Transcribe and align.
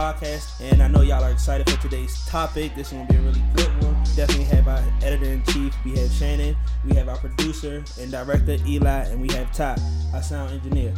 Podcast. 0.00 0.62
And 0.62 0.82
I 0.82 0.88
know 0.88 1.02
y'all 1.02 1.22
are 1.22 1.30
excited 1.30 1.68
for 1.68 1.78
today's 1.82 2.24
topic. 2.24 2.74
This 2.74 2.86
is 2.86 2.94
going 2.94 3.06
to 3.06 3.12
be 3.12 3.18
a 3.18 3.22
really 3.22 3.42
good 3.54 3.84
one. 3.84 4.02
Definitely 4.16 4.44
have 4.44 4.66
our 4.66 4.82
editor 5.02 5.26
in 5.26 5.44
chief. 5.44 5.74
We 5.84 5.90
have 5.98 6.10
Shannon. 6.10 6.56
We 6.86 6.94
have 6.94 7.10
our 7.10 7.18
producer 7.18 7.84
and 8.00 8.10
director, 8.10 8.56
Eli. 8.66 8.88
And 8.88 9.20
we 9.20 9.28
have 9.34 9.52
Ty, 9.52 9.76
our 10.14 10.22
sound 10.22 10.52
engineer. 10.52 10.94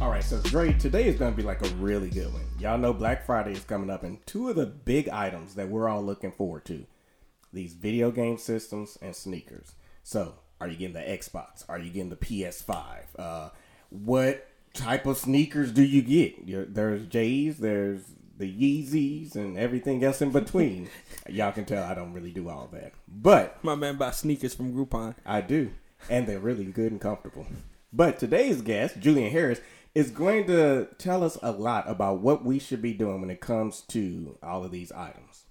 All 0.00 0.08
right, 0.08 0.22
so 0.22 0.40
Dre, 0.42 0.72
today 0.72 1.08
is 1.08 1.16
going 1.16 1.32
to 1.32 1.36
be 1.36 1.42
like 1.42 1.66
a 1.66 1.74
really 1.74 2.10
good 2.10 2.32
one. 2.32 2.44
Y'all 2.60 2.78
know 2.78 2.92
Black 2.92 3.26
Friday 3.26 3.50
is 3.50 3.64
coming 3.64 3.90
up, 3.90 4.04
and 4.04 4.24
two 4.24 4.48
of 4.48 4.54
the 4.54 4.66
big 4.66 5.08
items 5.08 5.56
that 5.56 5.68
we're 5.68 5.88
all 5.88 6.04
looking 6.04 6.30
forward 6.30 6.64
to 6.66 6.86
these 7.52 7.74
video 7.74 8.12
game 8.12 8.38
systems 8.38 8.96
and 9.02 9.16
sneakers. 9.16 9.74
So, 10.04 10.34
are 10.60 10.68
you 10.68 10.76
getting 10.76 10.94
the 10.94 11.00
Xbox? 11.00 11.64
Are 11.68 11.80
you 11.80 11.90
getting 11.90 12.10
the 12.10 12.16
PS5? 12.16 12.76
Uh, 13.18 13.48
what 13.90 14.48
type 14.74 15.06
of 15.06 15.16
sneakers 15.16 15.72
do 15.72 15.82
you 15.82 16.02
get? 16.02 16.72
there's 16.72 17.04
J's, 17.06 17.58
there's 17.58 18.13
the 18.36 18.50
Yeezys, 18.50 19.34
and 19.36 19.56
everything 19.56 20.02
else 20.02 20.20
in 20.22 20.30
between. 20.30 20.88
Y'all 21.28 21.52
can 21.52 21.64
tell 21.64 21.84
I 21.84 21.94
don't 21.94 22.12
really 22.12 22.32
do 22.32 22.48
all 22.48 22.68
that. 22.72 22.92
But 23.08 23.62
my 23.62 23.74
man 23.74 23.96
buys 23.96 24.18
sneakers 24.18 24.54
from 24.54 24.74
Groupon. 24.74 25.14
I 25.24 25.40
do, 25.40 25.70
and 26.10 26.26
they're 26.26 26.38
really 26.38 26.64
good 26.64 26.92
and 26.92 27.00
comfortable. 27.00 27.46
But 27.92 28.18
today's 28.18 28.60
guest, 28.60 28.98
Julian 28.98 29.30
Harris, 29.30 29.60
is 29.94 30.10
going 30.10 30.46
to 30.48 30.88
tell 30.98 31.22
us 31.22 31.38
a 31.42 31.52
lot 31.52 31.88
about 31.88 32.18
what 32.18 32.44
we 32.44 32.58
should 32.58 32.82
be 32.82 32.92
doing 32.92 33.20
when 33.20 33.30
it 33.30 33.40
comes 33.40 33.82
to 33.82 34.36
all 34.42 34.64
of 34.64 34.72
these 34.72 34.90
items. 34.90 35.44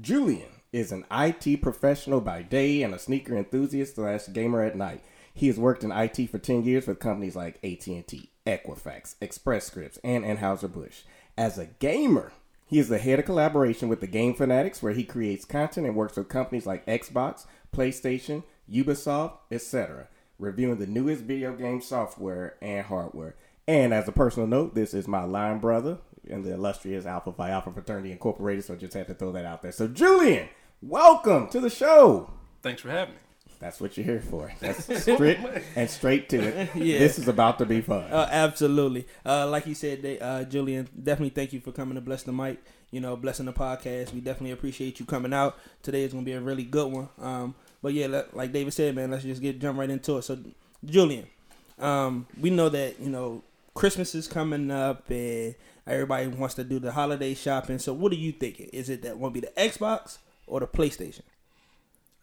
Julian 0.00 0.50
is 0.72 0.92
an 0.92 1.04
IT 1.10 1.62
professional 1.62 2.20
by 2.20 2.42
day 2.42 2.82
and 2.82 2.94
a 2.94 2.98
sneaker 2.98 3.36
enthusiast 3.36 3.96
slash 3.96 4.28
gamer 4.32 4.62
at 4.62 4.76
night. 4.76 5.02
He 5.32 5.48
has 5.48 5.58
worked 5.58 5.82
in 5.82 5.90
IT 5.90 6.30
for 6.30 6.38
10 6.38 6.64
years 6.64 6.86
with 6.86 7.00
companies 7.00 7.34
like 7.34 7.56
AT&T, 7.64 8.30
Equifax, 8.46 9.16
Express 9.20 9.66
Scripts, 9.66 9.98
and 10.04 10.24
Anheuser-Busch. 10.24 11.02
As 11.36 11.58
a 11.58 11.66
gamer, 11.66 12.32
he 12.64 12.78
is 12.78 12.88
the 12.88 12.98
head 12.98 13.18
of 13.18 13.24
collaboration 13.24 13.88
with 13.88 14.00
the 14.00 14.06
Game 14.06 14.34
Fanatics, 14.34 14.82
where 14.82 14.92
he 14.92 15.02
creates 15.02 15.44
content 15.44 15.86
and 15.86 15.96
works 15.96 16.16
with 16.16 16.28
companies 16.28 16.64
like 16.64 16.86
Xbox, 16.86 17.46
PlayStation, 17.74 18.44
Ubisoft, 18.72 19.38
etc., 19.50 20.08
reviewing 20.38 20.78
the 20.78 20.86
newest 20.86 21.24
video 21.24 21.54
game 21.56 21.80
software 21.80 22.56
and 22.62 22.86
hardware. 22.86 23.34
And 23.66 23.92
as 23.92 24.06
a 24.06 24.12
personal 24.12 24.46
note, 24.46 24.76
this 24.76 24.94
is 24.94 25.08
my 25.08 25.24
line 25.24 25.58
brother 25.58 25.98
in 26.24 26.42
the 26.42 26.54
illustrious 26.54 27.04
Alpha 27.04 27.32
Phi 27.32 27.50
Alpha 27.50 27.72
Fraternity 27.72 28.12
Incorporated, 28.12 28.64
so 28.64 28.76
just 28.76 28.94
had 28.94 29.08
to 29.08 29.14
throw 29.14 29.32
that 29.32 29.44
out 29.44 29.60
there. 29.62 29.72
So, 29.72 29.88
Julian, 29.88 30.48
welcome 30.80 31.48
to 31.48 31.58
the 31.58 31.70
show. 31.70 32.30
Thanks 32.62 32.80
for 32.80 32.90
having 32.90 33.14
me. 33.14 33.20
That's 33.64 33.80
what 33.80 33.96
you're 33.96 34.04
here 34.04 34.20
for. 34.20 34.52
That's 34.60 34.84
strict 35.02 35.40
and 35.74 35.88
straight 35.88 36.28
to 36.28 36.38
it. 36.38 36.70
Yeah. 36.74 36.98
This 36.98 37.18
is 37.18 37.28
about 37.28 37.58
to 37.60 37.64
be 37.64 37.80
fun. 37.80 38.12
Uh, 38.12 38.28
absolutely. 38.30 39.06
Uh, 39.24 39.48
like 39.48 39.66
you 39.66 39.74
said, 39.74 40.02
they, 40.02 40.18
uh, 40.18 40.44
Julian, 40.44 40.86
definitely 41.02 41.30
thank 41.30 41.54
you 41.54 41.60
for 41.60 41.72
coming 41.72 41.94
to 41.94 42.02
bless 42.02 42.24
the 42.24 42.32
mic. 42.32 42.62
You 42.90 43.00
know, 43.00 43.16
blessing 43.16 43.46
the 43.46 43.54
podcast. 43.54 44.12
We 44.12 44.20
definitely 44.20 44.50
appreciate 44.50 45.00
you 45.00 45.06
coming 45.06 45.32
out. 45.32 45.56
Today 45.82 46.02
is 46.02 46.12
going 46.12 46.26
to 46.26 46.30
be 46.30 46.34
a 46.34 46.42
really 46.42 46.64
good 46.64 46.92
one. 46.92 47.08
Um, 47.18 47.54
but 47.80 47.94
yeah, 47.94 48.24
like 48.34 48.52
David 48.52 48.74
said, 48.74 48.94
man, 48.94 49.10
let's 49.10 49.24
just 49.24 49.40
get 49.40 49.58
jump 49.60 49.78
right 49.78 49.88
into 49.88 50.18
it. 50.18 50.22
So, 50.22 50.38
Julian, 50.84 51.26
um, 51.78 52.26
we 52.38 52.50
know 52.50 52.68
that 52.68 53.00
you 53.00 53.08
know 53.08 53.42
Christmas 53.72 54.14
is 54.14 54.28
coming 54.28 54.70
up 54.70 55.08
and 55.08 55.54
everybody 55.86 56.26
wants 56.26 56.54
to 56.56 56.64
do 56.64 56.78
the 56.78 56.92
holiday 56.92 57.32
shopping. 57.32 57.78
So 57.78 57.94
what 57.94 58.12
are 58.12 58.16
you 58.16 58.32
thinking? 58.32 58.68
Is 58.74 58.90
it 58.90 59.00
that 59.02 59.16
want 59.16 59.34
to 59.34 59.40
be 59.40 59.46
the 59.46 59.60
Xbox 59.60 60.18
or 60.46 60.60
the 60.60 60.66
PlayStation? 60.66 61.22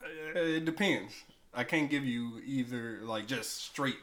Uh, 0.03 0.39
it 0.39 0.65
depends. 0.65 1.13
I 1.53 1.63
can't 1.63 1.89
give 1.89 2.05
you 2.05 2.41
either 2.45 2.99
like 3.03 3.27
just 3.27 3.63
straight 3.65 3.97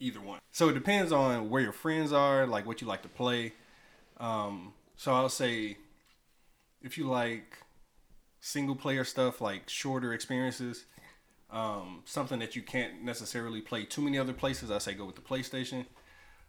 either 0.00 0.20
one. 0.20 0.40
So 0.52 0.68
it 0.68 0.74
depends 0.74 1.12
on 1.12 1.50
where 1.50 1.62
your 1.62 1.72
friends 1.72 2.12
are, 2.12 2.46
like 2.46 2.66
what 2.66 2.80
you 2.80 2.86
like 2.86 3.02
to 3.02 3.08
play. 3.08 3.52
Um, 4.18 4.72
so 4.96 5.12
I'll 5.12 5.28
say 5.28 5.76
if 6.82 6.98
you 6.98 7.04
like 7.04 7.58
single 8.40 8.76
player 8.76 9.04
stuff, 9.04 9.40
like 9.40 9.68
shorter 9.68 10.12
experiences, 10.12 10.84
um, 11.50 12.02
something 12.04 12.38
that 12.38 12.56
you 12.56 12.62
can't 12.62 13.02
necessarily 13.02 13.60
play 13.60 13.84
too 13.84 14.00
many 14.00 14.18
other 14.18 14.32
places, 14.32 14.70
I 14.70 14.78
say 14.78 14.94
go 14.94 15.04
with 15.04 15.16
the 15.16 15.22
PlayStation 15.22 15.86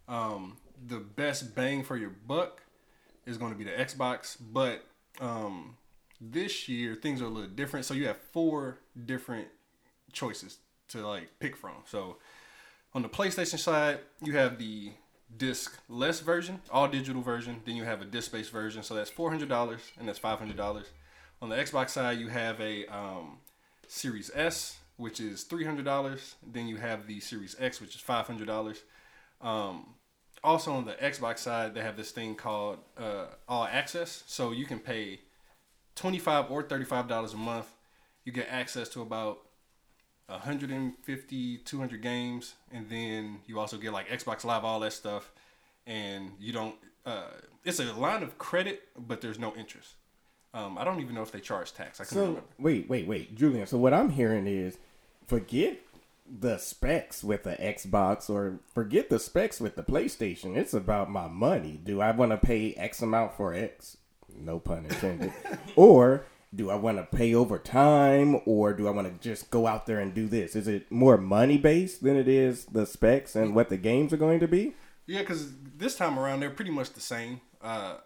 um, 0.08 0.58
the 0.88 1.00
best 1.00 1.56
bang 1.56 1.84
for 1.84 1.98
your 1.98 2.10
buck 2.10 2.62
is 3.26 3.38
going 3.38 3.52
to 3.52 3.58
be 3.58 3.64
the 3.64 3.72
Xbox, 3.72 4.38
but 4.40 4.86
um, 5.22 5.78
this 6.20 6.68
year 6.68 6.96
things 6.96 7.22
are 7.22 7.26
a 7.26 7.30
little 7.30 7.50
different. 7.50 7.86
So 7.86 7.94
you 7.94 8.08
have 8.08 8.18
four 8.18 8.80
different 9.06 9.48
choices 10.14 10.60
to 10.90 11.06
like 11.06 11.40
pick 11.40 11.58
from. 11.58 11.84
So 11.86 12.18
on 12.94 13.02
the 13.02 13.10
PlayStation 13.10 13.60
side, 13.60 14.00
you 14.22 14.38
have 14.38 14.58
the 14.58 14.92
disc 15.36 15.80
less 15.90 16.20
version, 16.20 16.62
all 16.72 16.88
digital 16.88 17.22
version. 17.22 17.62
Then 17.66 17.76
you 17.76 17.84
have 17.84 18.02
a 18.02 18.06
disc 18.06 18.32
based 18.32 18.52
version. 18.52 18.84
So 18.84 18.94
that's 18.94 19.10
four 19.10 19.30
hundred 19.30 19.50
dollars 19.50 19.82
and 20.00 20.08
that's 20.08 20.20
five 20.20 20.40
hundred 20.40 20.58
dollars. 20.58 20.88
On 21.42 21.50
the 21.50 21.56
Xbox 21.56 21.90
side, 21.90 22.20
you 22.20 22.30
have 22.30 22.62
a 22.62 22.86
um, 22.86 23.40
Series 23.88 24.32
S, 24.34 24.78
which 24.98 25.20
is 25.20 25.44
three 25.44 25.66
hundred 25.66 25.86
dollars. 25.86 26.36
Then 26.46 26.68
you 26.68 26.78
have 26.78 27.08
the 27.08 27.20
Series 27.20 27.56
X, 27.60 27.82
which 27.82 27.96
is 27.96 28.02
five 28.02 28.28
hundred 28.28 28.48
dollars. 28.48 28.84
Um, 29.42 29.96
also 30.44 30.74
on 30.74 30.86
the 30.86 30.94
Xbox 30.94 31.40
side, 31.40 31.74
they 31.74 31.82
have 31.82 31.98
this 31.98 32.12
thing 32.12 32.36
called 32.36 32.80
uh, 32.98 33.26
All 33.48 33.66
Access, 33.66 34.24
so 34.28 34.52
you 34.52 34.66
can 34.66 34.80
pay 34.80 35.22
twenty 35.96 36.20
five 36.20 36.50
or 36.50 36.64
thirty 36.64 36.86
five 36.86 37.08
dollars 37.08 37.34
a 37.34 37.38
month. 37.38 37.74
You 38.24 38.32
get 38.32 38.48
access 38.50 38.88
to 38.90 39.02
about 39.02 39.40
150, 40.28 41.58
200 41.58 42.02
games, 42.02 42.56
and 42.72 42.90
then 42.90 43.40
you 43.46 43.60
also 43.60 43.78
get 43.78 43.94
like 43.94 44.08
Xbox 44.10 44.44
Live, 44.44 44.64
all 44.64 44.80
that 44.82 44.94
stuff, 44.94 45.32
and 45.86 46.32
you 46.40 46.54
don't. 46.54 46.76
Uh, 47.06 47.28
it's 47.66 47.80
a 47.80 47.94
line 47.94 48.24
of 48.24 48.38
credit, 48.38 48.84
but 48.98 49.22
there's 49.22 49.40
no 49.40 49.54
interest. 49.56 49.96
Um, 50.54 50.78
I 50.78 50.84
don't 50.84 51.02
even 51.02 51.16
know 51.16 51.24
if 51.24 51.32
they 51.32 51.40
charge 51.40 51.74
tax. 51.74 52.00
I 52.00 52.06
can 52.06 52.14
so, 52.14 52.20
remember. 52.22 52.42
Wait, 52.60 52.88
wait, 52.88 53.08
wait, 53.08 53.36
Julian. 53.36 53.66
So 53.68 53.78
what 53.78 53.94
I'm 53.94 54.12
hearing 54.12 54.48
is, 54.48 54.78
forget 55.28 55.80
the 56.40 56.58
specs 56.58 57.24
with 57.24 57.44
the 57.44 57.56
Xbox 57.56 58.30
or 58.30 58.60
forget 58.74 59.10
the 59.10 59.20
specs 59.20 59.60
with 59.60 59.76
the 59.76 59.84
PlayStation. 59.84 60.56
It's 60.56 60.74
about 60.74 61.10
my 61.10 61.28
money. 61.28 61.80
Do 61.84 62.02
I 62.02 62.12
want 62.12 62.32
to 62.32 62.38
pay 62.38 62.74
X 62.76 63.02
amount 63.02 63.34
for 63.34 63.54
X? 63.54 63.98
No 64.36 64.60
pun 64.60 64.86
intended. 64.86 65.34
or 65.76 66.26
do 66.54 66.70
I 66.70 66.76
want 66.76 66.98
to 66.98 67.18
pay 67.18 67.34
over 67.34 67.58
time 67.58 68.42
or 68.46 68.74
do 68.74 68.88
I 68.88 68.92
want 68.92 69.08
to 69.08 69.28
just 69.28 69.50
go 69.50 69.68
out 69.68 69.86
there 69.86 70.00
and 70.00 70.14
do 70.14 70.28
this? 70.28 70.56
Is 70.56 70.68
it 70.68 70.92
more 70.92 71.18
money 71.18 71.58
based 71.58 72.04
than 72.04 72.16
it 72.16 72.28
is 72.28 72.66
the 72.66 72.86
specs 72.86 73.36
and 73.36 73.56
what 73.56 73.70
the 73.70 73.78
games 73.78 74.14
are 74.14 74.18
going 74.18 74.40
to 74.40 74.48
be? 74.48 74.74
Yeah, 75.06 75.20
because 75.20 75.52
this 75.78 75.96
time 75.96 76.18
around 76.18 76.40
they're 76.40 76.50
pretty 76.50 76.72
much 76.72 76.94
the 76.94 77.02
same. 77.02 77.42
Uh, 77.62 77.98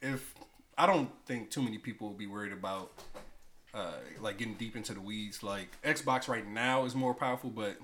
if 0.00 0.34
I 0.78 0.86
don't 0.86 1.10
think 1.26 1.50
too 1.50 1.62
many 1.62 1.78
people 1.78 2.08
will 2.08 2.16
be 2.16 2.26
worried 2.26 2.52
about 2.52 2.92
uh, 3.74 3.94
like 4.20 4.38
getting 4.38 4.54
deep 4.54 4.76
into 4.76 4.94
the 4.94 5.00
weeds. 5.00 5.42
Like 5.42 5.68
Xbox 5.82 6.28
right 6.28 6.46
now 6.46 6.84
is 6.84 6.94
more 6.94 7.14
powerful, 7.14 7.50
but 7.50 7.76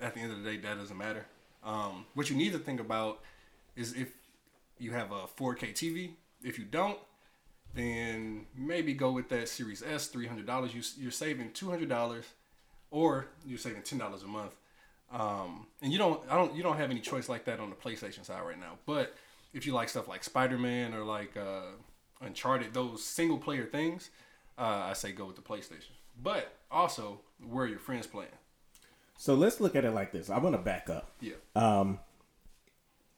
at 0.00 0.14
the 0.14 0.20
end 0.20 0.32
of 0.32 0.42
the 0.42 0.50
day, 0.50 0.56
that 0.58 0.78
doesn't 0.78 0.96
matter. 0.96 1.26
Um, 1.62 2.06
what 2.14 2.30
you 2.30 2.36
need 2.36 2.52
to 2.52 2.58
think 2.58 2.80
about 2.80 3.20
is 3.76 3.92
if 3.92 4.08
you 4.80 4.92
have 4.92 5.12
a 5.12 5.26
4K 5.38 5.72
TV. 5.74 6.10
If 6.42 6.58
you 6.58 6.64
don't, 6.64 6.98
then 7.74 8.46
maybe 8.56 8.94
go 8.94 9.12
with 9.12 9.28
that 9.28 9.48
Series 9.48 9.82
S, 9.82 10.08
three 10.08 10.26
hundred 10.26 10.46
dollars. 10.46 10.74
You, 10.74 10.82
you're 11.02 11.10
saving 11.12 11.52
two 11.52 11.70
hundred 11.70 11.88
dollars, 11.88 12.26
or 12.90 13.26
you're 13.46 13.58
saving 13.58 13.82
ten 13.82 13.98
dollars 13.98 14.22
a 14.22 14.26
month. 14.26 14.52
Um, 15.12 15.66
and 15.82 15.92
you 15.92 15.98
don't, 15.98 16.22
I 16.30 16.36
don't, 16.36 16.54
you 16.54 16.62
don't 16.62 16.76
have 16.76 16.90
any 16.90 17.00
choice 17.00 17.28
like 17.28 17.44
that 17.46 17.58
on 17.58 17.68
the 17.68 17.76
PlayStation 17.76 18.24
side 18.24 18.42
right 18.46 18.58
now. 18.58 18.78
But 18.86 19.14
if 19.52 19.66
you 19.66 19.72
like 19.72 19.88
stuff 19.88 20.06
like 20.06 20.22
Spider 20.22 20.56
Man 20.56 20.94
or 20.94 21.02
like 21.02 21.36
uh, 21.36 21.72
Uncharted, 22.20 22.72
those 22.74 23.04
single 23.04 23.38
player 23.38 23.66
things, 23.66 24.10
uh, 24.56 24.86
I 24.88 24.92
say 24.92 25.10
go 25.12 25.24
with 25.24 25.36
the 25.36 25.42
PlayStation. 25.42 25.90
But 26.22 26.52
also, 26.70 27.20
where 27.44 27.64
are 27.64 27.68
your 27.68 27.78
friends 27.78 28.06
playing? 28.06 28.30
So 29.16 29.34
let's 29.34 29.60
look 29.60 29.74
at 29.74 29.84
it 29.84 29.90
like 29.90 30.12
this. 30.12 30.30
I 30.30 30.38
want 30.38 30.54
to 30.54 30.62
back 30.62 30.88
up. 30.88 31.10
Yeah. 31.20 31.34
Um, 31.56 31.98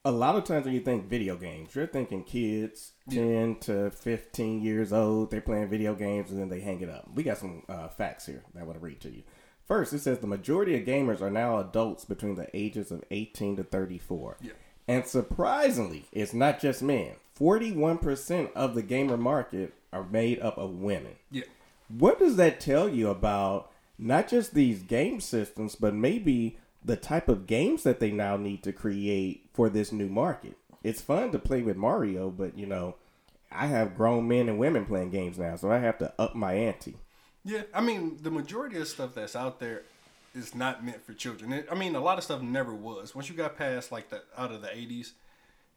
a 0.05 0.11
lot 0.11 0.35
of 0.35 0.43
times 0.43 0.65
when 0.65 0.73
you 0.73 0.81
think 0.81 1.07
video 1.07 1.35
games, 1.35 1.75
you're 1.75 1.87
thinking 1.87 2.23
kids 2.23 2.91
yeah. 3.07 3.21
10 3.21 3.55
to 3.61 3.91
15 3.91 4.61
years 4.61 4.91
old. 4.91 5.31
They're 5.31 5.41
playing 5.41 5.69
video 5.69 5.95
games 5.95 6.31
and 6.31 6.39
then 6.39 6.49
they 6.49 6.59
hang 6.59 6.81
it 6.81 6.89
up. 6.89 7.09
We 7.13 7.23
got 7.23 7.37
some 7.37 7.63
uh, 7.69 7.87
facts 7.87 8.25
here 8.25 8.43
that 8.53 8.61
I 8.61 8.63
want 8.63 8.79
to 8.79 8.83
read 8.83 8.99
to 9.01 9.09
you. 9.09 9.23
First, 9.65 9.93
it 9.93 9.99
says 9.99 10.19
the 10.19 10.27
majority 10.27 10.75
of 10.75 10.85
gamers 10.85 11.21
are 11.21 11.31
now 11.31 11.57
adults 11.57 12.03
between 12.03 12.35
the 12.35 12.49
ages 12.53 12.91
of 12.91 13.03
18 13.11 13.57
to 13.57 13.63
34. 13.63 14.37
Yeah. 14.41 14.51
And 14.89 15.05
surprisingly, 15.05 16.05
it's 16.11 16.33
not 16.33 16.59
just 16.59 16.81
men. 16.81 17.13
41% 17.39 18.51
of 18.53 18.75
the 18.75 18.81
gamer 18.81 19.15
market 19.15 19.73
are 19.93 20.03
made 20.03 20.41
up 20.41 20.57
of 20.57 20.71
women. 20.71 21.15
Yeah. 21.31 21.43
What 21.87 22.19
does 22.19 22.35
that 22.35 22.59
tell 22.59 22.89
you 22.89 23.09
about 23.09 23.71
not 23.97 24.27
just 24.27 24.53
these 24.53 24.83
game 24.83 25.21
systems, 25.21 25.75
but 25.75 25.93
maybe 25.93 26.57
the 26.85 26.95
type 26.95 27.29
of 27.29 27.47
games 27.47 27.83
that 27.83 27.99
they 27.99 28.11
now 28.11 28.37
need 28.37 28.63
to 28.63 28.73
create 28.73 29.49
for 29.53 29.69
this 29.69 29.91
new 29.91 30.09
market? 30.09 30.57
It's 30.83 31.01
fun 31.01 31.31
to 31.31 31.39
play 31.39 31.61
with 31.61 31.77
Mario, 31.77 32.29
but 32.29 32.57
you 32.57 32.65
know, 32.65 32.95
I 33.51 33.67
have 33.67 33.95
grown 33.95 34.27
men 34.27 34.49
and 34.49 34.57
women 34.57 34.85
playing 34.85 35.11
games 35.11 35.37
now, 35.37 35.55
so 35.55 35.71
I 35.71 35.79
have 35.79 35.97
to 35.99 36.13
up 36.19 36.35
my 36.35 36.53
ante. 36.53 36.97
Yeah, 37.45 37.63
I 37.73 37.81
mean, 37.81 38.19
the 38.21 38.31
majority 38.31 38.77
of 38.77 38.87
stuff 38.87 39.13
that's 39.13 39.35
out 39.35 39.59
there 39.59 39.83
is 40.33 40.55
not 40.55 40.83
meant 40.83 41.05
for 41.05 41.13
children. 41.13 41.63
I 41.71 41.75
mean, 41.75 41.95
a 41.95 41.99
lot 41.99 42.17
of 42.17 42.23
stuff 42.23 42.41
never 42.41 42.73
was. 42.73 43.13
Once 43.13 43.29
you 43.29 43.35
got 43.35 43.57
past 43.57 43.91
like 43.91 44.09
the 44.09 44.23
out 44.37 44.51
of 44.51 44.61
the 44.61 44.69
'80s, 44.69 45.11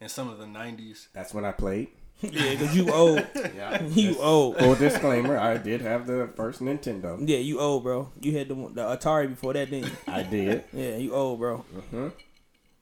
and 0.01 0.11
some 0.11 0.29
of 0.29 0.39
the 0.39 0.47
'90s. 0.47 1.09
That's 1.13 1.35
when 1.35 1.45
I 1.45 1.53
played. 1.53 1.89
yeah, 2.23 2.53
because 2.53 2.75
you 2.75 2.91
old. 2.91 3.27
Yeah. 3.35 3.83
you 3.89 4.17
old. 4.19 4.57
Full 4.59 4.75
disclaimer: 4.77 5.37
I 5.39 5.59
did 5.59 5.83
have 5.83 6.07
the 6.07 6.31
first 6.35 6.63
Nintendo. 6.63 7.17
Yeah, 7.21 7.39
you 7.39 7.61
old, 7.61 7.83
bro. 7.83 8.11
You 8.21 8.37
had 8.39 8.49
the 8.49 8.55
the 8.55 8.83
Atari 8.97 9.29
before 9.29 9.53
that, 9.53 9.71
didn't 9.71 9.91
you? 9.91 9.97
I 10.09 10.23
did. 10.23 10.65
Yeah, 10.73 10.97
you 10.97 11.13
old, 11.15 11.39
bro. 11.39 11.65
Mm-hmm. 11.75 12.09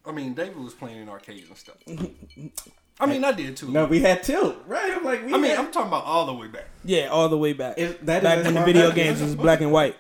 I 0.07 0.13
mean, 0.13 0.35
David 0.35 0.59
was 0.59 0.75
playing 0.75 0.99
in 1.03 1.09
arcades 1.09 1.49
and 1.49 1.59
stuff. 1.59 1.77
I 3.01 3.07
mean, 3.07 3.25
I 3.25 3.33
did 3.33 3.57
too. 3.57 3.73
No, 3.73 3.87
we 3.87 4.01
had 4.01 4.23
tilt, 4.23 4.57
right? 4.69 4.93
I'm 4.93 5.03
like, 5.05 5.27
we 5.27 5.35
I 5.35 5.39
mean, 5.39 5.59
I'm 5.59 5.73
talking 5.73 5.89
about 5.89 6.05
all 6.05 6.27
the 6.27 6.35
way 6.35 6.47
back. 6.47 6.69
Yeah, 6.85 7.09
all 7.09 7.29
the 7.29 7.39
way 7.39 7.53
back. 7.53 7.77
It- 7.77 8.07
that 8.07 8.23
back 8.23 8.39
is 8.39 8.45
when 8.45 8.55
the 8.55 8.65
video 8.65 8.93
games 8.93 9.21
was 9.21 9.35
black 9.35 9.61
and 9.61 9.73
white. 9.73 9.97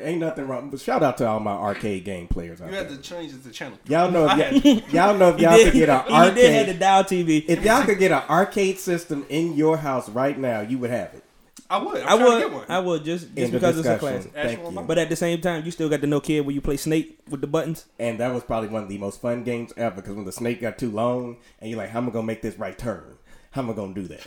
Ain't 0.00 0.18
nothing 0.20 0.48
wrong. 0.48 0.68
But 0.70 0.80
shout 0.80 1.02
out 1.04 1.16
to 1.18 1.26
all 1.28 1.38
my 1.38 1.52
arcade 1.52 2.04
game 2.04 2.26
players 2.26 2.60
out 2.60 2.70
You 2.70 2.76
had 2.76 2.88
there. 2.88 2.96
to 2.96 3.02
change 3.02 3.32
the 3.40 3.50
channel. 3.52 3.78
Y'all 3.88 4.10
know, 4.10 4.26
if 4.28 4.64
y'all, 4.92 5.10
y'all 5.10 5.16
know 5.16 5.28
if 5.30 5.38
y'all 5.40 5.56
could 5.56 5.72
get 5.72 5.88
an 5.88 5.96
arcade. 6.12 6.34
he 6.36 6.40
did 6.42 6.52
have 6.52 6.66
the 6.66 6.72
arcade. 6.72 6.78
dial 6.80 7.04
TV. 7.04 7.44
If 7.48 7.64
y'all 7.64 7.84
could 7.84 7.98
get 7.98 8.10
an 8.10 8.22
arcade 8.28 8.78
system 8.80 9.24
in 9.28 9.54
your 9.54 9.76
house 9.76 10.08
right 10.08 10.36
now, 10.36 10.60
you 10.60 10.78
would 10.78 10.90
have 10.90 11.14
it. 11.14 11.22
I 11.70 11.78
would. 11.78 12.00
I'm 12.02 12.08
I 12.08 12.16
trying 12.16 12.30
to 12.30 12.38
get 12.38 12.50
would, 12.50 12.58
one. 12.58 12.66
I 12.68 12.78
would 12.80 13.04
just 13.04 13.26
just 13.34 13.52
the 13.52 13.58
because 13.58 13.78
it's 13.78 13.88
a 13.88 13.98
classic. 13.98 14.32
Thank 14.32 14.58
Actual 14.58 14.72
you. 14.72 14.80
But 14.82 14.98
at 14.98 15.08
the 15.08 15.16
same 15.16 15.40
time, 15.40 15.64
you 15.64 15.70
still 15.70 15.88
got 15.88 16.00
the 16.00 16.06
Nokia 16.06 16.44
where 16.44 16.54
you 16.54 16.60
play 16.60 16.76
Snake 16.76 17.18
with 17.28 17.40
the 17.40 17.46
buttons. 17.48 17.86
And 17.98 18.18
that 18.20 18.32
was 18.34 18.42
probably 18.44 18.68
one 18.68 18.84
of 18.84 18.88
the 18.88 18.98
most 18.98 19.20
fun 19.20 19.42
games 19.44 19.72
ever 19.76 19.96
because 19.96 20.14
when 20.14 20.24
the 20.24 20.32
snake 20.32 20.60
got 20.60 20.78
too 20.78 20.90
long, 20.90 21.36
and 21.60 21.70
you're 21.70 21.78
like, 21.78 21.90
"How 21.90 21.98
am 21.98 22.08
I 22.08 22.12
gonna 22.12 22.26
make 22.26 22.42
this 22.42 22.56
right 22.58 22.76
turn? 22.78 23.18
How 23.50 23.62
am 23.62 23.70
I 23.70 23.72
gonna 23.72 23.94
do 23.94 24.06
that?" 24.08 24.26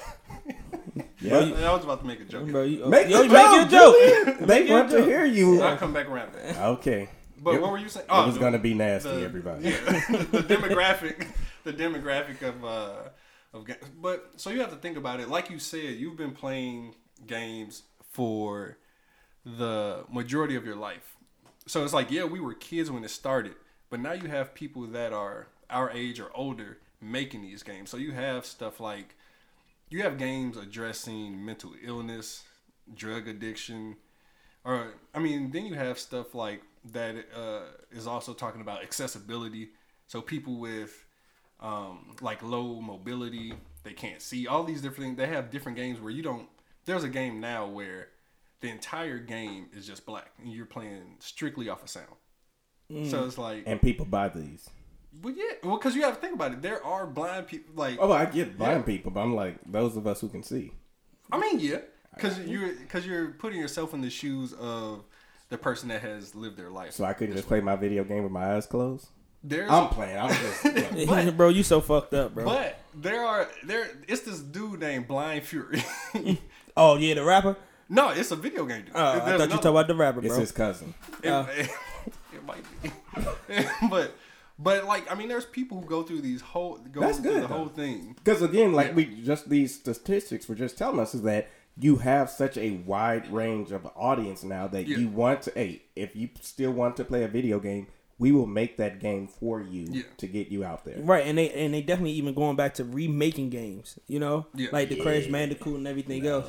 yeah, 1.21 1.37
I 1.39 1.73
was 1.75 1.83
about 1.83 2.01
to 2.01 2.05
make 2.07 2.19
a 2.21 2.25
joke. 2.25 2.47
Bro, 2.47 2.63
you, 2.63 2.85
make, 2.87 3.09
yo, 3.09 3.23
the 3.23 3.29
make 3.29 3.51
your 3.51 3.65
joke, 3.65 3.95
joke. 4.39 4.47
They 4.47 4.63
your 4.67 4.77
want 4.79 4.89
to 4.91 5.03
hear 5.03 5.25
you. 5.25 5.61
I'll 5.61 5.77
come 5.77 5.93
back 5.93 6.07
around. 6.09 6.31
Okay, 6.57 7.09
But 7.41 7.55
It- 7.55 7.61
what 7.61 7.71
were 7.71 7.77
you 7.77 7.89
saying? 7.89 8.05
it 8.09 8.25
was 8.25 8.37
gonna 8.37 8.59
be 8.59 8.73
nasty, 8.73 9.09
the- 9.09 9.23
everybody. 9.23 9.69
Yeah, 9.69 9.79
the 10.31 10.43
demographic, 10.47 11.27
the 11.63 11.73
demographic 11.73 12.41
of 12.41 12.63
uh 12.63 13.09
of 13.53 13.65
but 14.01 14.31
so 14.37 14.49
you 14.51 14.59
have 14.61 14.69
to 14.71 14.75
think 14.77 14.95
about 14.97 15.19
it. 15.19 15.27
Like 15.29 15.49
you 15.49 15.59
said, 15.59 15.95
you've 15.95 16.17
been 16.17 16.31
playing 16.33 16.95
games 17.25 17.83
for 18.11 18.77
the 19.45 20.05
majority 20.11 20.55
of 20.55 20.65
your 20.65 20.75
life. 20.75 21.15
So 21.65 21.83
it's 21.83 21.93
like, 21.93 22.11
yeah, 22.11 22.23
we 22.25 22.39
were 22.39 22.53
kids 22.53 22.89
when 22.91 23.03
it 23.03 23.09
started, 23.09 23.55
but 23.89 23.99
now 23.99 24.13
you 24.13 24.27
have 24.27 24.53
people 24.53 24.83
that 24.87 25.13
are 25.13 25.47
our 25.69 25.89
age 25.91 26.19
or 26.19 26.29
older 26.35 26.77
making 27.01 27.41
these 27.41 27.63
games. 27.63 27.89
So 27.89 27.97
you 27.97 28.11
have 28.11 28.45
stuff 28.45 28.79
like 28.79 29.15
you 29.89 30.03
have 30.03 30.17
games 30.17 30.57
addressing 30.57 31.43
mental 31.43 31.73
illness, 31.83 32.43
drug 32.93 33.27
addiction, 33.27 33.97
or 34.63 34.93
I 35.13 35.19
mean, 35.19 35.51
then 35.51 35.65
you 35.65 35.75
have 35.75 35.97
stuff 35.99 36.35
like 36.35 36.61
that 36.91 37.15
uh, 37.35 37.61
is 37.91 38.07
also 38.07 38.33
talking 38.33 38.61
about 38.61 38.83
accessibility. 38.83 39.69
So 40.07 40.21
people 40.21 40.59
with 40.59 41.05
um, 41.59 42.15
like 42.21 42.41
low 42.43 42.79
mobility, 42.81 43.53
they 43.83 43.93
can't 43.93 44.21
see 44.21 44.47
all 44.47 44.63
these 44.63 44.81
different 44.81 45.05
things. 45.05 45.17
They 45.17 45.27
have 45.27 45.49
different 45.49 45.77
games 45.77 45.99
where 45.99 46.11
you 46.11 46.23
don't. 46.23 46.47
There's 46.85 47.03
a 47.03 47.09
game 47.09 47.39
now 47.39 47.67
where 47.67 48.07
the 48.61 48.69
entire 48.69 49.19
game 49.19 49.67
is 49.73 49.87
just 49.87 50.05
black 50.05 50.31
and 50.41 50.51
you're 50.51 50.65
playing 50.65 51.15
strictly 51.19 51.69
off 51.69 51.83
of 51.83 51.89
sound. 51.89 52.07
So 53.07 53.23
it's 53.25 53.37
like, 53.37 53.63
And 53.67 53.79
people 53.79 54.05
buy 54.07 54.29
these. 54.29 54.67
Well, 55.21 55.33
yeah, 55.35 55.43
well, 55.63 55.77
because 55.77 55.95
you 55.95 56.03
have 56.03 56.15
to 56.15 56.21
think 56.21 56.33
about 56.35 56.53
it. 56.53 56.61
There 56.61 56.83
are 56.85 57.05
blind 57.07 57.47
people, 57.47 57.73
like 57.75 57.97
Oh, 57.99 58.11
I 58.11 58.25
get 58.25 58.57
blind 58.57 58.85
people, 58.85 59.11
but 59.11 59.21
I'm 59.21 59.35
like 59.35 59.55
those 59.65 59.97
of 59.97 60.05
us 60.07 60.21
who 60.21 60.29
can 60.29 60.43
see. 60.43 60.71
I 61.31 61.37
mean, 61.39 61.59
yeah, 61.59 61.77
because 62.15 62.39
you're 62.39 62.73
because 62.73 63.05
you're 63.05 63.29
putting 63.31 63.59
yourself 63.59 63.93
in 63.93 64.01
the 64.01 64.09
shoes 64.09 64.53
of 64.53 65.03
the 65.49 65.57
person 65.57 65.89
that 65.89 66.01
has 66.01 66.35
lived 66.35 66.57
their 66.57 66.69
life. 66.69 66.93
So 66.93 67.03
I 67.05 67.13
couldn't 67.13 67.35
just 67.35 67.47
play 67.47 67.59
my 67.61 67.75
video 67.75 68.03
game 68.03 68.23
with 68.23 68.31
my 68.31 68.55
eyes 68.55 68.65
closed. 68.65 69.07
There's, 69.43 69.71
I'm 69.71 69.87
playing. 69.87 70.17
I'm 70.17 70.29
just. 70.29 70.63
But- 71.07 71.37
bro, 71.37 71.49
you 71.49 71.63
so 71.63 71.79
fucked 71.81 72.13
up, 72.13 72.33
bro. 72.33 72.45
but 72.45 72.77
there 72.93 73.23
are 73.25 73.47
there. 73.63 73.89
It's 74.07 74.21
this 74.21 74.39
dude 74.39 74.79
named 74.81 75.07
Blind 75.07 75.43
Fury. 75.43 75.81
oh 76.77 76.97
yeah, 76.97 77.13
the 77.13 77.23
rapper. 77.23 77.55
no, 77.87 78.09
it's 78.09 78.31
a 78.31 78.35
video 78.35 78.65
game 78.65 78.83
dude. 78.85 78.91
Oh, 78.95 79.01
I 79.01 79.19
thought 79.19 79.27
you 79.27 79.33
another- 79.35 79.47
talking 79.55 79.69
about 79.71 79.87
the 79.87 79.95
rapper, 79.95 80.25
it's 80.25 80.35
his 80.35 80.51
cousin. 80.51 80.93
It, 81.23 81.29
Oh. 81.29 81.47
it 82.33 82.45
might 82.45 82.63
be, 82.83 82.91
but 83.89 84.13
but 84.59 84.85
like 84.85 85.11
I 85.11 85.15
mean, 85.15 85.29
there's 85.29 85.45
people 85.45 85.79
who 85.81 85.87
go 85.87 86.03
through 86.03 86.21
these 86.21 86.41
whole 86.41 86.77
go 86.91 87.01
That's 87.01 87.17
through 87.19 87.31
good, 87.31 87.43
the 87.43 87.47
though. 87.47 87.53
whole 87.55 87.67
thing. 87.69 88.15
Because 88.23 88.41
again, 88.41 88.73
like 88.73 88.95
we 88.95 89.05
just 89.05 89.49
these 89.49 89.73
statistics 89.73 90.47
were 90.47 90.55
just 90.55 90.77
telling 90.77 90.99
us 90.99 91.15
is 91.15 91.21
that 91.23 91.47
you 91.77 91.95
have 91.97 92.29
such 92.29 92.57
a 92.57 92.71
wide 92.85 93.31
range 93.31 93.71
of 93.71 93.87
audience 93.95 94.43
now 94.43 94.67
that 94.67 94.85
Yeah. 94.87 94.97
you 94.97 95.07
want 95.07 95.43
to. 95.43 95.51
Hey, 95.55 95.83
if 95.95 96.15
you 96.15 96.29
still 96.41 96.71
want 96.71 96.97
to 96.97 97.05
play 97.05 97.23
a 97.23 97.27
video 97.29 97.59
game, 97.59 97.87
we 98.17 98.33
will 98.33 98.47
make 98.47 98.75
that 98.77 98.99
game 98.99 99.27
for 99.29 99.61
you 99.61 99.87
Yeah. 99.89 100.01
to 100.17 100.27
get 100.27 100.49
you 100.49 100.65
out 100.65 100.83
there. 100.83 100.97
Right, 100.99 101.25
and 101.25 101.37
they 101.37 101.49
and 101.51 101.73
they 101.73 101.81
definitely 101.81 102.11
even 102.13 102.33
going 102.33 102.57
back 102.57 102.73
to 102.75 102.83
remaking 102.83 103.49
games. 103.49 103.97
You 104.07 104.19
know, 104.19 104.47
Yeah. 104.55 104.67
like 104.73 104.89
the 104.89 104.97
Crash 104.97 105.27
Bandicoot 105.27 105.75
and 105.77 105.87
everything 105.87 106.27
else. 106.27 106.47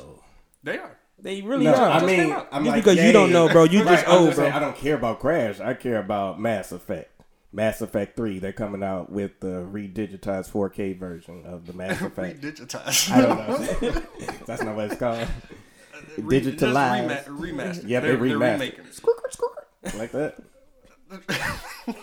They 0.63 0.77
are. 0.77 0.97
They 1.17 1.41
really 1.43 1.65
No, 1.65 1.75
are. 1.75 1.89
I 1.91 1.93
just 1.99 2.05
mean, 2.07 2.15
came 2.15 2.31
out. 2.31 2.47
I'm 2.51 2.63
Just 2.65 2.75
like, 2.75 2.83
because 2.83 3.05
you 3.05 3.11
don't 3.11 3.31
know, 3.31 3.47
bro, 3.47 3.65
you 3.65 3.79
Right, 3.83 3.89
just 3.99 4.07
I'm 4.07 4.23
old, 4.23 4.33
saying, 4.35 4.49
bro. 4.51 4.57
I 4.57 4.59
don't 4.59 4.75
care 4.75 4.95
about 4.95 5.19
Crash. 5.19 5.59
I 5.59 5.75
care 5.75 5.99
about 5.99 6.39
Mass 6.41 6.71
Effect. 6.71 7.10
Mass 7.53 7.81
Effect 7.81 8.15
Three. 8.15 8.39
They're 8.39 8.53
coming 8.53 8.83
out 8.83 9.11
with 9.11 9.39
the 9.41 9.67
redigitized 9.71 10.51
4K 10.51 10.97
version 10.97 11.45
of 11.45 11.67
the 11.67 11.73
Mass 11.73 12.01
Effect. 12.01 12.41
Redigitized. 12.41 13.11
I 13.11 13.21
don't 13.21 13.81
know. 13.81 14.01
That's 14.45 14.63
not 14.63 14.75
what 14.75 14.85
it's 14.91 14.99
called. 14.99 15.27
Re- 16.17 16.41
digitalized. 16.41 17.09
just 17.09 17.27
rema- 17.27 17.63
remastered. 17.63 17.83
Yeah, 17.87 17.99
they 17.99 18.07
they're, 18.09 18.17
remastered. 18.17 18.39
They're 18.39 18.53
remaking 18.53 18.85
it. 19.83 19.95
like 19.97 20.11
that. 20.11 20.37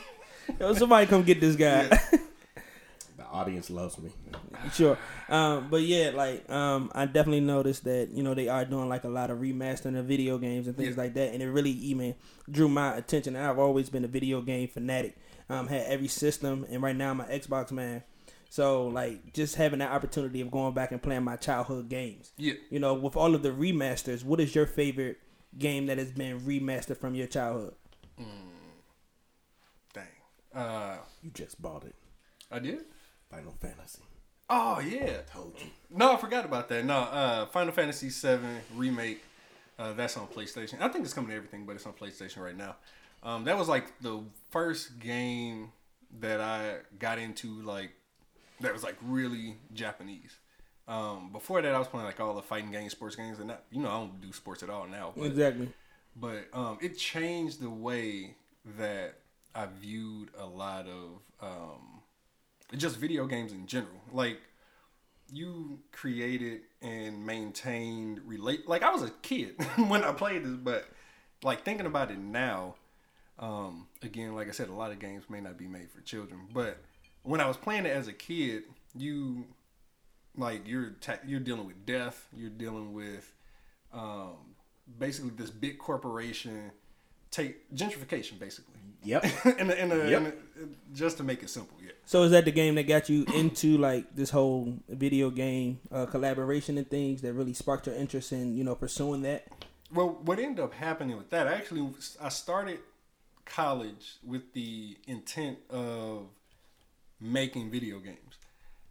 Yo, 0.61 0.75
somebody 0.75 1.06
come 1.06 1.22
get 1.22 1.41
this 1.41 1.56
guy. 1.56 1.84
The 3.17 3.25
audience 3.31 3.70
loves 3.70 3.99
me. 3.99 4.11
sure. 4.72 4.99
Um, 5.29 5.69
but 5.70 5.82
yeah, 5.82 6.11
like 6.15 6.49
um, 6.51 6.91
I 6.94 7.06
definitely 7.06 7.41
noticed 7.41 7.84
that 7.84 8.08
you 8.11 8.22
know 8.22 8.34
they 8.34 8.49
are 8.49 8.65
doing 8.65 8.89
like 8.89 9.05
a 9.05 9.08
lot 9.08 9.31
of 9.31 9.39
remastering 9.39 9.99
of 9.99 10.06
video 10.06 10.39
games 10.39 10.67
and 10.67 10.77
things 10.77 10.96
Yeah. 10.96 11.03
like 11.03 11.15
that, 11.15 11.32
and 11.32 11.43
it 11.43 11.49
really 11.51 11.70
even 11.70 12.15
drew 12.51 12.69
my 12.69 12.96
attention. 12.96 13.37
And 13.37 13.46
I've 13.46 13.58
always 13.58 13.89
been 13.91 14.05
a 14.05 14.08
video 14.08 14.41
game 14.41 14.69
fanatic. 14.69 15.17
Um, 15.50 15.67
had 15.69 15.86
every 15.86 16.08
system, 16.08 16.67
and 16.70 16.82
right 16.82 16.94
now 16.96 17.10
I'm 17.10 17.20
an 17.20 17.28
Xbox 17.28 17.72
man. 17.72 18.02
So 18.50 18.86
like 18.88 19.32
just 19.32 19.56
having 19.56 19.78
that 19.81 19.90
opportunity 19.93 20.40
of 20.40 20.50
going 20.50 20.74
back 20.74 20.90
and 20.93 21.02
playing 21.02 21.24
my 21.24 21.36
childhood 21.36 21.88
games. 21.88 22.32
Yeah. 22.36 22.55
You 22.70 22.78
know, 22.81 22.94
with 22.94 23.17
all 23.17 23.34
of 23.34 23.43
the 23.43 23.50
remasters, 23.50 24.24
what 24.24 24.40
is 24.40 24.55
your 24.55 24.67
favorite 24.67 25.19
game 25.56 25.86
that 25.86 25.98
has 25.98 26.12
been 26.12 26.40
remastered 26.40 26.98
from 26.98 27.14
your 27.14 27.26
childhood? 27.26 27.74
Dang. 29.93 30.05
Uh, 30.55 30.96
You 31.22 31.31
just 31.31 31.60
bought 31.60 31.84
it. 31.84 31.94
I 32.50 32.58
did. 32.58 32.84
Final 33.31 33.55
Fantasy. 33.60 34.02
Oh 34.50 34.81
yeah. 34.81 35.19
I 35.26 35.31
Told 35.32 35.55
you. 35.60 35.67
No, 35.90 36.12
I 36.14 36.17
forgot 36.17 36.44
about 36.44 36.69
that. 36.70 36.84
No, 36.84 36.98
uh, 37.00 37.46
Final 37.46 37.72
Fantasy 37.72 38.08
VII 38.08 38.38
remake. 38.74 39.22
Uh, 39.78 39.93
that's 39.93 40.17
on 40.17 40.26
PlayStation. 40.26 40.81
I 40.81 40.88
think 40.88 41.05
it's 41.05 41.14
coming 41.14 41.31
to 41.31 41.36
everything, 41.36 41.64
but 41.64 41.76
it's 41.76 41.86
on 41.86 41.93
PlayStation 41.93 42.38
right 42.38 42.56
now. 42.56 42.76
Um, 43.22 43.44
that 43.44 43.58
was 43.58 43.69
like 43.69 44.01
the 44.01 44.20
first 44.51 44.98
game 45.01 45.72
that 46.20 46.41
I 46.41 46.77
got 46.98 47.19
into, 47.19 47.60
like 47.63 47.91
that 48.60 48.72
was 48.72 48.82
like 48.82 48.96
really 49.03 49.56
Japanese. 49.72 50.37
Um, 50.87 51.31
before 51.32 51.60
that, 51.60 51.75
I 51.75 51.79
was 51.79 51.89
playing 51.89 52.06
like 52.06 52.19
all 52.20 52.34
the 52.34 52.43
fighting 52.43 52.70
games, 52.70 52.93
sports 52.93 53.15
games, 53.17 53.39
and 53.39 53.48
not, 53.48 53.63
you 53.70 53.81
know 53.82 53.89
I 53.89 53.98
don't 53.98 54.20
do 54.20 54.32
sports 54.32 54.63
at 54.63 54.70
all 54.70 54.87
now. 54.87 55.13
But 55.17 55.27
Exactly. 55.27 55.69
but 56.17 56.48
um, 56.55 56.79
it 56.81 56.96
changed 56.96 57.60
the 57.60 57.69
way 57.70 58.37
that 58.79 59.15
I 59.55 59.67
viewed 59.81 60.31
a 60.39 60.46
lot 60.46 60.87
of 60.87 61.20
um, 61.43 62.01
just 62.77 62.96
video 62.96 63.27
games 63.27 63.53
in 63.53 63.67
general. 63.67 64.01
Like 64.13 64.39
you 65.31 65.81
created 65.93 66.63
and 66.81 67.27
maintained 67.27 68.20
relate. 68.25 68.67
Like 68.69 68.82
I 68.82 68.91
was 68.91 69.03
a 69.03 69.10
kid 69.22 69.56
when 69.89 70.05
I 70.05 70.13
played 70.13 70.44
this, 70.44 70.53
but 70.56 70.87
like 71.43 71.65
thinking 71.65 71.87
about 71.87 72.10
it 72.10 72.19
now, 72.19 72.77
um, 73.39 73.87
again, 74.03 74.35
like 74.35 74.49
I 74.49 74.53
said, 74.53 74.69
a 74.69 74.75
lot 74.75 74.91
of 74.91 74.99
games 74.99 75.25
may 75.29 75.41
not 75.41 75.57
be 75.57 75.67
made 75.67 75.91
for 75.91 76.01
children, 76.01 76.41
but 76.53 76.79
when 77.23 77.41
I 77.41 77.47
was 77.47 77.57
playing 77.57 77.87
it 77.87 77.91
as 77.91 78.09
a 78.09 78.13
kid, 78.13 78.65
you 78.97 79.47
like 80.37 80.67
you're 80.67 80.91
ta- 81.01 81.21
you're 81.27 81.41
dealing 81.41 81.67
with 81.67 81.87
death, 81.87 82.27
you're 82.37 82.51
dealing 82.51 82.93
with 82.93 83.33
um, 83.93 84.55
basically 84.99 85.31
this 85.31 85.51
big 85.51 85.79
corporation 85.79 86.73
take 87.31 87.73
gentrification 87.75 88.39
basically. 88.39 88.75
Yep. 89.05 89.25
in 89.59 89.71
a, 89.71 89.75
in 89.75 89.93
a, 89.93 90.11
Yep. 90.11 90.39
just 90.93 91.19
to 91.19 91.23
make 91.23 91.43
it 91.43 91.51
simple, 91.51 91.77
yeah. 91.81 91.93
So 92.05 92.25
is 92.25 92.33
that 92.33 92.45
the 92.45 92.51
game 92.51 92.75
that 92.75 92.89
got 92.89 93.09
you 93.09 93.25
into 93.35 93.79
like 93.79 94.15
this 94.17 94.31
whole 94.31 94.75
video 94.89 95.31
game 95.31 95.79
uh, 95.93 96.07
collaboration 96.07 96.79
and 96.79 96.89
things 96.89 97.23
that 97.23 97.33
really 97.35 97.55
sparked 97.55 97.87
your 97.87 97.95
interest 97.95 98.33
in 98.33 98.57
you 98.57 98.65
know 98.65 98.75
pursuing 98.75 99.23
that? 99.23 99.47
Well, 99.93 100.19
what 100.23 100.39
ended 100.39 100.63
up 100.63 100.75
happening 100.75 101.17
with 101.17 101.31
that, 101.31 101.47
I 101.47 101.55
actually, 101.55 101.89
I 102.21 102.29
started 102.29 102.81
college 103.48 104.19
with 104.22 104.52
the 104.52 104.96
intent 105.06 105.58
of 105.70 106.26
making 107.20 107.70
video 107.70 107.98
games. 107.98 108.36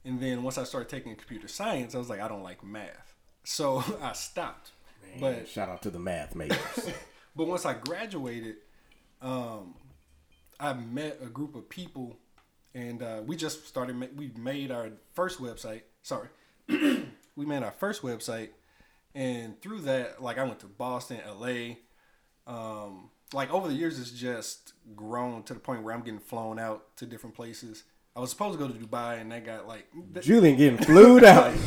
And 0.04 0.20
then 0.22 0.44
once 0.44 0.58
I 0.58 0.64
started 0.64 0.90
taking 0.90 1.16
computer 1.16 1.48
science, 1.48 1.96
I 1.96 1.98
was 1.98 2.10
like, 2.10 2.20
I 2.20 2.28
don't 2.28 2.44
like 2.44 2.64
math. 2.64 3.14
So 3.44 3.84
I 4.02 4.14
stopped. 4.14 4.72
But 5.20 5.48
shout 5.48 5.70
out 5.70 5.82
to 5.84 5.90
the 5.90 6.00
math 6.00 6.36
majors. 6.36 6.92
but 7.36 7.48
once 7.48 7.66
I 7.66 7.74
graduated, 7.74 8.56
um, 9.22 9.76
I 10.60 10.74
met 10.74 11.20
a 11.22 11.28
group 11.28 11.56
of 11.56 11.70
people 11.70 12.18
and 12.78 13.02
uh, 13.02 13.22
we 13.26 13.36
just 13.36 13.68
started. 13.68 13.96
Ma- 13.96 14.06
we 14.16 14.32
made 14.38 14.72
our 14.72 14.92
first 15.14 15.42
website. 15.42 15.82
Sorry, 16.04 16.30
we 16.68 17.46
made 17.46 17.64
our 17.64 17.72
first 17.72 18.04
website, 18.04 18.50
and 19.16 19.60
through 19.62 19.82
that, 19.82 20.22
like 20.22 20.38
I 20.38 20.44
went 20.44 20.60
to 20.60 20.68
Boston, 20.68 21.20
L.A. 21.26 21.80
Um, 22.46 23.10
like 23.34 23.52
over 23.54 23.68
the 23.68 23.74
years, 23.74 24.00
it's 24.00 24.12
just 24.12 24.74
grown 24.96 25.44
to 25.44 25.54
the 25.54 25.60
point 25.60 25.84
where 25.84 25.94
I'm 25.94 26.02
getting 26.02 26.20
flown 26.20 26.60
out 26.60 26.96
to 26.98 27.06
different 27.06 27.36
places. 27.36 27.84
I 28.16 28.20
was 28.20 28.32
supposed 28.32 28.58
to 28.58 28.66
go 28.66 28.72
to 28.72 28.80
Dubai, 28.80 29.22
and 29.22 29.32
that 29.32 29.46
got 29.46 29.68
like 29.68 29.88
th- 30.14 30.26
Julian 30.26 30.58
getting 30.58 30.78
flued 30.78 31.24
out. 31.24 31.54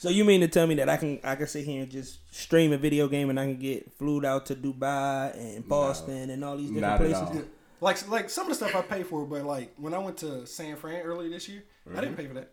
So 0.00 0.08
you 0.08 0.24
mean 0.24 0.40
to 0.40 0.48
tell 0.48 0.66
me 0.66 0.76
that 0.76 0.88
I 0.88 0.96
can 0.96 1.20
I 1.22 1.34
can 1.34 1.46
sit 1.46 1.66
here 1.66 1.82
and 1.82 1.90
just 1.90 2.20
stream 2.34 2.72
a 2.72 2.78
video 2.78 3.06
game 3.06 3.28
and 3.28 3.38
I 3.38 3.44
can 3.44 3.58
get 3.58 3.92
flew 3.98 4.24
out 4.24 4.46
to 4.46 4.54
Dubai 4.54 5.34
and 5.34 5.68
Boston 5.68 6.30
and 6.30 6.42
all 6.42 6.56
these 6.56 6.70
different 6.70 6.80
Not 6.80 7.02
at 7.02 7.06
places? 7.06 7.36
all. 7.36 7.44
like 7.82 8.08
like 8.08 8.30
some 8.30 8.44
of 8.46 8.48
the 8.48 8.54
stuff 8.54 8.74
I 8.74 8.80
pay 8.80 9.02
for, 9.02 9.26
but 9.26 9.44
like 9.44 9.74
when 9.76 9.92
I 9.92 9.98
went 9.98 10.16
to 10.18 10.46
San 10.46 10.76
Fran 10.76 11.02
earlier 11.02 11.28
this 11.28 11.50
year, 11.50 11.64
I 11.86 11.96
didn't 11.96 12.12
mm-hmm. 12.12 12.16
pay 12.16 12.26
for 12.28 12.32
that. 12.32 12.52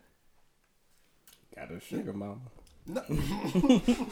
Got 1.56 1.72
a 1.72 1.80
sugar 1.80 2.12
mama. 2.12 2.42
No. 2.88 3.02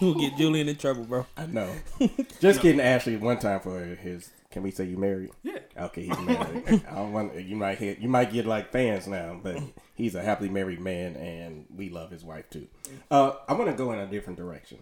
You 0.00 0.06
will 0.06 0.14
get 0.14 0.36
Julian 0.36 0.68
in 0.68 0.76
trouble, 0.76 1.04
bro. 1.04 1.26
I 1.36 1.46
know. 1.46 1.70
Just 2.40 2.60
kidding, 2.60 2.80
Ashley. 2.80 3.16
One 3.16 3.38
time 3.38 3.60
for 3.60 3.78
his. 3.78 4.30
Can 4.50 4.62
we 4.62 4.70
say 4.70 4.84
you 4.86 4.96
married? 4.96 5.30
Yeah. 5.42 5.58
Okay, 5.78 6.06
he's 6.06 6.18
married. 6.20 6.82
I 6.90 6.94
don't 6.94 7.12
want 7.12 7.34
you 7.40 7.56
might 7.56 7.78
hit, 7.78 7.98
you 7.98 8.08
might 8.08 8.32
get 8.32 8.46
like 8.46 8.72
fans 8.72 9.06
now, 9.06 9.38
but 9.42 9.58
he's 9.94 10.14
a 10.14 10.22
happily 10.22 10.48
married 10.48 10.80
man, 10.80 11.16
and 11.16 11.66
we 11.74 11.90
love 11.90 12.10
his 12.10 12.24
wife 12.24 12.48
too. 12.50 12.68
Uh, 13.10 13.32
I 13.46 13.52
want 13.52 13.70
to 13.70 13.76
go 13.76 13.92
in 13.92 13.98
a 13.98 14.06
different 14.06 14.38
direction. 14.38 14.78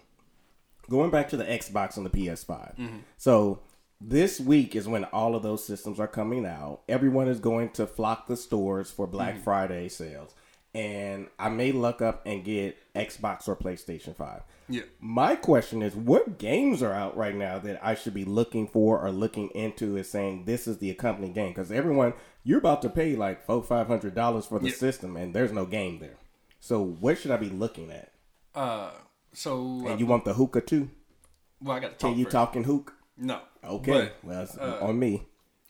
Going 0.89 1.11
back 1.11 1.29
to 1.31 1.37
the 1.37 1.45
Xbox 1.45 1.97
and 1.97 2.07
the 2.07 2.11
PS5. 2.11 3.01
So 3.17 3.61
this 4.01 4.41
week 4.41 4.75
is 4.75 4.89
when 4.89 5.05
all 5.05 5.35
of 5.35 5.43
those 5.43 5.65
systems 5.65 6.01
are 6.01 6.09
coming 6.09 6.47
out. 6.47 6.81
Everyone 6.89 7.29
is 7.29 7.39
going 7.41 7.71
to 7.71 7.87
flock 7.87 8.27
the 8.27 8.37
stores 8.37 8.91
for 8.91 9.07
Black 9.07 9.43
Friday 9.43 9.89
sales, 9.89 10.35
and 10.75 11.29
I 11.39 11.49
may 11.49 11.73
luck 11.73 12.01
up 12.01 12.23
and 12.27 12.45
get 12.45 12.77
Xbox 12.95 13.49
or 13.49 13.57
PlayStation 13.57 14.17
Five. 14.17 14.43
Yeah. 14.69 14.83
My 15.01 15.35
question 15.35 15.83
is, 15.83 15.97
what 15.97 16.39
games 16.39 16.81
are 16.83 16.93
out 16.93 17.17
right 17.17 17.35
now 17.35 17.59
that 17.59 17.85
I 17.85 17.95
should 17.97 18.15
be 18.15 18.25
looking 18.25 18.69
for 18.69 19.01
or 19.01 19.11
looking 19.11 19.49
into 19.51 19.97
as 19.99 20.09
saying 20.09 20.45
this 20.45 20.69
is 20.69 20.79
the 20.79 20.91
accompanying 20.91 21.33
game? 21.33 21.49
Because 21.49 21.73
everyone, 21.73 22.13
you're 22.45 22.59
about 22.59 22.83
to 22.83 22.89
pay 22.89 23.17
like 23.17 23.45
four, 23.45 23.63
five 23.65 23.89
hundred 23.89 24.15
dollars 24.15 24.47
for 24.47 24.59
the 24.61 24.69
Yeah. 24.69 24.75
system, 24.75 25.17
and 25.17 25.35
there's 25.35 25.53
no 25.53 25.67
game 25.67 25.99
there. 25.99 26.17
So 26.61 26.81
what 26.83 27.19
should 27.19 27.31
I 27.33 27.37
be 27.37 27.49
looking 27.51 27.91
at? 27.91 28.13
Uh, 28.55 28.91
so 29.33 29.83
uh, 29.85 29.91
And 29.91 30.01
you 30.01 30.07
want 30.07 30.25
the 30.25 30.35
hookah 30.35 30.61
too? 30.61 30.91
well, 31.63 31.77
I 31.77 31.81
got 31.81 31.93
to 31.93 31.97
talk. 31.99 32.11
Can 32.11 32.19
you 32.19 32.25
talking 32.27 32.65
hook? 32.65 32.95
No. 33.17 33.41
Okay, 33.65 33.93
But, 33.93 34.17
well, 34.23 34.43
it's 34.43 34.57
uh, 34.57 34.79
on 34.83 34.99
me. 34.99 35.27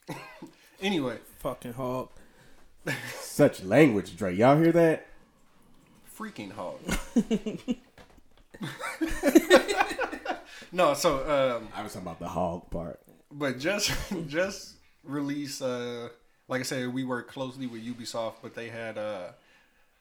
anyway, 0.81 1.19
Fucking 1.39 1.73
hog. 1.73 2.11
Such 3.21 3.63
language, 3.63 4.17
Dre. 4.17 4.35
Y'all 4.35 4.59
hear 4.59 4.73
that? 4.73 5.07
freaking 6.21 6.53
hog. 6.53 6.79
no, 10.73 10.95
so 10.95 11.59
um, 11.59 11.69
I 11.75 11.83
was 11.83 11.95
talking 11.95 12.07
about 12.07 12.19
the 12.19 12.29
hog 12.29 12.71
part. 12.71 13.01
but 13.33 13.59
just 13.59 13.91
just 14.29 14.75
release. 15.03 15.63
Uh, 15.63 16.11
like 16.49 16.61
I 16.61 16.65
said, 16.65 16.93
we 16.93 17.05
work 17.05 17.31
closely 17.31 17.67
with 17.67 17.83
Ubisoft, 17.83 18.35
but 18.43 18.55
they 18.55 18.69
had 18.69 18.99
uh, 18.99 19.29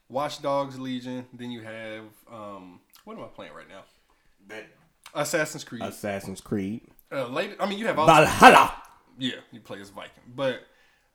Watch 0.09 0.41
Dogs 0.41 0.77
Legion. 0.79 1.25
Then 1.33 1.51
you 1.51 1.61
have 1.61 2.03
um, 2.31 2.81
what 3.05 3.17
am 3.17 3.23
I 3.23 3.27
playing 3.27 3.53
right 3.53 3.69
now? 3.69 3.83
That 4.47 4.67
Assassin's 5.13 5.63
Creed. 5.63 5.83
Assassin's 5.83 6.41
Creed. 6.41 6.81
Uh, 7.11 7.27
later, 7.27 7.55
I 7.59 7.67
mean, 7.67 7.79
you 7.79 7.87
have 7.87 7.97
all. 7.97 8.07
Valhalla. 8.07 8.73
Yeah, 9.17 9.35
you 9.51 9.59
play 9.59 9.81
as 9.81 9.89
Viking, 9.89 10.23
but 10.35 10.61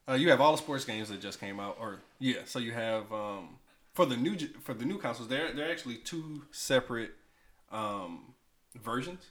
uh, 0.09 0.15
you 0.15 0.31
have 0.31 0.41
all 0.41 0.53
the 0.53 0.59
sports 0.59 0.85
games 0.85 1.09
that 1.09 1.21
just 1.21 1.41
came 1.41 1.61
out, 1.61 1.77
or 1.81 2.01
yeah. 2.19 2.41
So 2.45 2.59
you 2.59 2.73
have 2.73 3.13
um, 3.13 3.59
for 3.95 4.07
the 4.07 4.17
new 4.17 4.37
for 4.63 4.75
the 4.75 4.85
new 4.85 4.99
consoles, 4.99 5.29
they're 5.29 5.53
they're 5.53 5.71
actually 5.71 5.97
two 5.97 6.43
separate 6.53 7.13
um, 7.73 8.35
versions. 8.83 9.31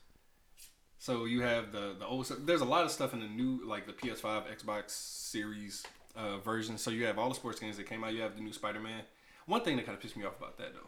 So 0.99 1.25
you 1.25 1.41
have 1.41 1.71
the 1.71 1.95
the 1.99 2.05
old. 2.05 2.31
There's 2.45 2.61
a 2.61 2.65
lot 2.65 2.85
of 2.85 2.91
stuff 2.91 3.13
in 3.13 3.19
the 3.19 3.27
new, 3.27 3.61
like 3.65 3.85
the 3.85 3.93
PS5, 3.93 4.43
Xbox 4.57 4.91
Series 4.91 5.83
uh, 6.15 6.37
version. 6.37 6.77
So 6.77 6.91
you 6.91 7.05
have 7.05 7.19
all 7.19 7.29
the 7.29 7.35
sports 7.35 7.59
games 7.59 7.77
that 7.77 7.87
came 7.87 8.03
out. 8.03 8.13
You 8.13 8.21
have 8.21 8.35
the 8.35 8.41
new 8.41 8.53
Spider 8.53 8.79
Man. 8.79 9.01
One 9.45 9.61
thing 9.61 9.75
that 9.75 9.85
kind 9.85 9.95
of 9.95 10.01
pissed 10.01 10.15
me 10.15 10.23
off 10.25 10.37
about 10.37 10.57
that 10.57 10.73
though, 10.73 10.87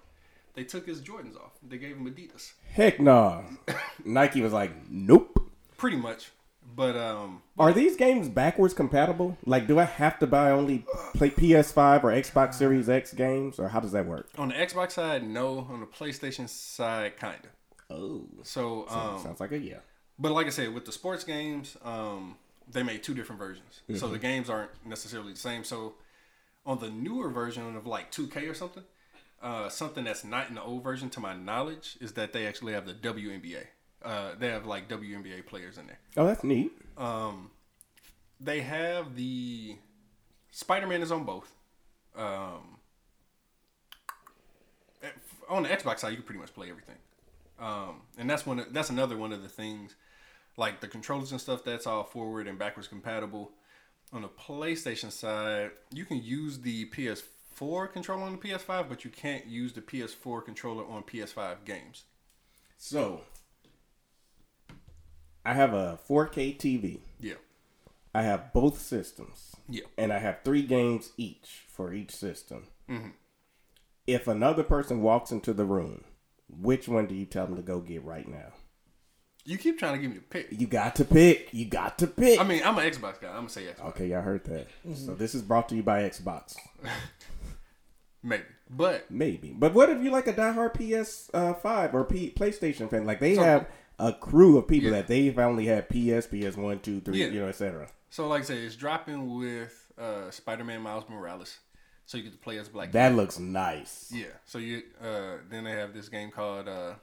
they 0.54 0.63
took 0.63 0.88
his 0.88 1.01
Jordans 1.01 1.36
off. 1.36 1.51
They 1.62 1.77
gave 1.77 1.98
him 1.98 2.06
Adidas, 2.10 2.54
Heck 2.72 3.00
no. 3.00 3.44
Nike 4.06 4.42
was 4.42 4.54
like, 4.54 4.72
nope. 4.89 5.51
pretty 5.77 5.98
much. 5.98 6.32
But 6.76 6.96
um, 6.98 7.42
Are 7.60 7.72
these 7.72 7.96
games 7.96 8.28
backwards 8.28 8.74
compatible? 8.74 9.38
Like, 9.46 9.68
do 9.68 9.80
I 9.80 9.84
have 9.86 10.20
to 10.20 10.28
buy 10.28 10.52
only 10.52 10.86
play 11.14 11.30
PS5 11.30 12.04
or 12.04 12.12
Xbox 12.12 12.56
Series 12.56 12.90
X 12.90 13.14
games, 13.14 13.60
or 13.60 13.70
how 13.70 13.80
does 13.80 13.92
that 13.94 14.06
work? 14.06 14.28
on 14.38 14.50
the 14.50 14.56
Xbox 14.56 14.92
side, 14.92 15.24
no. 15.28 15.60
On 15.70 15.80
the 15.80 15.86
PlayStation 15.86 16.50
side, 16.50 17.18
kinda. 17.20 17.38
Oh, 17.90 18.26
So, 18.44 18.88
um, 18.90 19.22
sounds 19.22 19.40
like 19.40 19.52
a 19.52 19.60
yeah. 19.60 19.78
but 20.18 20.32
like 20.32 20.48
I 20.48 20.50
said, 20.50 20.74
with 20.74 20.86
the 20.86 20.92
sports 20.92 21.24
games, 21.24 21.78
um, 21.84 22.36
they 22.70 22.82
made 22.84 23.04
two 23.04 23.14
different 23.14 23.40
versions, 23.40 23.82
so 24.00 24.08
the 24.08 24.18
games 24.18 24.50
aren't 24.50 24.72
necessarily 24.86 25.34
the 25.34 25.40
same. 25.40 25.64
So, 25.64 25.94
on 26.66 26.80
the 26.80 26.90
newer 26.90 27.30
version 27.30 27.76
of 27.76 27.86
like 27.86 28.12
2K 28.12 28.50
or 28.50 28.56
something, 28.56 28.84
uh, 29.42 29.70
something 29.70 30.04
that's 30.04 30.24
not 30.24 30.50
in 30.50 30.56
the 30.56 30.64
old 30.64 30.84
version, 30.84 31.12
to 31.12 31.20
my 31.20 31.36
knowledge, 31.36 31.96
is 32.02 32.14
that 32.14 32.34
they 32.34 32.48
actually 32.48 32.74
have 32.74 32.88
the 32.88 32.94
WNBA. 32.96 33.68
Uh, 34.06 34.36
they 34.38 34.50
have 34.50 34.66
like 34.66 34.88
WNBA 34.88 35.46
players 35.48 35.78
in 35.78 35.88
there. 35.88 36.00
Oh, 36.16 36.28
that's 36.28 36.44
neat. 36.44 36.72
They 38.40 38.62
have 38.62 39.16
the 39.16 39.78
Spider 40.52 40.88
Man 40.88 41.02
is 41.02 41.12
on 41.12 41.24
both. 41.24 41.52
Um, 42.16 42.78
on 45.50 45.64
the 45.64 45.70
Xbox 45.70 46.00
side, 46.00 46.10
you 46.10 46.18
can 46.18 46.26
pretty 46.26 46.40
much 46.40 46.54
play 46.54 46.70
everything, 46.70 46.96
um, 47.60 48.02
and 48.18 48.30
that's 48.30 48.46
one. 48.46 48.60
Of, 48.60 48.74
that's 48.74 48.90
another 48.90 49.18
one 49.18 49.34
of 49.34 49.44
the 49.44 49.50
things, 49.50 49.96
like 50.58 50.80
the 50.82 50.88
controllers 50.88 51.32
and 51.32 51.42
stuff. 51.42 51.64
That's 51.64 51.88
all 51.88 52.04
forward 52.04 52.48
and 52.48 52.58
backwards 52.58 52.88
compatible. 52.88 53.52
On 54.14 54.22
the 54.22 54.30
PlayStation 54.30 55.12
side, 55.12 55.72
you 55.92 56.06
can 56.06 56.22
use 56.24 56.60
the 56.60 56.86
PS4 56.92 57.92
controller 57.92 58.24
on 58.24 58.34
the 58.34 58.38
PS5, 58.38 58.88
but 58.88 59.04
you 59.04 59.10
can't 59.10 59.46
use 59.48 59.74
the 59.74 59.82
PS4 59.82 60.46
controller 60.46 60.86
on 60.88 61.04
PS5 61.04 61.66
games. 61.66 62.04
So, 62.78 63.22
I 65.46 65.54
have 65.54 65.74
a 65.74 66.00
4K 66.10 66.58
TV. 66.58 67.00
Yeah, 67.20 67.36
I 68.14 68.24
have 68.24 68.52
both 68.54 68.80
systems, 68.82 69.56
yeah. 69.70 69.84
and 69.98 70.12
I 70.12 70.20
have 70.20 70.40
three 70.44 70.64
games 70.64 71.12
each 71.18 71.64
for 71.68 71.94
each 71.94 72.12
system. 72.12 72.68
If 74.08 74.28
another 74.28 74.64
person 74.64 75.02
walks 75.02 75.32
into 75.32 75.54
the 75.54 75.66
room, 75.66 76.04
which 76.50 76.88
one 76.88 77.08
do 77.08 77.16
you 77.16 77.25
tell 77.25 77.48
them 77.48 77.56
to 77.56 77.62
go 77.64 77.80
get 77.80 78.04
right 78.04 78.28
now? 78.28 78.54
You 79.48 79.58
keep 79.60 79.78
trying 79.78 79.94
to 79.96 80.02
give 80.02 80.10
me 80.12 80.18
a 80.18 80.22
pick. 80.22 80.48
You 80.52 80.66
got 80.68 80.96
to 80.96 81.06
pick. 81.06 81.50
You 81.52 81.66
got 81.66 82.00
to 82.00 82.08
pick. 82.08 82.40
I 82.40 82.44
mean, 82.44 82.62
I'm 82.66 82.78
an 82.80 82.90
Xbox 82.92 83.22
guy. 83.22 83.30
I'm 83.30 83.36
gonna 83.36 83.50
say 83.50 83.64
Xbox. 83.66 83.86
okay, 83.90 84.08
y'all 84.08 84.22
heard 84.22 84.44
that. 84.46 84.68
So 84.96 85.14
this 85.14 85.36
is 85.36 85.42
brought 85.44 85.70
to 85.70 85.75
you 85.75 85.84
by 85.84 86.02
Xbox. 86.04 86.56
Maybe, 88.24 88.44
but 88.72 89.12
Maybe, 89.12 89.50
but 89.56 89.75
what 89.75 89.90
if 89.92 90.02
you 90.04 90.10
like 90.10 90.25
a 90.25 90.34
diehard 90.34 90.74
PS 90.74 91.30
uh, 91.34 91.54
five 91.54 91.94
or 91.94 92.04
P- 92.06 92.34
PlayStation 92.36 92.90
fan? 92.90 93.06
Like 93.06 93.20
they 93.20 93.36
So- 93.36 93.44
have 93.44 93.68
a 94.00 94.14
crew 94.14 94.58
of 94.58 94.68
people 94.68 94.90
Yeah. 94.92 94.98
that 94.98 95.08
they've 95.08 95.38
only 95.40 95.66
had 95.66 95.88
PS, 95.90 96.28
PS 96.28 96.58
one, 96.58 96.80
two, 96.80 97.00
three, 97.02 97.20
Yeah. 97.22 97.28
you 97.28 97.40
know, 97.42 97.48
etc. 97.48 97.90
So, 98.10 98.28
like 98.28 98.42
I 98.42 98.46
said, 98.46 98.58
it's 98.60 98.75
dropping 98.75 99.38
with 99.38 99.92
uh, 99.98 100.30
Spider-Man 100.32 100.82
Miles 100.82 101.06
Morales, 101.10 101.60
so 102.06 102.18
you 102.18 102.24
get 102.24 102.32
to 102.34 102.38
play 102.38 102.58
as 102.58 102.68
Black. 102.70 102.92
That 102.92 103.14
looks 103.16 103.40
nice. 103.40 104.12
yeah. 104.14 104.25
So 104.46 104.58
you 104.58 104.84
uh, 105.02 105.38
then 105.50 105.64
they 105.64 105.72
have 105.72 105.94
this 105.94 106.10
game 106.10 106.32
called 106.32 106.68
uh, 106.68 106.94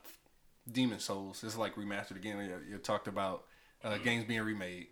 Demon 0.70 0.98
Souls. 1.00 1.42
It's 1.44 1.56
like 1.56 1.74
remastered 1.76 2.16
again. 2.16 2.38
You, 2.38 2.72
you 2.72 2.78
talked 2.78 3.08
about 3.08 3.44
uh, 3.82 3.98
games 3.98 4.24
being 4.24 4.42
remade. 4.42 4.88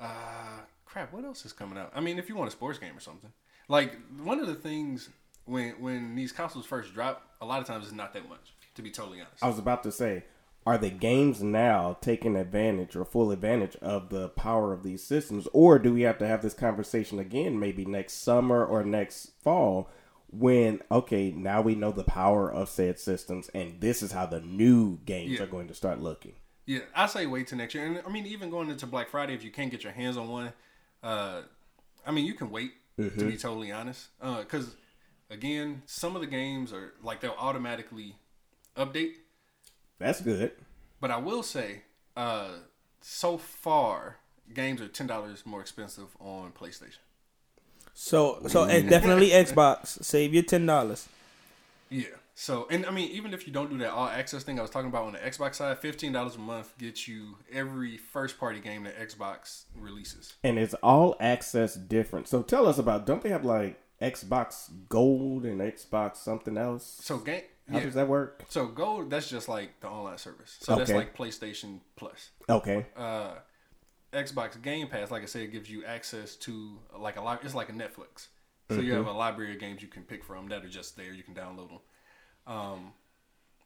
Uh, 0.00 0.60
crap. 0.84 1.12
What 1.12 1.24
else 1.24 1.44
is 1.44 1.52
coming 1.52 1.78
out? 1.78 1.92
I 1.94 2.00
mean, 2.00 2.18
if 2.18 2.28
you 2.28 2.36
want 2.36 2.48
a 2.48 2.52
sports 2.52 2.78
game 2.78 2.96
or 2.96 3.00
something, 3.00 3.32
like 3.68 3.96
one 4.22 4.38
of 4.40 4.46
the 4.46 4.54
things 4.54 5.08
when 5.44 5.70
when 5.80 6.14
these 6.14 6.32
consoles 6.32 6.66
first 6.66 6.94
drop, 6.94 7.22
a 7.40 7.46
lot 7.46 7.60
of 7.60 7.66
times 7.66 7.84
it's 7.86 7.94
not 7.94 8.12
that 8.14 8.28
much. 8.28 8.52
To 8.76 8.82
be 8.82 8.90
totally 8.90 9.20
honest. 9.20 9.42
I 9.42 9.48
was 9.48 9.58
about 9.58 9.82
to 9.84 9.90
say, 9.92 10.22
are 10.68 10.76
the 10.76 10.90
games 10.90 11.42
now 11.42 11.96
taking 12.02 12.36
advantage 12.36 12.94
or 12.94 13.02
full 13.06 13.30
advantage 13.30 13.74
of 13.76 14.10
the 14.10 14.28
power 14.28 14.74
of 14.74 14.82
these 14.82 15.02
systems, 15.02 15.48
or 15.54 15.78
do 15.78 15.94
we 15.94 16.02
have 16.02 16.18
to 16.18 16.26
have 16.26 16.42
this 16.42 16.52
conversation 16.52 17.18
again, 17.18 17.58
maybe 17.58 17.86
next 17.86 18.22
summer 18.22 18.64
or 18.64 18.84
next 18.84 19.30
fall? 19.42 19.88
When 20.30 20.82
okay, 20.90 21.30
now 21.30 21.62
we 21.62 21.74
know 21.74 21.90
the 21.90 22.04
power 22.04 22.52
of 22.52 22.68
said 22.68 22.98
systems, 22.98 23.48
and 23.54 23.80
this 23.80 24.02
is 24.02 24.12
how 24.12 24.26
the 24.26 24.40
new 24.40 24.98
games 25.06 25.38
Yeah. 25.38 25.44
are 25.44 25.46
going 25.46 25.68
to 25.68 25.74
start 25.74 26.00
looking. 26.00 26.34
Yeah, 26.66 26.80
I 26.94 27.06
say 27.06 27.24
wait 27.24 27.46
till 27.46 27.56
next 27.56 27.74
year. 27.74 27.86
And 27.86 28.02
I 28.06 28.10
mean, 28.10 28.26
even 28.26 28.50
going 28.50 28.68
into 28.68 28.86
Black 28.86 29.08
Friday, 29.08 29.32
if 29.32 29.42
you 29.42 29.50
can't 29.50 29.70
get 29.70 29.82
your 29.84 29.94
hands 29.94 30.18
on 30.18 30.28
one, 30.28 30.52
uh, 31.02 31.42
I 32.06 32.10
mean, 32.10 32.26
you 32.26 32.34
can 32.34 32.50
wait. 32.50 32.72
To 32.98 33.10
be 33.10 33.36
totally 33.36 33.70
honest, 33.70 34.08
because 34.20 34.74
again, 35.30 35.82
some 35.86 36.16
of 36.16 36.20
the 36.20 36.26
games 36.26 36.72
are 36.72 36.94
like 37.02 37.20
they'll 37.20 37.30
automatically 37.38 38.16
update. 38.76 39.12
That's 39.98 40.20
good. 40.20 40.52
But 41.00 41.10
I 41.10 41.18
will 41.18 41.42
say, 41.42 41.82
uh, 42.16 42.48
so 43.00 43.38
far, 43.38 44.18
games 44.52 44.80
are 44.80 44.88
ten 44.88 45.06
dollars 45.06 45.44
more 45.46 45.60
expensive 45.60 46.16
on 46.20 46.52
PlayStation. 46.52 46.98
So 47.94 48.40
so 48.46 48.64
eh, 48.64 48.82
definitely 48.82 49.30
Xbox. 49.30 50.02
Save 50.04 50.34
your 50.34 50.44
ten 50.44 50.66
dollars. 50.66 51.08
Yeah. 51.90 52.06
So, 52.40 52.68
and 52.70 52.86
I 52.86 52.92
mean, 52.92 53.10
even 53.10 53.34
if 53.34 53.48
you 53.48 53.52
don't 53.52 53.68
do 53.68 53.78
that 53.78 53.90
all 53.90 54.06
access 54.06 54.44
thing 54.44 54.60
I 54.60 54.62
was 54.62 54.70
talking 54.70 54.88
about 54.88 55.06
on 55.06 55.12
the 55.12 55.18
Xbox 55.18 55.56
side, 55.56 55.76
fifteen 55.78 56.12
dollars 56.12 56.36
a 56.36 56.38
month 56.38 56.78
gets 56.78 57.08
you 57.08 57.36
every 57.52 57.96
first 57.96 58.38
party 58.38 58.60
game 58.60 58.84
that 58.84 58.96
Xbox 58.96 59.64
releases. 59.76 60.34
And 60.44 60.56
it's 60.56 60.74
all 60.74 61.16
access 61.18 61.74
different. 61.74 62.28
So 62.28 62.42
tell 62.42 62.68
us 62.68 62.78
about. 62.78 63.06
Don't 63.06 63.22
they 63.22 63.30
have 63.30 63.44
like 63.44 63.80
Xbox 64.00 64.70
Gold 64.88 65.44
and 65.44 65.60
Xbox 65.60 66.18
something 66.18 66.56
else? 66.56 67.00
So 67.02 67.18
game. 67.18 67.42
How 67.70 67.78
yeah. 67.78 67.84
does 67.84 67.94
that 67.94 68.08
work? 68.08 68.44
So 68.48 68.66
Gold, 68.66 69.10
that's 69.10 69.28
just 69.28 69.48
like 69.48 69.80
the 69.80 69.88
online 69.88 70.18
service. 70.18 70.56
So 70.60 70.76
that's 70.76 70.90
like 70.90 71.16
PlayStation 71.16 71.80
Plus. 71.96 72.30
Okay. 72.48 72.86
Uh, 72.96 73.34
Xbox 74.12 74.60
Game 74.60 74.88
Pass, 74.88 75.10
like 75.10 75.22
I 75.22 75.26
said, 75.26 75.52
gives 75.52 75.68
you 75.70 75.84
access 75.84 76.36
to 76.36 76.78
like 76.98 77.16
a 77.16 77.20
lot. 77.20 77.44
It's 77.44 77.54
like 77.54 77.68
a 77.68 77.72
Netflix. 77.72 78.28
So 78.70 78.80
you 78.80 78.92
have 78.94 79.06
a 79.06 79.12
library 79.12 79.54
of 79.54 79.60
games 79.60 79.80
you 79.80 79.88
can 79.88 80.02
pick 80.02 80.22
from 80.22 80.48
that 80.48 80.62
are 80.62 80.68
just 80.68 80.96
there. 80.96 81.12
You 81.12 81.22
can 81.22 81.34
download 81.34 81.68
them. 81.68 81.78
Um, 82.46 82.92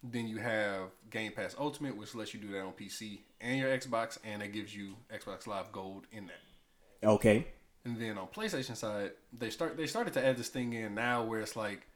then 0.02 0.28
you 0.28 0.38
have 0.38 0.90
Game 1.10 1.32
Pass 1.32 1.56
Ultimate, 1.58 1.96
which 1.96 2.14
lets 2.14 2.34
you 2.34 2.40
do 2.40 2.52
that 2.52 2.60
on 2.60 2.72
PC 2.72 3.20
and 3.40 3.58
your 3.58 3.76
Xbox, 3.76 4.18
and 4.24 4.42
it 4.42 4.52
gives 4.52 4.74
you 4.74 4.94
Xbox 5.12 5.46
Live 5.46 5.72
Gold 5.72 6.06
in 6.12 6.26
that. 6.26 7.08
Okay. 7.08 7.46
And 7.84 8.00
then 8.00 8.16
on 8.16 8.28
PlayStation 8.28 8.76
side, 8.76 9.12
they 9.36 9.50
start 9.50 9.76
they 9.76 9.86
started 9.86 10.14
to 10.14 10.24
add 10.24 10.36
this 10.36 10.48
thing 10.48 10.72
in 10.72 10.94
now 10.94 11.24
where 11.24 11.40
it's 11.40 11.56
like 11.56 11.86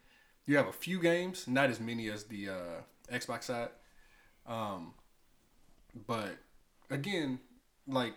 you 0.46 0.56
have 0.56 0.66
a 0.68 0.72
few 0.72 1.00
games, 1.00 1.46
not 1.48 1.70
as 1.70 1.80
many 1.80 2.08
as 2.08 2.24
the 2.24 2.48
uh, 2.48 3.12
Xbox 3.12 3.44
side. 3.44 3.68
Um, 4.46 4.94
but 6.06 6.36
again, 6.90 7.40
like 7.86 8.14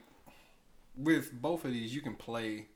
with 0.95 1.31
both 1.33 1.65
of 1.65 1.71
these, 1.71 1.93
you 1.93 2.01
can 2.01 2.15
play 2.15 2.67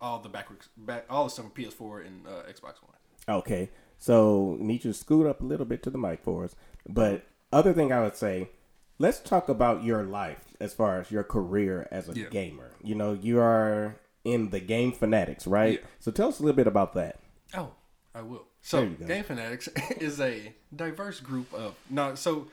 all 0.00 0.18
the 0.18 0.28
backwards 0.28 0.68
back 0.76 1.04
all 1.10 1.24
the 1.24 1.30
stuff 1.30 1.46
on 1.46 1.50
PS4 1.50 2.06
and 2.06 2.26
uh, 2.26 2.30
Xbox 2.50 2.74
One. 2.82 2.96
Okay. 3.28 3.70
So 3.98 4.56
need 4.60 4.84
you 4.84 4.92
to 4.92 4.94
scoot 4.98 5.26
up 5.26 5.40
a 5.40 5.44
little 5.44 5.66
bit 5.66 5.82
to 5.82 5.90
the 5.90 5.98
mic 5.98 6.22
for 6.22 6.44
us. 6.44 6.54
But 6.88 7.26
other 7.52 7.72
thing 7.74 7.92
I 7.92 8.00
would 8.02 8.16
say, 8.16 8.50
let's 8.98 9.18
talk 9.20 9.48
about 9.48 9.84
your 9.84 10.04
life 10.04 10.44
as 10.58 10.72
far 10.72 11.00
as 11.00 11.10
your 11.10 11.22
career 11.24 11.86
as 11.90 12.08
a 12.08 12.14
Yeah. 12.18 12.28
gamer. 12.30 12.70
You 12.82 12.94
know, 12.94 13.12
you 13.12 13.38
are 13.40 13.96
in 14.24 14.50
the 14.50 14.60
game 14.60 14.92
fanatics, 14.92 15.46
right? 15.46 15.80
Yeah. 15.80 15.86
So 15.98 16.10
tell 16.10 16.28
us 16.28 16.38
a 16.38 16.42
little 16.42 16.56
bit 16.56 16.66
about 16.66 16.94
that. 16.94 17.20
Oh, 17.54 17.72
I 18.14 18.22
will. 18.22 18.46
So 18.60 18.78
There 18.80 18.88
you 18.90 18.96
go. 18.96 19.06
Game 19.06 19.24
Fanatics 19.24 19.68
is 19.98 20.20
a 20.20 20.52
diverse 20.74 21.20
group 21.20 21.52
of 21.54 21.74
no. 21.88 22.14
So 22.14 22.48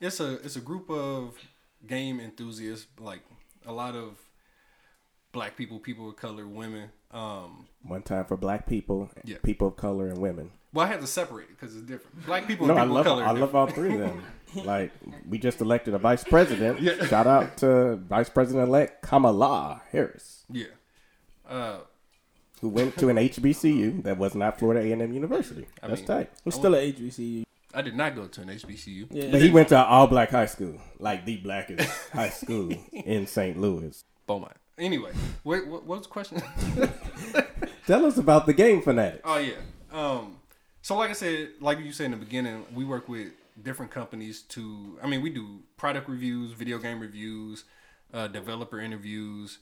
it's 0.00 0.20
a 0.20 0.34
it's 0.44 0.56
a 0.56 0.60
group 0.60 0.90
of 0.90 1.36
game 1.86 2.20
enthusiasts, 2.20 2.86
like 2.98 3.20
a 3.66 3.72
lot 3.72 3.94
of 3.94 4.18
black 5.32 5.56
people, 5.56 5.78
people 5.78 6.08
of 6.08 6.16
color, 6.16 6.46
women. 6.46 6.90
Um, 7.10 7.66
One 7.82 8.02
time 8.02 8.24
for 8.26 8.36
black 8.36 8.66
people, 8.66 9.10
Yeah. 9.24 9.36
people 9.42 9.68
of 9.68 9.76
color, 9.76 10.08
and 10.08 10.18
women. 10.18 10.50
well, 10.74 10.84
I 10.84 10.88
had 10.88 11.00
to 11.00 11.06
separate 11.06 11.44
it 11.50 11.58
because 11.58 11.74
it's 11.74 11.86
different. 11.86 12.26
Black 12.26 12.46
people 12.46 12.66
No, 12.66 12.74
and 12.74 12.80
I 12.80 12.84
love 12.84 13.06
of 13.06 13.06
color. 13.06 13.24
I 13.24 13.30
love 13.30 13.54
all 13.54 13.66
three 13.66 13.94
of 13.94 14.00
them. 14.00 14.22
like 14.64 14.92
we 15.28 15.38
just 15.38 15.60
elected 15.62 15.94
a 15.94 15.98
vice 15.98 16.24
president. 16.24 16.80
Shout 17.08 17.26
out 17.26 17.56
to 17.58 17.96
Vice 17.96 18.28
President 18.28 18.68
elect 18.68 19.02
Kamala 19.02 19.82
Harris, 19.90 20.44
yeah. 20.50 20.66
Uh, 21.48 21.78
who 22.60 22.68
went 22.68 22.96
to 22.98 23.08
an 23.08 23.16
HBCU 23.16 24.02
that 24.04 24.18
was 24.18 24.34
not 24.34 24.58
Florida 24.58 24.86
A 24.86 24.92
and 24.92 25.02
M 25.02 25.12
University. 25.12 25.66
I 25.82 25.88
That's 25.88 26.00
mean- 26.00 26.06
tight. 26.08 26.30
I'm 26.44 26.52
still 26.52 26.74
at 26.74 26.82
HBCU. 26.82 27.44
I 27.74 27.82
did 27.82 27.94
not 27.94 28.16
go 28.16 28.26
to 28.26 28.40
an 28.40 28.48
HBCU. 28.48 29.08
Yeah. 29.10 29.30
But 29.30 29.42
he 29.42 29.50
went 29.50 29.68
to 29.68 29.78
an 29.78 29.84
all 29.86 30.06
black 30.06 30.30
high 30.30 30.46
school, 30.46 30.80
like 30.98 31.24
the 31.26 31.36
blackest 31.36 31.88
high 32.12 32.30
school 32.30 32.72
in 32.92 33.26
St. 33.26 33.60
Louis. 33.60 34.02
Beaumont. 34.26 34.56
Anyway, 34.78 35.10
wait, 35.44 35.66
what, 35.66 35.84
what 35.84 35.98
was 35.98 36.06
the 36.06 36.12
question? 36.12 36.42
Tell 37.86 38.04
us 38.06 38.16
about 38.18 38.46
the 38.46 38.52
game 38.52 38.80
fanatic. 38.82 39.20
Oh 39.24 39.38
yeah. 39.38 39.54
Um, 39.92 40.36
so 40.82 40.96
like 40.96 41.10
I 41.10 41.14
said, 41.14 41.50
like 41.60 41.80
you 41.80 41.92
said 41.92 42.06
in 42.06 42.10
the 42.12 42.16
beginning, 42.18 42.64
we 42.74 42.84
work 42.84 43.08
with 43.08 43.28
different 43.62 43.90
companies 43.90 44.42
to. 44.42 44.98
I 45.02 45.06
mean, 45.08 45.20
we 45.22 45.30
do 45.30 45.60
product 45.76 46.08
reviews, 46.08 46.52
video 46.52 46.78
game 46.78 47.00
reviews, 47.00 47.64
uh, 48.14 48.28
developer 48.28 48.80
interviews. 48.80 49.58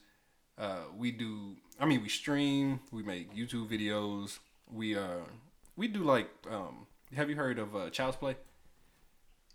Uh, 0.58 0.80
we 0.96 1.10
do. 1.12 1.56
I 1.78 1.84
mean, 1.86 2.02
we 2.02 2.08
stream. 2.08 2.80
We 2.92 3.02
make 3.02 3.34
YouTube 3.36 3.68
videos. 3.68 4.38
We 4.72 4.96
uh, 4.96 5.24
we 5.76 5.88
do 5.88 6.02
like. 6.02 6.28
Um, 6.50 6.86
have 7.14 7.28
you 7.30 7.36
heard 7.36 7.58
of 7.58 7.74
uh, 7.76 7.90
Child's 7.90 8.16
Play? 8.16 8.36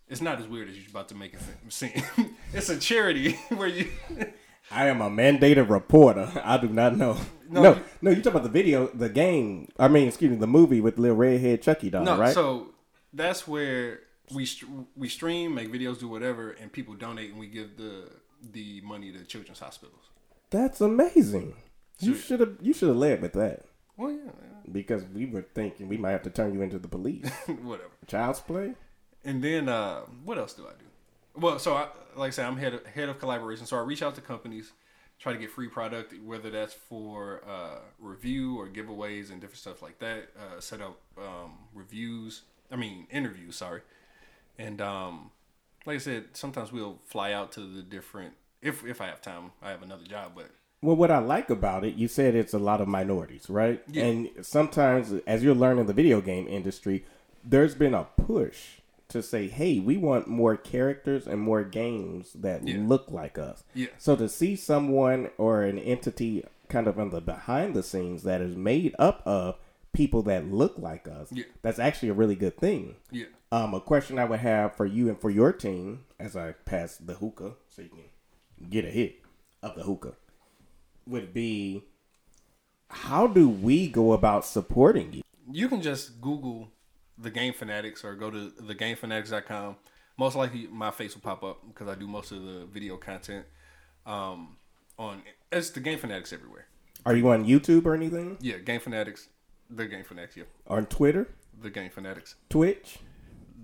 It's 0.07 0.21
not 0.21 0.39
as 0.39 0.47
weird 0.47 0.69
as 0.69 0.77
you're 0.77 0.89
about 0.89 1.09
to 1.09 1.15
make 1.15 1.33
it 1.33 1.39
seem. 1.69 1.91
it's 2.53 2.69
a 2.69 2.77
charity 2.77 3.31
where 3.49 3.67
you. 3.67 3.87
I 4.73 4.87
am 4.87 5.01
a 5.01 5.09
mandated 5.09 5.69
reporter. 5.69 6.31
I 6.43 6.57
do 6.57 6.69
not 6.69 6.95
know. 6.95 7.17
No, 7.49 7.61
No, 7.61 7.73
you- 7.75 7.83
no, 8.01 8.09
you 8.11 8.15
talking 8.17 8.31
about 8.31 8.43
the 8.43 8.49
video, 8.49 8.87
the 8.87 9.09
game. 9.09 9.67
I 9.77 9.87
mean, 9.89 10.07
excuse 10.07 10.31
me, 10.31 10.37
the 10.37 10.47
movie 10.47 10.79
with 10.79 10.97
little 10.97 11.17
redhead 11.17 11.61
Chucky 11.61 11.89
doll, 11.89 12.05
No, 12.05 12.17
right? 12.17 12.33
so 12.33 12.67
that's 13.11 13.47
where 13.47 14.01
we 14.33 14.47
we 14.95 15.09
stream, 15.09 15.55
make 15.55 15.71
videos, 15.73 15.99
do 15.99 16.07
whatever, 16.07 16.51
and 16.51 16.71
people 16.71 16.93
donate, 16.93 17.31
and 17.31 17.39
we 17.39 17.47
give 17.47 17.75
the 17.77 18.09
the 18.53 18.79
money 18.81 19.11
to 19.11 19.23
children's 19.25 19.59
hospitals. 19.59 20.03
That's 20.51 20.79
amazing. 20.79 21.53
You 22.01 22.15
should 22.15 22.39
have 22.39 22.57
you 22.61 22.73
should 22.73 22.89
have 22.89 22.97
led 22.97 23.21
with 23.21 23.33
that 23.33 23.65
Well, 23.97 24.11
yeah, 24.11 24.31
because 24.71 25.03
we 25.05 25.25
were 25.25 25.45
thinking 25.53 25.87
we 25.87 25.97
might 25.97 26.11
have 26.11 26.23
to 26.23 26.29
turn 26.29 26.53
you 26.53 26.61
into 26.61 26.79
the 26.79 26.87
police. 26.87 27.29
whatever. 27.61 27.89
Child's 28.07 28.39
play. 28.39 28.75
And 29.23 29.43
then 29.43 29.69
uh, 29.69 30.01
what 30.23 30.37
else 30.37 30.53
do 30.53 30.65
I 30.65 30.71
do? 30.71 30.85
Well, 31.39 31.59
so 31.59 31.75
I, 31.75 31.87
like 32.15 32.29
I 32.29 32.31
said, 32.31 32.45
I'm 32.45 32.57
head 32.57 32.73
of, 32.73 32.85
head 32.85 33.09
of 33.09 33.19
collaboration, 33.19 33.65
so 33.65 33.77
I 33.77 33.81
reach 33.81 34.01
out 34.01 34.15
to 34.15 34.21
companies, 34.21 34.71
try 35.19 35.31
to 35.31 35.39
get 35.39 35.51
free 35.51 35.69
product, 35.69 36.13
whether 36.25 36.49
that's 36.49 36.73
for 36.73 37.41
uh, 37.47 37.79
review 37.99 38.59
or 38.59 38.67
giveaways 38.67 39.31
and 39.31 39.39
different 39.39 39.59
stuff 39.59 39.81
like 39.81 39.99
that. 39.99 40.29
Uh, 40.37 40.59
set 40.59 40.81
up 40.81 40.99
um, 41.17 41.53
reviews, 41.73 42.41
I 42.71 42.75
mean 42.75 43.07
interviews, 43.11 43.55
sorry. 43.55 43.81
And 44.57 44.81
um, 44.81 45.31
like 45.85 45.95
I 45.95 45.99
said, 45.99 46.25
sometimes 46.33 46.71
we'll 46.71 46.99
fly 47.05 47.31
out 47.31 47.51
to 47.53 47.61
the 47.61 47.81
different. 47.81 48.33
If 48.61 48.85
if 48.85 48.99
I 49.01 49.07
have 49.07 49.21
time, 49.21 49.51
I 49.61 49.69
have 49.69 49.81
another 49.81 50.05
job, 50.05 50.33
but 50.35 50.51
Well, 50.81 50.95
what 50.95 51.11
I 51.11 51.19
like 51.19 51.49
about 51.51 51.83
it, 51.85 51.93
you 51.95 52.07
said 52.07 52.33
it's 52.33 52.55
a 52.55 52.59
lot 52.59 52.81
of 52.81 52.87
minorities, 52.87 53.49
right? 53.49 53.83
Yeah. 53.87 54.03
And 54.05 54.29
sometimes, 54.41 55.13
as 55.27 55.43
you're 55.43 55.53
learning 55.53 55.85
the 55.85 55.93
video 55.93 56.21
game 56.21 56.47
industry, 56.47 57.05
there's 57.43 57.75
been 57.75 57.93
a 57.93 58.05
push 58.17 58.79
to 59.09 59.21
say, 59.21 59.47
"Hey, 59.47 59.77
we 59.79 59.95
want 59.97 60.27
more 60.27 60.55
characters 60.57 61.27
and 61.27 61.39
more 61.39 61.63
games 61.63 62.33
that 62.33 62.67
Yeah. 62.67 62.77
look 62.79 63.11
like 63.11 63.37
us." 63.37 63.63
Yeah. 63.75 63.87
So 63.99 64.15
to 64.15 64.27
see 64.27 64.55
someone 64.55 65.29
or 65.37 65.61
an 65.63 65.77
entity 65.77 66.43
kind 66.67 66.87
of 66.87 66.97
on 66.99 67.11
the 67.11 67.21
behind 67.21 67.75
the 67.75 67.83
scenes 67.83 68.23
that 68.23 68.41
is 68.41 68.55
made 68.55 68.95
up 68.97 69.21
of 69.25 69.59
people 69.93 70.23
that 70.23 70.47
look 70.47 70.79
like 70.79 71.07
us, 71.07 71.31
Yeah. 71.31 71.43
that's 71.61 71.77
actually 71.77 72.09
a 72.09 72.13
really 72.13 72.35
good 72.35 72.57
thing. 72.57 72.95
yeah, 73.11 73.25
Um, 73.51 73.73
a 73.73 73.81
question 73.81 74.17
I 74.17 74.23
would 74.25 74.39
have 74.39 74.73
for 74.77 74.85
you 74.85 75.09
and 75.09 75.19
for 75.19 75.29
your 75.29 75.51
team 75.51 76.05
as 76.17 76.35
I 76.37 76.53
pass 76.53 76.95
the 76.95 77.15
hookah, 77.15 77.55
so 77.67 77.81
you 77.81 77.89
can 77.89 78.69
get 78.69 78.85
a 78.85 78.89
hit 78.89 79.19
of 79.61 79.75
the 79.75 79.83
hookah, 79.83 80.15
would 81.11 81.33
be 81.33 81.83
how 82.89 83.27
do 83.27 83.47
we 83.47 83.87
go 83.87 84.11
about 84.13 84.45
supporting 84.45 85.13
you? 85.13 85.21
you 85.51 85.67
can 85.69 85.81
just 85.81 86.21
Google 86.21 86.69
the 87.17 87.29
Game 87.29 87.53
Fanatics 87.53 88.03
or 88.05 88.15
go 88.15 88.31
to 88.31 88.51
thegamefanatics.com. 88.61 89.75
Most 90.17 90.35
likely, 90.35 90.67
my 90.67 90.91
face 90.91 91.13
will 91.13 91.21
pop 91.21 91.43
up 91.43 91.59
because 91.67 91.87
I 91.87 91.95
do 91.95 92.07
most 92.07 92.31
of 92.31 92.43
the 92.43 92.65
video 92.65 92.97
content. 92.97 93.45
Um, 94.05 94.57
on 94.97 95.21
it's 95.51 95.69
the 95.71 95.79
Game 95.79 95.99
Fanatics 95.99 96.31
everywhere. 96.33 96.67
Are 97.05 97.15
you 97.15 97.27
on 97.29 97.45
YouTube 97.45 97.85
or 97.85 97.93
anything? 97.95 98.37
Yeah, 98.41 98.57
Game 98.57 98.79
Fanatics, 98.79 99.27
the 99.69 99.85
Game 99.87 100.03
Fanatics. 100.03 100.37
Yeah, 100.37 100.43
On 100.67 100.85
Twitter, 100.85 101.27
the 101.61 101.69
Game 101.69 101.89
Fanatics, 101.89 102.35
Twitch? 102.49 102.99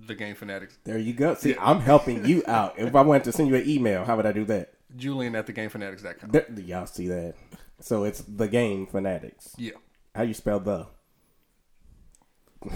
the 0.06 0.16
Game 0.16 0.36
Fanatics. 0.36 0.78
There 0.84 0.98
you 0.98 1.14
go. 1.14 1.34
See, 1.36 1.56
I'm 1.60 1.80
helping 1.82 2.26
you 2.26 2.44
out. 2.48 2.78
If 2.78 2.96
I 2.96 3.02
wanted 3.02 3.24
to 3.26 3.32
send 3.32 3.50
you 3.50 3.56
an 3.56 3.68
email, 3.68 4.06
how 4.06 4.16
would 4.16 4.26
I 4.26 4.32
do 4.32 4.46
that? 4.46 4.74
Julian 4.96 5.36
at 5.36 5.46
thegamefanatics.com. 5.48 6.30
There, 6.32 6.46
y'all 6.64 6.86
see 6.86 7.08
that? 7.08 7.36
So 7.82 8.04
it's 8.06 8.22
the 8.22 8.48
game 8.48 8.88
fanatics. 8.88 9.54
Yeah, 9.58 9.74
How 10.16 10.24
you 10.24 10.34
spell 10.34 10.60
the? 10.60 10.88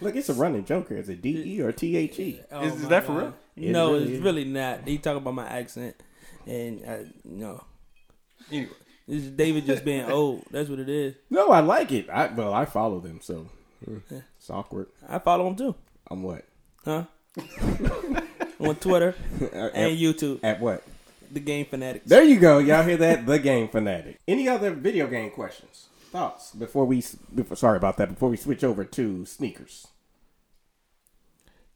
Look, 0.00 0.16
it's 0.16 0.28
a 0.28 0.34
running 0.34 0.64
joke 0.64 0.88
here. 0.88 0.98
Is 0.98 1.08
it 1.08 1.22
D 1.22 1.56
E 1.56 1.60
or 1.62 1.72
T 1.72 1.96
H 1.96 2.18
E? 2.18 2.40
Oh 2.50 2.64
Is- 2.64 2.74
is 2.76 2.82
my 2.84 2.88
that 2.90 3.04
for 3.04 3.12
real? 3.12 3.34
It 3.56 3.70
No, 3.70 3.92
really 3.92 4.02
it's 4.04 4.12
is. 4.12 4.20
really 4.22 4.44
not. 4.44 4.86
He 4.88 4.98
talk 4.98 5.16
about 5.16 5.34
my 5.34 5.46
accent, 5.46 5.94
and 6.46 6.84
uh, 6.84 6.96
no, 7.24 7.62
anyway, 8.50 8.70
this 9.06 9.22
is 9.24 9.30
David 9.30 9.64
just 9.66 9.84
being 9.84 10.04
old. 10.10 10.42
That's 10.50 10.68
what 10.68 10.80
it 10.80 10.88
is. 10.88 11.14
No, 11.30 11.50
I 11.50 11.60
like 11.60 11.92
it. 11.92 12.10
I 12.10 12.26
well, 12.28 12.52
I 12.52 12.64
follow 12.64 12.98
them, 13.00 13.20
so 13.22 13.48
hmm, 13.84 13.98
it's 14.36 14.50
awkward. 14.50 14.88
I 15.08 15.18
follow 15.20 15.44
them 15.44 15.56
too, 15.56 15.74
I'm 16.10 16.22
what? 16.22 16.44
huh? 16.84 17.04
On 18.60 18.74
Twitter 18.76 19.14
at, 19.52 19.74
and 19.74 19.98
YouTube, 19.98 20.40
at 20.42 20.60
what? 20.60 20.82
the 21.30 21.40
Game 21.40 21.66
Fanatics. 21.66 22.06
There 22.06 22.22
you 22.22 22.38
go. 22.38 22.58
Y'all 22.58 22.82
hear 22.84 22.96
that? 22.98 23.26
The 23.26 23.38
game 23.38 23.68
fanatic. 23.68 24.18
Any 24.28 24.48
other 24.48 24.70
video 24.70 25.08
game 25.08 25.30
questions, 25.30 25.88
thoughts 26.12 26.52
before 26.52 26.84
we? 26.84 27.02
Before, 27.34 27.56
sorry 27.56 27.76
about 27.76 27.96
that. 27.96 28.10
Before 28.10 28.28
we 28.28 28.36
switch 28.36 28.62
over 28.62 28.84
to 28.84 29.26
sneakers. 29.26 29.88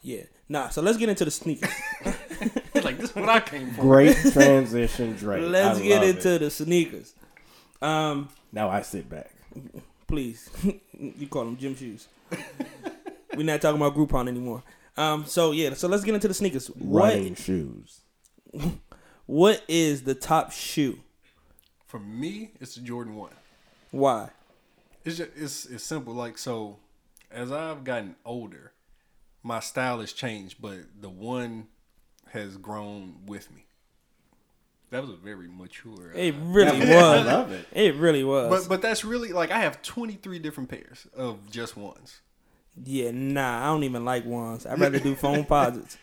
Yeah, 0.00 0.22
nah. 0.48 0.68
So 0.68 0.80
let's 0.80 0.96
get 0.96 1.08
into 1.08 1.24
the 1.24 1.30
sneakers. 1.32 1.72
like 2.84 2.98
this 2.98 3.10
is 3.10 3.16
what 3.16 3.28
I 3.28 3.40
came 3.40 3.70
for. 3.72 3.82
Great 3.82 4.16
transition, 4.32 5.14
Drake. 5.16 5.42
Let's 5.44 5.80
I 5.80 5.82
get 5.82 6.02
into 6.04 6.34
it. 6.34 6.38
the 6.38 6.50
sneakers. 6.50 7.14
Um, 7.82 8.28
Now 8.52 8.68
I 8.70 8.82
sit 8.82 9.08
back. 9.08 9.30
Please, 10.06 10.48
you 10.98 11.26
call 11.26 11.44
them 11.44 11.56
gym 11.56 11.74
shoes. 11.76 12.06
We're 13.36 13.42
not 13.44 13.60
talking 13.60 13.80
about 13.80 13.94
Groupon 13.96 14.28
anymore. 14.28 14.62
Um, 14.98 15.24
so 15.26 15.52
yeah, 15.52 15.74
so 15.74 15.86
let's 15.88 16.02
get 16.04 16.14
into 16.14 16.28
the 16.28 16.34
sneakers. 16.34 16.70
Running 16.80 17.30
What 17.30 17.38
shoes. 17.38 18.00
what 19.26 19.62
is 19.68 20.02
the 20.02 20.14
top 20.14 20.50
shoe? 20.52 20.98
For 21.86 22.00
me, 22.00 22.50
it's 22.60 22.74
the 22.74 22.80
Jordan 22.82 23.14
One. 23.14 23.30
Why? 23.92 24.30
It's 25.04 25.16
just, 25.18 25.30
it's 25.36 25.66
it's 25.66 25.84
simple. 25.84 26.12
Like 26.14 26.36
so, 26.36 26.78
as 27.30 27.52
I've 27.52 27.84
gotten 27.84 28.16
older, 28.24 28.72
my 29.42 29.60
style 29.60 30.00
has 30.00 30.12
changed, 30.12 30.60
but 30.60 30.78
the 31.00 31.08
one 31.08 31.68
has 32.32 32.56
grown 32.56 33.20
with 33.24 33.50
me. 33.54 33.64
That 34.90 35.02
was 35.02 35.10
a 35.10 35.16
very 35.16 35.48
mature. 35.48 36.12
uh, 36.14 36.18
It 36.18 36.34
really 36.40 36.80
was. 36.80 36.90
I 36.90 37.22
love 37.22 37.52
it. 37.52 37.66
It 37.72 37.94
really 37.94 38.24
was. 38.24 38.50
but 38.66 38.68
but 38.68 38.82
that's 38.82 39.04
really 39.04 39.32
like 39.32 39.50
I 39.50 39.60
have 39.60 39.80
twenty 39.82 40.14
three 40.14 40.40
different 40.40 40.68
pairs 40.68 41.06
of 41.16 41.48
just 41.50 41.76
ones. 41.76 42.20
Yeah, 42.84 43.10
nah, 43.12 43.62
I 43.64 43.66
don't 43.66 43.84
even 43.84 44.04
like 44.04 44.24
ones. 44.24 44.66
I'd 44.66 44.78
rather 44.78 44.98
do 44.98 45.14
phone 45.14 45.44
posits. 45.46 45.96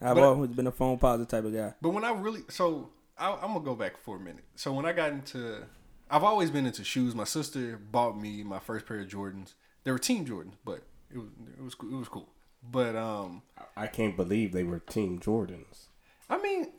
I've 0.00 0.16
But- 0.16 0.24
always 0.24 0.50
been 0.50 0.66
a 0.66 0.72
Foamposite 0.72 1.28
type 1.28 1.44
of 1.44 1.54
guy. 1.54 1.74
But 1.80 1.90
when 1.90 2.04
I 2.04 2.12
really 2.12 2.42
so 2.48 2.90
I, 3.16 3.32
I'm 3.32 3.52
gonna 3.52 3.60
go 3.60 3.74
back 3.74 3.96
for 4.02 4.16
a 4.16 4.20
minute. 4.20 4.44
So 4.56 4.72
when 4.72 4.84
I 4.86 4.92
got 4.92 5.12
into, 5.12 5.64
I've 6.10 6.24
always 6.24 6.50
been 6.50 6.66
into 6.66 6.84
shoes. 6.84 7.14
My 7.14 7.24
sister 7.24 7.78
bought 7.90 8.20
me 8.20 8.42
my 8.42 8.58
first 8.58 8.86
pair 8.86 9.00
of 9.00 9.08
Jordans. 9.08 9.54
They 9.84 9.90
were 9.92 9.98
Team 9.98 10.24
Jordans, 10.26 10.54
but 10.64 10.82
it 11.12 11.18
was 11.18 11.28
it 11.58 11.62
was 11.62 11.74
cool. 11.74 11.90
It 11.92 11.96
was 11.98 12.08
cool. 12.08 12.28
But 12.68 12.96
um, 12.96 13.42
I 13.76 13.86
can't 13.86 14.16
believe 14.16 14.52
they 14.52 14.64
were 14.64 14.78
Team 14.80 15.20
Jordans. 15.20 15.88
I 16.28 16.40
mean, 16.40 16.72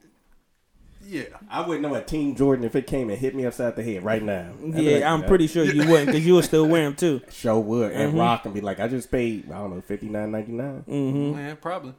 yeah, 1.06 1.26
I 1.50 1.62
wouldn't 1.66 1.82
know 1.84 1.94
a 1.96 2.02
Team 2.04 2.36
Jordan 2.36 2.66
if 2.66 2.76
it 2.76 2.88
came 2.88 3.10
and 3.10 3.18
hit 3.20 3.36
me 3.36 3.46
upside 3.46 3.76
the 3.76 3.84
head 3.84 4.04
right 4.04 4.22
now. 4.24 4.52
I'd 4.74 4.80
yeah, 4.82 4.94
like, 4.96 5.04
I'm 5.04 5.24
pretty 5.24 5.48
sure 5.48 5.64
you 5.64 5.88
wouldn't 5.88 6.08
because 6.08 6.26
you 6.26 6.36
would 6.36 6.46
still 6.46 6.68
wear 6.68 6.84
them 6.84 6.96
too. 6.96 7.22
Show 7.32 7.60
would 7.60 7.92
and 7.92 8.14
Mhm. 8.14 8.20
rock 8.20 8.46
and 8.46 8.54
be 8.54 8.62
like, 8.62 8.80
I 8.80 8.88
just 8.88 9.12
paid 9.12 9.52
I 9.52 9.58
don't 9.60 9.76
know 9.76 9.82
fifty 9.82 10.10
nine 10.10 10.32
ninety 10.32 10.52
nine. 10.52 10.84
Mm-hmm. 10.88 11.38
yeah, 11.40 11.56
probably. 11.56 11.94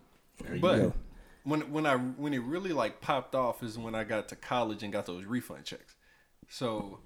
you 0.52 0.60
But 0.60 0.76
go. 0.78 0.92
when 1.44 1.72
when 1.72 1.86
I 1.86 1.96
when 1.96 2.34
it 2.34 2.42
really 2.42 2.72
like 2.72 3.00
popped 3.00 3.34
off 3.34 3.62
is 3.62 3.78
when 3.78 3.94
I 3.94 4.04
got 4.04 4.28
to 4.30 4.36
college 4.36 4.82
and 4.82 4.92
got 4.92 5.06
those 5.06 5.24
refund 5.24 5.64
checks. 5.64 5.94
So 6.48 6.98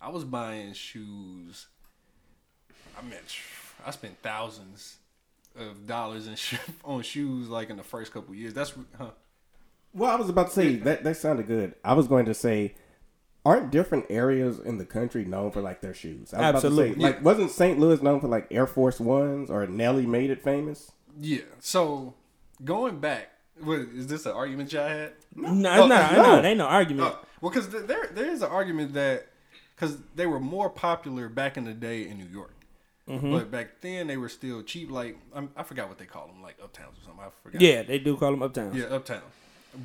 I 0.00 0.08
was 0.10 0.24
buying 0.24 0.72
shoes. 0.72 1.66
I 2.98 3.02
mean, 3.02 3.14
I 3.86 3.90
spent 3.90 4.16
thousands 4.22 4.96
of 5.58 5.86
dollars 5.86 6.26
in 6.26 6.34
sho- 6.36 6.56
on 6.84 7.02
shoes 7.02 7.48
like 7.48 7.68
in 7.70 7.76
the 7.76 7.82
first 7.82 8.12
couple 8.12 8.34
years. 8.34 8.54
That's 8.54 8.72
huh. 8.96 9.10
Well, 9.94 10.10
I 10.10 10.16
was 10.16 10.28
about 10.28 10.48
to 10.48 10.52
say 10.52 10.76
that 10.76 11.04
that 11.04 11.16
sounded 11.16 11.46
good. 11.46 11.74
I 11.84 11.92
was 11.94 12.08
going 12.08 12.24
to 12.26 12.34
say, 12.34 12.74
aren't 13.44 13.70
different 13.70 14.06
areas 14.08 14.58
in 14.58 14.78
the 14.78 14.84
country 14.86 15.24
known 15.24 15.50
for 15.50 15.60
like 15.60 15.80
their 15.80 15.94
shoes? 15.94 16.32
I 16.32 16.38
was 16.38 16.48
About 16.48 16.50
to 16.62 16.66
Absolutely. 16.68 16.94
say, 16.94 17.00
like, 17.00 17.24
wasn't 17.24 17.50
St. 17.50 17.78
Louis 17.78 18.00
known 18.02 18.20
for 18.20 18.28
like 18.28 18.46
Air 18.50 18.66
Force 18.66 19.00
Ones 19.00 19.50
or 19.50 19.66
Nelly 19.66 20.06
made 20.06 20.30
it 20.30 20.42
famous? 20.42 20.92
Yeah. 21.20 21.40
So 21.60 22.14
going 22.64 23.00
back, 23.00 23.28
what 23.62 23.80
is 23.80 24.06
this 24.06 24.24
an 24.26 24.32
argument 24.32 24.72
y'all 24.72 24.88
had? 24.88 25.12
No, 25.36 25.48
Oh, 25.48 25.52
it's 25.52 25.88
not. 25.88 26.12
no. 26.12 26.40
No, 26.40 26.42
ain't 26.48 26.58
no 26.58 26.66
argument. 26.66 27.08
Uh, 27.08 27.16
well, 27.40 27.50
because 27.50 27.68
there 27.68 28.08
there 28.12 28.30
is 28.30 28.42
an 28.42 28.48
argument 28.50 28.94
that 28.94 29.26
because 29.74 29.98
they 30.14 30.26
were 30.26 30.40
more 30.40 30.70
popular 30.70 31.28
back 31.28 31.56
in 31.56 31.64
the 31.64 31.74
day 31.74 32.08
in 32.08 32.16
New 32.18 32.28
York, 32.32 32.54
Mm-hmm. 33.08 33.32
but 33.32 33.50
back 33.50 33.80
then 33.80 34.06
they 34.06 34.16
were 34.16 34.28
still 34.28 34.62
cheap. 34.62 34.90
Like 34.90 35.18
I'm, 35.34 35.50
I 35.56 35.64
forgot 35.64 35.88
what 35.88 35.98
they 35.98 36.04
call 36.06 36.28
them, 36.28 36.40
like 36.40 36.56
uptowns 36.60 36.96
or 36.98 37.04
something. 37.04 37.24
I 37.24 37.28
forgot. 37.42 37.60
yeah, 37.60 37.82
they 37.82 37.98
do 37.98 38.16
call 38.16 38.30
them 38.30 38.42
uptown. 38.42 38.72
yeah, 38.74 38.84
uptown. 38.84 39.22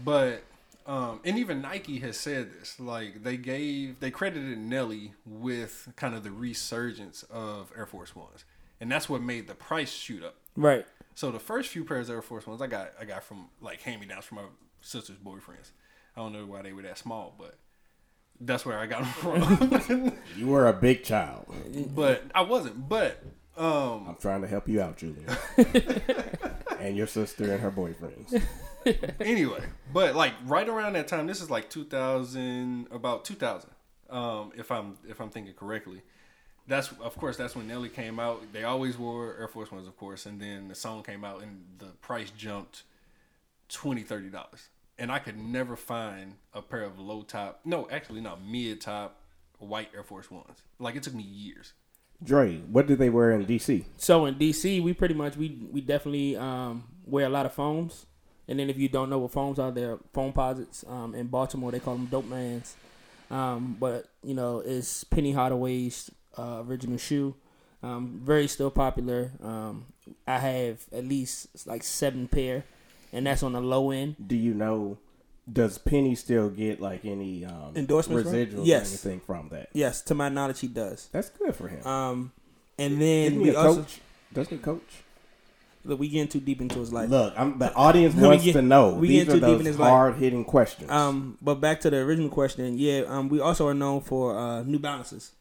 But 0.04 0.44
um, 0.86 1.20
and 1.26 1.38
even 1.38 1.62
Nike 1.62 2.00
has 2.00 2.18
said 2.18 2.50
this. 2.60 2.80
Like 2.80 3.24
they 3.24 3.38
gave 3.38 4.00
they 4.00 4.12
credited 4.12 4.58
Nelly 4.58 5.14
with 5.26 5.90
kind 5.96 6.16
of 6.16 6.24
the 6.24 6.32
resurgence 6.32 7.24
of 7.24 7.72
Air 7.78 7.86
Force 7.86 8.16
Ones, 8.16 8.46
and 8.80 8.92
that's 8.92 9.10
what 9.10 9.22
made 9.22 9.48
the 9.48 9.56
price 9.56 9.92
shoot 9.92 10.24
up. 10.24 10.36
Right. 10.56 10.86
So 11.16 11.32
the 11.32 11.40
first 11.40 11.70
few 11.70 11.84
pairs 11.84 12.10
of 12.10 12.16
Air 12.16 12.22
Force 12.22 12.46
Ones 12.48 12.62
I 12.62 12.68
got, 12.68 12.94
I 13.00 13.06
got 13.06 13.24
from 13.24 13.50
like 13.62 13.82
hand 13.82 14.00
me 14.02 14.08
downs 14.08 14.26
from 14.26 14.38
my 14.38 14.44
sister's 14.82 15.18
boyfriends. 15.18 15.72
I 16.16 16.22
don't 16.22 16.32
know 16.34 16.46
why 16.46 16.62
they 16.62 16.74
were 16.74 16.84
that 16.84 16.98
small, 16.98 17.36
but 17.38 17.58
that's 18.40 18.66
where 18.66 18.78
I 18.80 18.86
got 18.86 19.02
them 19.04 19.82
from. 19.82 20.14
You 20.38 20.48
were 20.48 20.68
a 20.68 20.74
big 20.74 21.04
child. 21.04 21.48
but 21.96 22.24
I 22.34 22.42
wasn't. 22.42 22.88
But 22.88 23.22
um, 23.58 24.06
I'm 24.08 24.16
trying 24.22 24.42
to 24.42 24.48
help 24.48 24.68
you 24.70 24.80
out, 24.82 24.98
Julian, 24.98 25.26
and 26.80 26.98
your 26.98 27.08
sister 27.08 27.52
and 27.52 27.62
her 27.62 27.72
boyfriends. 27.72 28.42
anyway, 29.20 29.64
but 29.94 30.16
like 30.16 30.34
right 30.46 30.68
around 30.68 30.94
that 30.94 31.08
time, 31.08 31.28
this 31.28 31.42
is 31.42 31.50
like 31.50 31.70
2000, 31.70 32.88
about 32.92 33.26
2000, 33.26 33.70
um, 34.10 34.52
if 34.56 34.72
I'm 34.72 34.98
if 35.08 35.20
I'm 35.20 35.30
thinking 35.30 35.54
correctly. 35.54 36.02
That's 36.68 36.92
of 37.00 37.16
course 37.18 37.38
that's 37.38 37.56
when 37.56 37.68
Nelly 37.68 37.90
came 37.90 38.20
out. 38.20 38.42
They 38.52 38.64
always 38.64 38.98
wore 38.98 39.36
Air 39.40 39.48
Force 39.48 39.72
Ones, 39.72 39.88
of 39.88 39.96
course, 39.98 40.26
and 40.26 40.40
then 40.40 40.68
the 40.68 40.76
song 40.76 41.02
came 41.04 41.24
out 41.24 41.42
and 41.42 41.64
the 41.78 41.88
price 42.02 42.30
jumped 42.32 42.84
20 43.70 44.04
30 44.04 44.30
dollars, 44.30 44.70
and 44.98 45.12
I 45.12 45.20
could 45.20 45.38
never 45.38 45.76
find 45.76 46.36
a 46.54 46.62
pair 46.62 46.84
of 46.84 47.00
low 47.00 47.22
top, 47.22 47.62
no, 47.64 47.88
actually 47.90 48.22
not 48.22 48.44
mid 48.44 48.82
top 48.82 49.22
white 49.60 49.90
Air 49.96 50.04
Force 50.04 50.30
Ones. 50.30 50.62
Like 50.80 50.96
it 50.96 51.04
took 51.04 51.14
me 51.14 51.24
years. 51.24 51.74
Dre, 52.24 52.58
what 52.72 52.88
did 52.88 53.00
they 53.00 53.10
wear 53.10 53.32
in 53.32 53.46
DC? 53.46 53.86
So 53.98 54.26
in 54.26 54.36
DC, 54.36 54.82
we 54.82 54.94
pretty 54.94 55.14
much 55.14 55.38
we 55.38 55.60
we 55.72 55.82
definitely 55.82 56.36
um, 56.36 56.84
wear 57.06 57.26
a 57.26 57.30
lot 57.30 57.46
of 57.46 57.54
foams. 57.54 58.06
And 58.48 58.60
then 58.60 58.70
if 58.70 58.78
you 58.78 58.88
don't 58.88 59.10
know 59.10 59.20
what 59.20 59.32
foams 59.32 59.60
are, 59.60 59.72
they're 59.72 59.98
Foamposites. 60.14 60.90
Um, 60.90 61.14
in 61.14 61.28
Baltimore, 61.28 61.72
they 61.72 61.80
call 61.80 61.96
them 61.96 62.06
dope 62.06 62.26
mans. 62.26 62.76
Um, 63.30 63.76
but 63.80 64.06
you 64.24 64.34
know, 64.34 64.64
it's 64.66 65.04
Penny 65.04 65.34
Hardaway's 65.34 66.10
uh, 66.38 66.64
original 66.66 66.98
shoe. 66.98 67.36
Um, 67.84 68.22
very 68.24 68.48
still 68.48 68.72
popular. 68.72 69.32
Um, 69.44 69.86
I 70.26 70.40
have 70.40 70.86
at 70.92 71.06
least 71.06 71.68
like 71.68 71.84
seven 71.84 72.28
pair, 72.28 72.64
and 73.14 73.28
that's 73.28 73.44
on 73.44 73.54
the 73.54 73.62
low 73.62 73.92
end. 73.92 74.16
Do 74.26 74.36
you 74.36 74.54
know? 74.54 74.98
Does 75.52 75.78
Penny 75.78 76.14
still 76.16 76.50
get 76.50 76.82
like 76.82 77.06
any 77.06 77.46
um, 77.46 77.74
Endorsements 77.76 78.30
residuals 78.30 78.66
Yes. 78.66 79.06
or 79.06 79.10
anything 79.10 79.26
from 79.26 79.50
that? 79.50 79.70
Yes, 79.74 80.02
to 80.04 80.14
my 80.16 80.28
knowledge, 80.30 80.60
he 80.60 80.68
does. 80.68 81.08
That's 81.12 81.30
good 81.30 81.56
for 81.56 81.68
him. 81.70 81.86
Um, 81.88 82.32
and 82.78 83.02
then 83.02 83.28
Isn't 83.34 83.40
he 83.40 83.50
we 83.52 83.56
also 83.56 83.82
coach? 83.82 84.02
Doesn't 84.34 84.58
he 84.58 84.62
coach? 84.64 85.04
look, 85.86 86.00
we 86.02 86.10
getting 86.10 86.28
too 86.28 86.42
deep 86.42 86.60
into 86.60 86.80
his 86.80 86.92
life. 86.92 87.10
Look, 87.10 87.34
I'm, 87.38 87.58
the 87.60 87.74
audience 87.74 88.14
wants 88.18 88.44
get- 88.44 88.54
to 88.54 88.62
know. 88.62 88.96
we 88.96 89.08
These 89.08 89.24
get 89.24 89.36
are 89.36 89.40
too 89.40 89.46
deep 89.46 89.60
in 89.62 89.66
his 89.68 89.78
hard 89.78 90.16
hitting 90.16 90.44
questions. 90.44 90.92
Um, 90.92 91.38
but 91.42 91.56
back 91.62 91.80
to 91.82 91.90
the 91.90 91.98
original 92.00 92.30
question, 92.30 92.78
yeah, 92.78 93.04
um, 93.08 93.30
we 93.30 93.40
also 93.40 93.68
are 93.68 93.74
known 93.74 94.02
for 94.02 94.38
uh, 94.38 94.64
New 94.64 94.80
Balances. 94.80 95.32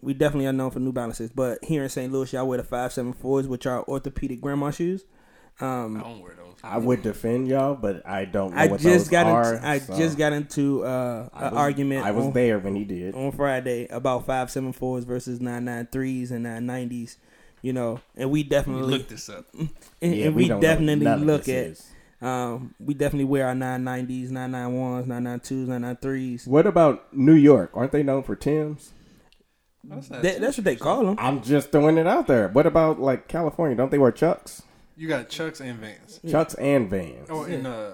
We 0.00 0.12
definitely 0.12 0.48
are 0.48 0.52
known 0.52 0.72
for 0.72 0.80
New 0.80 0.90
Balances, 0.92 1.30
but 1.30 1.64
here 1.64 1.84
in 1.84 1.88
St. 1.88 2.12
Louis, 2.12 2.32
y'all 2.32 2.46
wear 2.48 2.58
the 2.58 2.64
five 2.64 2.92
seven 2.92 3.12
fours, 3.12 3.46
which 3.46 3.64
are 3.64 3.84
orthopedic 3.84 4.40
grandma 4.40 4.72
shoes. 4.72 5.04
I 5.60 5.64
Um, 5.84 5.98
don't 5.98 6.20
wear 6.20 6.34
those. 6.34 6.42
I 6.62 6.78
would 6.78 7.02
defend 7.02 7.48
y'all, 7.48 7.74
but 7.74 8.06
I 8.06 8.24
don't 8.24 8.52
know 8.54 8.60
I 8.60 8.66
what 8.66 8.80
just 8.80 9.04
those 9.04 9.08
got 9.08 9.26
are. 9.26 9.54
into, 9.54 9.66
I 9.68 9.78
so 9.78 9.96
just 9.96 10.18
got 10.18 10.32
into 10.32 10.84
uh, 10.84 11.28
an 11.32 11.44
was- 11.44 11.52
argument. 11.54 12.04
I 12.04 12.10
was 12.10 12.26
on, 12.26 12.32
there 12.32 12.58
when 12.58 12.74
he 12.74 12.84
did. 12.84 13.14
on 13.14 13.30
Friday 13.32 13.86
about 13.88 14.26
five 14.26 14.50
seven 14.50 14.72
fours 14.72 15.04
versus 15.04 15.40
nine 15.40 15.64
nine 15.64 15.86
threes 15.90 16.30
and 16.30 16.42
nine 16.44 16.66
nineties. 16.66 17.18
You 17.62 17.72
know, 17.72 18.00
and 18.16 18.30
we 18.30 18.40
Let 18.40 18.44
me 18.44 18.50
definitely 18.50 18.98
look 18.98 19.08
this 19.08 19.28
up. 19.28 19.46
and, 19.58 19.70
Yeah, 20.00 20.26
and 20.26 20.34
we, 20.36 20.42
don't 20.42 20.48
know 20.48 20.54
what 20.56 20.60
definitely 20.62 21.06
look 21.24 21.42
at 21.48 21.48
is. 21.48 21.90
um, 22.20 22.74
we 22.78 22.94
definitely 22.94 23.24
wear 23.24 23.46
our 23.46 23.54
nine 23.54 23.82
nineties, 23.84 24.30
nine 24.30 24.50
nine 24.52 24.72
ones, 24.78 25.06
nine 25.06 25.24
nine 25.24 25.40
twos, 25.40 25.68
nine 25.68 25.82
nine 25.82 25.96
threes. 25.96 26.46
What 26.46 26.66
about 26.66 27.12
New 27.14 27.34
York? 27.34 27.70
Aren't 27.74 27.92
they 27.92 28.02
known 28.02 28.22
for 28.22 28.36
Tim's? 28.36 28.92
That's, 29.84 30.08
That, 30.08 30.40
that's 30.40 30.58
what 30.58 30.64
they 30.64 30.76
call 30.76 31.04
them. 31.06 31.16
I'm 31.18 31.42
just 31.42 31.70
throwing 31.72 31.96
it 31.96 32.06
out 32.06 32.26
there. 32.26 32.48
What 32.48 32.66
about 32.66 33.00
like 33.00 33.28
California? 33.28 33.76
Don't 33.76 33.90
they 33.90 33.98
wear 33.98 34.12
Chucks? 34.12 34.62
You 34.96 35.08
got 35.08 35.28
Chucks 35.28 35.60
and 35.60 35.78
Vans. 35.78 36.20
Chucks 36.28 36.54
and 36.54 36.88
Vans. 36.88 37.28
Oh, 37.30 37.44
and 37.44 37.66
uh, 37.66 37.92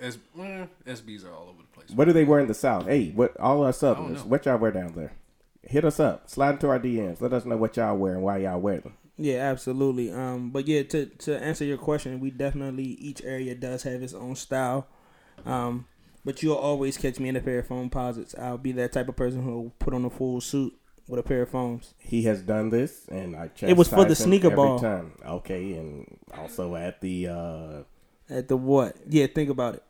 S, 0.00 0.18
eh, 0.38 0.66
SBs 0.86 1.24
are 1.24 1.32
all 1.32 1.48
over 1.50 1.62
the 1.62 1.68
place. 1.68 1.90
What 1.90 2.06
do 2.06 2.12
they 2.12 2.24
wear 2.24 2.40
in 2.40 2.48
the 2.48 2.54
South? 2.54 2.86
Hey, 2.86 3.10
what 3.10 3.38
all 3.38 3.62
our 3.62 3.68
I 3.68 3.72
Southerners? 3.72 4.24
know. 4.24 4.28
What 4.28 4.46
y'all 4.46 4.58
wear 4.58 4.72
down 4.72 4.94
there? 4.94 5.12
Hit 5.62 5.84
us 5.84 6.00
up. 6.00 6.28
Slide 6.28 6.52
into 6.54 6.68
our 6.68 6.80
DMs. 6.80 7.20
Let 7.20 7.32
us 7.32 7.44
know 7.44 7.56
what 7.56 7.76
y'all 7.76 7.96
wear 7.96 8.14
and 8.14 8.22
why 8.22 8.38
y'all 8.38 8.60
wear 8.60 8.80
them. 8.80 8.94
Yeah, 9.16 9.36
absolutely. 9.36 10.10
Um, 10.10 10.50
but 10.50 10.66
yeah, 10.66 10.82
to 10.84 11.06
to 11.06 11.38
answer 11.38 11.64
your 11.64 11.76
question, 11.76 12.20
we 12.20 12.30
definitely 12.30 12.84
each 12.84 13.22
area 13.22 13.54
does 13.54 13.82
have 13.82 14.02
its 14.02 14.14
own 14.14 14.34
style. 14.34 14.88
Um, 15.44 15.86
but 16.24 16.42
you'll 16.42 16.56
always 16.56 16.96
catch 16.96 17.20
me 17.20 17.28
in 17.28 17.36
a 17.36 17.40
pair 17.40 17.58
of 17.60 17.68
Foamposites. 17.68 18.38
I'll 18.38 18.58
be 18.58 18.72
that 18.72 18.92
type 18.92 19.08
of 19.08 19.16
person 19.16 19.42
who 19.42 19.52
will 19.52 19.72
put 19.78 19.94
on 19.94 20.04
a 20.04 20.10
full 20.10 20.40
suit 20.40 20.74
with 21.08 21.18
a 21.20 21.22
pair 21.22 21.42
of 21.42 21.48
foams. 21.50 21.94
He 21.98 22.22
has 22.24 22.42
done 22.42 22.70
this, 22.70 23.06
and 23.08 23.36
I 23.36 23.48
checked. 23.48 23.70
It 23.70 23.76
was 23.76 23.88
for 23.88 24.04
the 24.04 24.14
sneaker 24.16 24.50
ball. 24.50 24.78
Time. 24.78 25.12
Okay, 25.24 25.74
and 25.74 26.18
also 26.36 26.74
at 26.76 27.00
the. 27.00 27.28
uh 27.28 27.82
At 28.28 28.48
the 28.48 28.56
what? 28.56 28.96
Yeah, 29.08 29.26
think 29.26 29.50
about 29.50 29.74
it. 29.74 29.82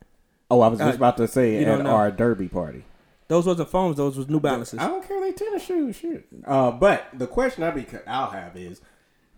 Oh, 0.50 0.60
I 0.62 0.68
was 0.68 0.78
just 0.78 0.92
Uh, 0.92 0.96
about 0.96 1.16
to 1.18 1.28
say 1.28 1.62
at 1.64 1.78
know. 1.82 1.90
our 1.90 2.10
derby 2.10 2.48
party. 2.48 2.84
Those 3.28 3.46
wasn't 3.46 3.68
foams. 3.68 3.96
Those 3.96 4.16
was 4.16 4.28
New 4.28 4.40
Balances. 4.40 4.80
I 4.80 4.88
don't 4.88 5.06
care. 5.06 5.20
They 5.20 5.30
tennis 5.30 5.62
shoes, 5.64 5.94
shit. 5.94 6.26
Uh, 6.44 6.72
but 6.72 7.06
the 7.14 7.28
question 7.28 7.62
I 7.62 7.70
be 7.70 7.86
I'll 8.04 8.30
have 8.30 8.56
is, 8.56 8.80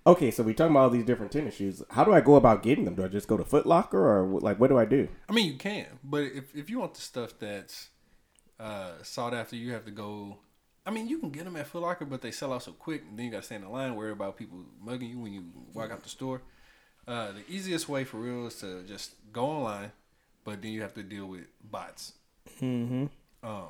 okay, 0.07 0.31
so 0.31 0.43
we 0.43 0.55
talking 0.55 0.71
about 0.71 0.85
all 0.85 0.91
these 0.91 1.05
different 1.05 1.31
tennis 1.31 1.57
shoes. 1.57 1.83
How 1.91 2.03
do 2.03 2.15
I 2.15 2.23
go 2.23 2.37
about 2.37 2.63
getting 2.63 2.87
them? 2.87 2.95
Do 2.95 3.05
I 3.05 3.09
just 3.09 3.29
go 3.29 3.37
to 3.37 3.45
Foot 3.45 3.67
Locker 3.67 4.01
or 4.01 4.25
like 4.41 4.59
what 4.59 4.69
do 4.69 4.79
I 4.79 4.87
do? 4.87 5.09
I 5.29 5.33
mean, 5.35 5.47
you 5.53 5.59
can, 5.59 5.87
but 6.03 6.23
if 6.23 6.57
if 6.57 6.71
you 6.71 6.79
want 6.79 6.95
the 6.95 7.03
stuff 7.03 7.35
that's 7.39 7.91
uh, 8.59 8.93
sought 9.03 9.35
after, 9.35 9.57
you 9.57 9.73
have 9.73 9.85
to 9.85 9.91
go 9.91 10.39
I 10.85 10.91
mean, 10.91 11.09
you 11.09 11.19
can 11.19 11.31
get 11.31 11.45
them 11.45 11.57
at 11.57 11.67
Foot 11.69 11.83
Locker, 11.83 12.05
but 12.05 12.23
they 12.23 12.31
sell 12.31 12.53
out 12.53 12.65
so 12.65 12.73
quick, 12.73 13.05
and 13.09 13.17
then 13.17 13.27
you 13.27 13.31
got 13.31 13.39
to 13.39 13.47
stand 13.47 13.65
in 13.65 13.71
line, 13.71 13.95
worry 13.95 14.11
about 14.13 14.37
people 14.37 14.59
mugging 14.81 15.11
you 15.11 15.19
when 15.19 15.33
you 15.33 15.45
walk 15.73 15.93
out 15.93 16.03
the 16.03 16.09
store. 16.09 16.43
Uh, 17.07 17.33
the 17.33 17.43
easiest 17.49 17.89
way 17.89 18.05
for 18.05 18.19
real 18.19 18.47
is 18.47 18.57
to 18.57 18.83
just 18.85 19.15
go 19.33 19.45
online, 19.45 19.93
but 20.45 20.61
then 20.61 20.73
you 20.73 20.83
have 20.83 20.95
to 20.95 21.03
deal 21.03 21.27
with 21.27 21.45
bots. 21.63 22.15
Mm-hmm. 22.61 23.07
Um, 23.45 23.69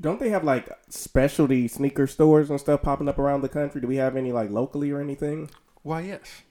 Don't 0.00 0.18
they 0.18 0.30
have 0.30 0.44
like 0.44 0.68
specialty 0.88 1.68
sneaker 1.68 2.06
stores 2.06 2.50
and 2.50 2.58
stuff 2.58 2.82
popping 2.82 3.08
up 3.08 3.18
around 3.18 3.42
the 3.42 3.48
country? 3.48 3.80
Do 3.80 3.86
we 3.86 3.96
have 3.96 4.16
any 4.16 4.32
like 4.32 4.50
locally 4.50 4.90
or 4.90 5.00
anything? 5.00 5.50
why, 5.82 6.00
yes. 6.00 6.42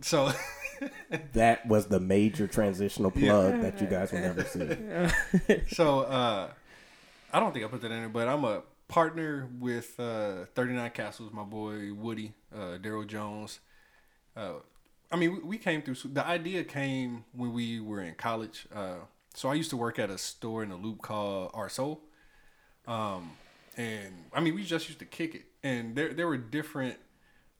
So, 0.00 0.30
That 1.32 1.66
was 1.66 1.86
the 1.86 2.00
major 2.00 2.46
transitional 2.46 3.10
plug 3.10 3.60
that 3.62 3.80
you 3.80 3.86
guys 3.86 4.12
will 4.12 4.20
never 4.20 4.44
see. 4.44 5.62
so 5.74 6.00
uh, 6.00 6.48
I 7.32 7.40
don't 7.40 7.52
think 7.52 7.64
I 7.64 7.68
put 7.68 7.80
that 7.82 7.90
in 7.90 8.00
there, 8.00 8.08
but 8.08 8.28
I'm 8.28 8.44
a 8.44 8.62
partner 8.88 9.48
with 9.60 10.00
uh, 10.00 10.46
39 10.54 10.90
Castles, 10.90 11.32
my 11.32 11.44
boy 11.44 11.92
Woody, 11.92 12.32
uh, 12.54 12.78
Daryl 12.78 13.06
Jones. 13.06 13.60
Uh, 14.36 14.54
I 15.12 15.16
mean, 15.16 15.46
we, 15.46 15.58
came 15.58 15.82
through. 15.82 15.96
The 16.12 16.26
idea 16.26 16.64
came 16.64 17.24
when 17.32 17.52
we 17.52 17.80
were 17.80 18.02
in 18.02 18.14
college. 18.14 18.66
Uh, 18.74 18.96
so 19.34 19.48
I 19.48 19.54
used 19.54 19.70
to 19.70 19.76
work 19.76 19.98
at 19.98 20.10
a 20.10 20.18
store 20.18 20.62
in 20.62 20.70
the 20.70 20.76
loop 20.76 21.02
called 21.02 21.50
Our 21.54 21.68
Soul. 21.68 22.02
Um, 22.86 23.32
and 23.76 24.12
I 24.32 24.40
mean, 24.40 24.54
we 24.54 24.64
just 24.64 24.88
used 24.88 24.98
to 24.98 25.04
kick 25.04 25.34
it, 25.34 25.44
and 25.62 25.94
there 25.94 26.12
there 26.12 26.26
were 26.26 26.36
different. 26.36 26.96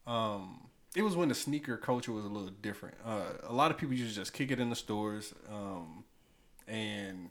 Um, 0.06 0.68
it 0.96 1.02
was 1.02 1.14
when 1.14 1.28
the 1.28 1.34
sneaker 1.34 1.76
culture 1.76 2.12
was 2.12 2.24
a 2.24 2.28
little 2.28 2.50
different. 2.50 2.96
Uh, 3.04 3.32
a 3.44 3.52
lot 3.52 3.70
of 3.70 3.78
people 3.78 3.94
used 3.94 4.14
to 4.14 4.20
just 4.20 4.32
kick 4.32 4.50
it 4.50 4.58
in 4.58 4.70
the 4.70 4.76
stores, 4.76 5.34
um, 5.52 6.04
and 6.66 7.30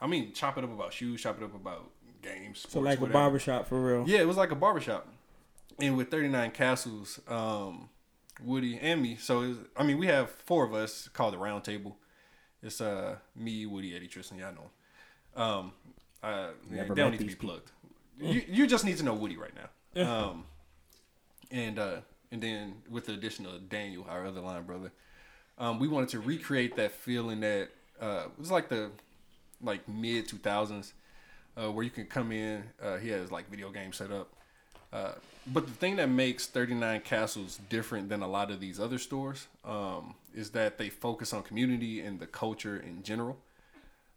I 0.00 0.06
mean, 0.06 0.32
chop 0.32 0.56
it 0.56 0.64
up 0.64 0.72
about 0.72 0.92
shoes, 0.92 1.20
chop 1.20 1.36
it 1.36 1.44
up 1.44 1.54
about 1.54 1.90
games. 2.22 2.60
So 2.60 2.68
sports, 2.68 2.84
like 2.84 2.98
a 2.98 3.00
whatever. 3.02 3.12
barbershop 3.18 3.68
for 3.68 3.80
real. 3.80 4.08
Yeah, 4.08 4.20
it 4.20 4.26
was 4.26 4.36
like 4.36 4.50
a 4.50 4.54
barbershop. 4.56 5.06
And 5.78 5.96
with 5.96 6.10
39 6.10 6.50
Castles, 6.52 7.20
um, 7.28 7.88
Woody 8.42 8.78
and 8.80 9.02
me. 9.02 9.16
So, 9.16 9.42
it 9.42 9.48
was, 9.48 9.56
I 9.76 9.82
mean, 9.82 9.98
we 9.98 10.06
have 10.06 10.30
four 10.30 10.64
of 10.64 10.74
us 10.74 11.08
called 11.08 11.34
the 11.34 11.38
Round 11.38 11.64
Table. 11.64 11.96
It's 12.62 12.80
uh 12.80 13.16
me, 13.34 13.66
Woody, 13.66 13.94
Eddie, 13.94 14.08
Tristan. 14.08 14.38
Y'all 14.38 14.52
know. 14.54 15.42
Um, 15.42 15.72
uh, 16.22 16.48
Never 16.68 16.94
they 16.94 17.02
don't 17.02 17.12
need 17.12 17.18
to 17.18 17.24
be 17.24 17.30
people. 17.34 17.50
plugged. 17.50 17.70
You, 18.18 18.42
you 18.48 18.66
just 18.66 18.84
need 18.84 18.96
to 18.96 19.04
know 19.04 19.14
Woody 19.14 19.36
right 19.36 19.52
now. 19.54 20.02
Um, 20.02 20.44
and 21.50 21.78
uh, 21.78 21.96
and 22.32 22.42
then 22.42 22.76
with 22.90 23.06
the 23.06 23.12
addition 23.12 23.46
of 23.46 23.68
Daniel, 23.68 24.06
our 24.08 24.26
other 24.26 24.40
line 24.40 24.64
brother, 24.64 24.92
um, 25.58 25.78
we 25.78 25.88
wanted 25.88 26.08
to 26.10 26.20
recreate 26.20 26.76
that 26.76 26.92
feeling 26.92 27.40
that 27.40 27.68
uh, 28.00 28.24
it 28.26 28.38
was 28.38 28.50
like 28.50 28.68
the 28.68 28.90
like 29.62 29.86
mid 29.88 30.28
2000s 30.28 30.92
uh, 31.56 31.70
where 31.70 31.84
you 31.84 31.90
can 31.90 32.06
come 32.06 32.32
in. 32.32 32.64
Uh, 32.82 32.96
he 32.96 33.08
has 33.10 33.30
like 33.30 33.48
video 33.50 33.70
games 33.70 33.96
set 33.96 34.10
up. 34.10 34.32
Uh, 34.92 35.12
but 35.48 35.66
the 35.66 35.72
thing 35.72 35.96
that 35.96 36.08
makes 36.08 36.46
39 36.46 37.00
Castles 37.02 37.58
different 37.68 38.08
than 38.08 38.22
a 38.22 38.28
lot 38.28 38.50
of 38.50 38.60
these 38.60 38.80
other 38.80 38.98
stores 38.98 39.46
um, 39.64 40.14
is 40.34 40.50
that 40.50 40.78
they 40.78 40.88
focus 40.88 41.32
on 41.32 41.42
community 41.42 42.00
and 42.00 42.18
the 42.18 42.26
culture 42.26 42.76
in 42.78 43.02
general. 43.02 43.36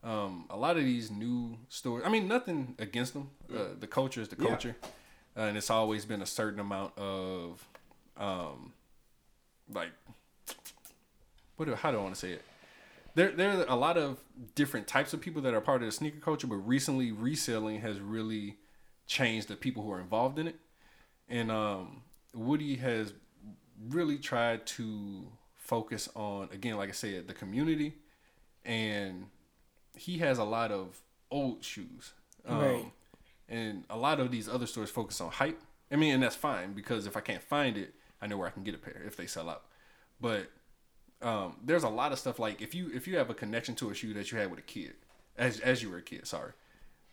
Um, 0.03 0.45
a 0.49 0.55
lot 0.57 0.77
of 0.77 0.83
these 0.83 1.11
new 1.11 1.57
stores, 1.67 2.03
I 2.05 2.09
mean, 2.09 2.27
nothing 2.27 2.75
against 2.79 3.13
them. 3.13 3.29
Uh, 3.53 3.65
the 3.79 3.87
culture 3.87 4.21
is 4.21 4.29
the 4.29 4.37
Yeah. 4.39 4.49
culture. 4.49 4.75
Uh, 5.37 5.41
and 5.41 5.57
it's 5.57 5.69
always 5.69 6.05
been 6.05 6.21
a 6.21 6.25
certain 6.25 6.59
amount 6.59 6.97
of, 6.97 7.67
um, 8.17 8.73
like, 9.71 9.91
what 11.57 11.65
do, 11.65 11.75
how 11.75 11.91
do 11.91 11.97
I 11.99 12.01
want 12.01 12.15
to 12.15 12.19
say 12.19 12.31
it? 12.31 12.41
There 13.19 13.31
there 13.31 13.49
are 13.51 13.65
a 13.67 13.75
lot 13.75 13.97
of 13.97 14.17
different 14.55 14.87
types 14.87 15.13
of 15.13 15.19
people 15.19 15.41
that 15.41 15.53
are 15.53 15.61
part 15.61 15.81
of 15.81 15.87
the 15.87 15.91
sneaker 15.91 16.19
culture, 16.19 16.47
but 16.47 16.55
recently 16.55 17.11
reselling 17.11 17.81
has 17.81 17.99
really 17.99 18.57
changed 19.07 19.49
the 19.49 19.55
people 19.55 19.83
who 19.83 19.91
are 19.91 19.99
involved 19.99 20.39
in 20.39 20.47
it. 20.47 20.55
And 21.27 21.51
um, 21.51 22.03
Woody 22.33 22.75
has 22.77 23.13
really 23.89 24.17
tried 24.17 24.65
to 24.67 25.27
focus 25.57 26.07
on 26.15 26.49
again, 26.53 26.77
like 26.77 26.89
I 26.89 26.93
said, 26.93 27.27
the 27.27 27.33
community, 27.33 27.95
and 28.63 29.25
he 29.97 30.19
has 30.19 30.37
a 30.37 30.45
lot 30.45 30.71
of 30.71 31.01
old 31.29 31.63
shoes. 31.63 32.13
Um, 32.47 32.59
Right. 32.59 32.91
And 33.49 33.83
a 33.89 33.97
lot 33.97 34.19
of 34.19 34.31
these 34.31 34.47
other 34.47 34.67
stores 34.67 34.91
focus 34.91 35.19
on 35.19 35.31
hype. 35.31 35.59
I 35.91 35.95
mean, 35.95 36.13
and 36.13 36.21
that's 36.23 36.35
fine 36.35 36.73
because 36.73 37.07
if 37.07 37.17
I 37.17 37.19
can't 37.19 37.41
find 37.41 37.77
it, 37.77 37.95
I 38.21 38.27
know 38.27 38.37
where 38.37 38.47
I 38.47 38.51
can 38.51 38.63
get 38.63 38.75
a 38.75 38.77
pair 38.77 39.01
if 39.07 39.17
they 39.17 39.25
sell 39.25 39.49
out. 39.49 39.63
But 40.21 40.51
um, 41.21 41.55
there's 41.63 41.83
a 41.83 41.89
lot 41.89 42.11
of 42.11 42.19
stuff 42.19 42.39
like 42.39 42.61
if 42.61 42.73
you 42.73 42.89
if 42.93 43.07
you 43.07 43.17
have 43.17 43.29
a 43.29 43.33
connection 43.33 43.75
to 43.75 43.89
a 43.89 43.93
shoe 43.93 44.13
that 44.13 44.31
you 44.31 44.37
had 44.37 44.49
with 44.49 44.59
a 44.59 44.63
kid, 44.63 44.93
as 45.37 45.59
as 45.59 45.81
you 45.83 45.89
were 45.89 45.97
a 45.97 46.01
kid, 46.01 46.25
sorry, 46.27 46.53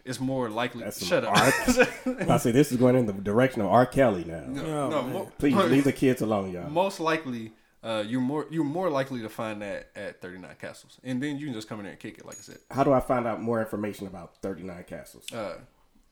it's 0.04 0.20
more 0.20 0.48
likely. 0.48 0.84
That's 0.84 1.04
shut 1.04 1.24
up. 1.24 1.36
I 1.36 2.36
say 2.38 2.52
this 2.52 2.70
is 2.70 2.78
going 2.78 2.96
in 2.96 3.06
the 3.06 3.12
direction 3.12 3.62
of 3.62 3.68
R. 3.68 3.86
Kelly 3.86 4.24
now. 4.24 4.44
Oh, 4.46 4.88
no, 4.90 5.02
man. 5.02 5.12
mo- 5.12 5.32
Please 5.38 5.54
leave 5.56 5.84
the 5.84 5.92
kids 5.92 6.22
alone, 6.22 6.52
y'all. 6.52 6.70
most 6.70 7.00
likely, 7.00 7.52
uh, 7.82 8.04
you're 8.06 8.20
more 8.20 8.46
you're 8.50 8.64
more 8.64 8.88
likely 8.90 9.20
to 9.22 9.28
find 9.28 9.60
that 9.62 9.90
at 9.96 10.20
39 10.20 10.50
Castles, 10.60 10.98
and 11.02 11.20
then 11.22 11.38
you 11.38 11.46
can 11.46 11.54
just 11.54 11.68
come 11.68 11.78
in 11.80 11.84
there 11.84 11.92
and 11.92 12.00
kick 12.00 12.18
it. 12.18 12.24
Like 12.26 12.36
I 12.36 12.42
said, 12.42 12.58
How 12.70 12.84
do 12.84 12.92
I 12.92 13.00
find 13.00 13.26
out 13.26 13.42
more 13.42 13.60
information 13.60 14.06
about 14.06 14.36
39 14.42 14.84
Castles? 14.84 15.32
uh, 15.32 15.58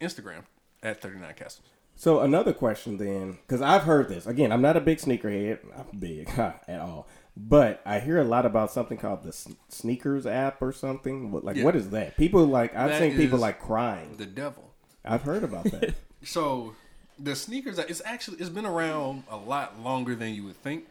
Instagram 0.00 0.42
at 0.82 1.00
39 1.00 1.32
Castles. 1.34 1.68
So 1.96 2.20
another 2.22 2.52
question 2.52 2.96
then, 2.96 3.38
because 3.46 3.62
I've 3.62 3.82
heard 3.84 4.08
this 4.08 4.26
again. 4.26 4.50
I'm 4.50 4.60
not 4.62 4.76
a 4.76 4.80
big 4.80 4.98
sneakerhead, 4.98 5.60
not 5.76 6.00
big 6.00 6.28
at 6.36 6.80
all, 6.80 7.06
but 7.36 7.80
I 7.84 8.00
hear 8.00 8.18
a 8.18 8.24
lot 8.24 8.46
about 8.46 8.70
something 8.70 8.96
called 8.98 9.22
the 9.24 9.32
sneakers 9.68 10.26
app 10.26 10.62
or 10.62 10.72
something. 10.72 11.32
Like, 11.32 11.56
Yeah. 11.56 11.64
what 11.64 11.74
is 11.76 11.90
that? 11.90 12.16
People 12.16 12.46
like 12.46 12.74
I've 12.76 12.90
That 12.90 13.00
seen 13.00 13.16
people 13.16 13.38
like 13.38 13.60
crying. 13.60 14.16
The 14.16 14.26
devil. 14.26 14.72
I've 15.04 15.22
heard 15.22 15.44
about 15.44 15.64
that. 15.64 15.94
So 16.26 16.74
the 17.18 17.36
sneakers 17.36 17.78
it's 17.78 18.00
actually 18.04 18.38
it's 18.38 18.48
been 18.48 18.64
around 18.64 19.24
a 19.30 19.36
lot 19.36 19.78
longer 19.80 20.14
than 20.14 20.32
you 20.34 20.44
would 20.44 20.56
think. 20.62 20.86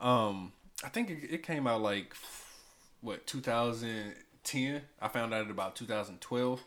Um, 0.00 0.52
I 0.82 0.88
think 0.88 1.10
it, 1.10 1.18
it 1.30 1.42
came 1.42 1.66
out 1.66 1.82
like 1.82 2.14
what 3.02 3.26
2010. 3.26 4.82
I 5.00 5.08
found 5.08 5.34
out 5.34 5.50
about 5.50 5.76
2012. 5.76 6.60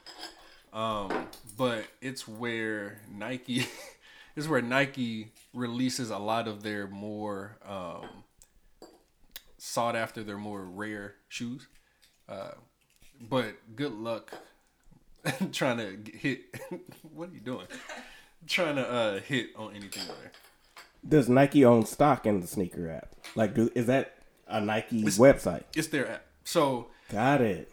Um, 0.71 1.27
but 1.57 1.85
it's 2.01 2.27
where 2.27 2.99
Nike 3.11 3.65
is 4.35 4.47
where 4.47 4.61
Nike 4.61 5.31
releases 5.53 6.09
a 6.09 6.17
lot 6.17 6.47
of 6.47 6.61
their 6.63 6.85
more 6.87 7.57
um, 7.67 8.05
sought 9.65 9.95
after, 9.95 10.23
their 10.23 10.37
more 10.37 10.63
rare 10.63 11.15
shoes. 11.27 11.67
Uh, 12.29 12.51
but 13.29 13.55
good 13.75 13.93
luck 13.93 14.31
trying 15.51 15.77
to 15.77 15.97
hit. 16.17 16.41
what 17.13 17.29
are 17.29 17.33
you 17.33 17.39
doing? 17.39 17.67
Trying 18.47 18.75
to 18.75 18.87
uh, 18.87 19.19
hit 19.21 19.47
on 19.55 19.71
anything 19.75 20.03
there. 20.05 20.31
Does 21.07 21.27
Nike 21.27 21.65
own 21.65 21.83
stock 21.87 22.27
in 22.27 22.41
the 22.41 22.45
sneaker 22.47 22.91
app? 22.91 23.09
Like, 23.33 23.55
do, 23.55 23.71
is 23.73 23.87
that 23.87 24.17
a 24.47 24.61
Nike 24.61 24.99
It's- 24.99 25.17
website? 25.17 25.63
It's 25.75 25.87
their 25.87 26.07
app. 26.11 26.25
So 26.43 26.89
Got 27.11 27.41
it. 27.41 27.71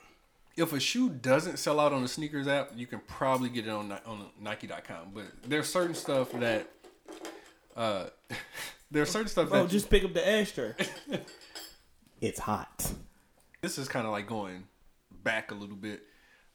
if 0.57 0.73
a 0.73 0.81
shoe 0.81 1.11
doesn't 1.11 1.59
sell 1.59 1.79
out 1.79 1.93
on 1.93 2.01
the 2.01 2.09
sneakers 2.09 2.49
app, 2.49 2.71
you 2.75 2.87
can 2.87 3.01
probably 3.01 3.51
get 3.51 3.67
it 3.67 3.71
on 3.71 3.93
on 4.07 4.27
Nike.com. 4.41 5.11
But 5.13 5.25
there's 5.47 5.69
certain 5.69 5.95
stuff 5.95 6.33
that 6.33 6.67
uh, 7.77 8.05
there's 8.91 9.11
certain 9.11 9.29
stuff 9.29 9.49
Oh, 9.53 9.63
that 9.65 9.71
just 9.71 9.91
pick 9.91 10.05
up 10.05 10.15
the 10.15 10.27
ashtray. 10.27 10.73
It's 12.23 12.39
hot. 12.39 12.93
this 13.63 13.79
is 13.79 13.89
kind 13.89 14.07
of 14.07 14.13
like 14.13 14.29
going 14.29 14.69
back 15.25 15.51
a 15.51 15.55
little 15.55 15.75
bit 15.75 16.05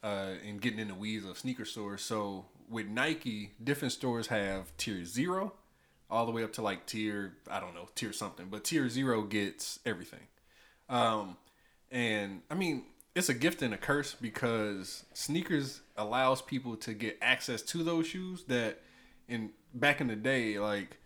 uh, 0.02 0.30
and 0.46 0.62
getting 0.62 0.78
in 0.78 0.88
the 0.88 0.94
weeds 0.94 1.26
of 1.26 1.38
sneaker 1.38 1.66
stores. 1.66 2.00
So 2.00 2.46
with 2.70 2.86
Nike, 2.86 3.50
different 3.62 3.92
stores 3.92 4.28
have 4.28 4.74
tier 4.78 5.04
zero, 5.04 5.52
all 6.10 6.24
the 6.24 6.32
way 6.32 6.42
up 6.42 6.54
to 6.54 6.62
like 6.62 6.86
tier 6.86 7.34
I 7.50 7.60
don't 7.60 7.74
know 7.74 7.86
tier 7.94 8.14
something, 8.14 8.46
but 8.50 8.64
tier 8.64 8.88
zero 8.88 9.20
gets 9.24 9.78
everything. 9.84 10.26
Um, 10.88 11.36
and 11.90 12.40
I 12.50 12.54
mean 12.54 12.84
it's 13.14 13.28
a 13.28 13.34
gift 13.34 13.60
and 13.60 13.74
a 13.74 13.78
curse 13.78 14.14
because 14.18 15.04
sneakers 15.12 15.82
allows 15.98 16.40
people 16.40 16.76
to 16.76 16.94
get 16.94 17.18
access 17.20 17.60
to 17.60 17.82
those 17.82 18.06
shoes 18.06 18.44
that 18.44 18.80
in 19.28 19.50
back 19.74 20.00
in 20.00 20.06
the 20.06 20.16
day 20.16 20.58
like 20.58 20.96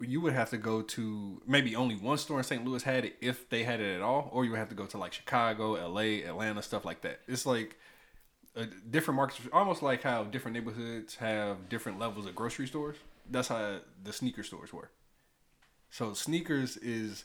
you 0.00 0.20
would 0.20 0.32
have 0.32 0.50
to 0.50 0.58
go 0.58 0.82
to 0.82 1.42
maybe 1.46 1.74
only 1.74 1.96
one 1.96 2.18
store 2.18 2.38
in 2.38 2.44
St. 2.44 2.64
Louis 2.64 2.82
had 2.82 3.04
it 3.04 3.16
if 3.20 3.48
they 3.48 3.64
had 3.64 3.80
it 3.80 3.96
at 3.96 4.02
all, 4.02 4.28
or 4.32 4.44
you 4.44 4.50
would 4.52 4.58
have 4.58 4.68
to 4.68 4.74
go 4.74 4.86
to 4.86 4.98
like 4.98 5.12
Chicago, 5.12 5.72
LA, 5.72 6.24
Atlanta, 6.28 6.62
stuff 6.62 6.84
like 6.84 7.00
that. 7.02 7.20
It's 7.26 7.46
like 7.46 7.76
a 8.54 8.66
different 8.66 9.16
markets, 9.16 9.40
almost 9.52 9.82
like 9.82 10.02
how 10.02 10.24
different 10.24 10.54
neighborhoods 10.54 11.16
have 11.16 11.68
different 11.68 11.98
levels 11.98 12.26
of 12.26 12.34
grocery 12.34 12.66
stores. 12.66 12.96
That's 13.30 13.48
how 13.48 13.78
the 14.02 14.12
sneaker 14.12 14.42
stores 14.42 14.72
were. 14.72 14.90
So 15.90 16.12
sneakers 16.12 16.76
is 16.76 17.24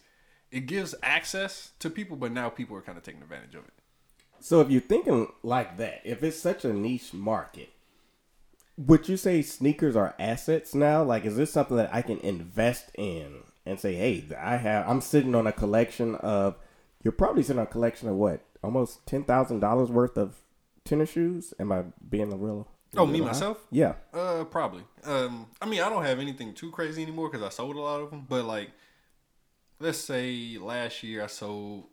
it 0.52 0.62
gives 0.62 0.96
access 1.04 1.72
to 1.80 1.90
people, 1.90 2.16
but 2.16 2.32
now 2.32 2.50
people 2.50 2.78
are 2.78 2.82
kind 2.82 2.98
of 2.98 3.04
taking 3.04 3.22
advantage 3.22 3.56
of 3.56 3.66
it. 3.66 3.74
So 4.40 4.62
if 4.62 4.70
you're 4.70 4.82
thinking 4.82 5.28
like 5.42 5.78
that, 5.78 6.02
if 6.04 6.24
it's 6.24 6.40
such 6.40 6.66
a 6.66 6.74
niche 6.74 7.14
market, 7.14 7.70
would 8.78 9.08
you 9.08 9.18
say 9.18 9.42
sneakers 9.42 9.96
are 9.96 10.16
assets 10.20 10.74
now? 10.74 11.04
Like, 11.04 11.26
is 11.26 11.36
this 11.36 11.52
something 11.52 11.78
that 11.78 11.94
I 11.94 12.02
can 12.02 12.20
invest 12.20 12.92
in 12.96 13.44
and 13.66 13.80
say, 13.80 13.94
"Hey, 13.96 14.26
I 14.38 14.58
have. 14.58 14.88
I'm 14.88 15.02
sitting 15.02 15.36
on 15.36 15.48
a 15.48 15.52
collection 15.52 16.16
of. 16.16 16.56
You're 17.04 17.12
probably 17.12 17.44
sitting 17.44 17.60
on 17.60 17.68
a 17.68 17.70
collection 17.70 18.08
of 18.08 18.16
what, 18.16 18.46
almost 18.64 19.06
ten 19.06 19.24
thousand 19.24 19.60
dollars 19.60 19.90
worth 19.90 20.18
of 20.18 20.38
tennis 20.86 21.12
shoes. 21.12 21.54
Am 21.60 21.72
I 21.72 21.84
being 22.10 22.32
a 22.32 22.38
real 22.38 22.68
Oh, 22.96 23.06
me 23.06 23.22
myself? 23.22 23.58
Yeah. 23.72 23.94
Uh, 24.14 24.44
probably. 24.44 24.84
Um, 25.04 25.48
I 25.62 25.66
mean, 25.66 25.82
I 25.82 25.90
don't 25.90 26.06
have 26.06 26.20
anything 26.20 26.54
too 26.54 26.72
crazy 26.72 27.02
anymore 27.02 27.30
because 27.30 27.46
I 27.46 27.50
sold 27.50 27.76
a 27.76 27.80
lot 27.80 28.02
of 28.02 28.12
them. 28.12 28.26
But 28.28 28.46
like, 28.46 28.72
let's 29.80 29.98
say 29.98 30.58
last 30.60 31.02
year 31.04 31.24
I 31.24 31.28
sold 31.28 31.86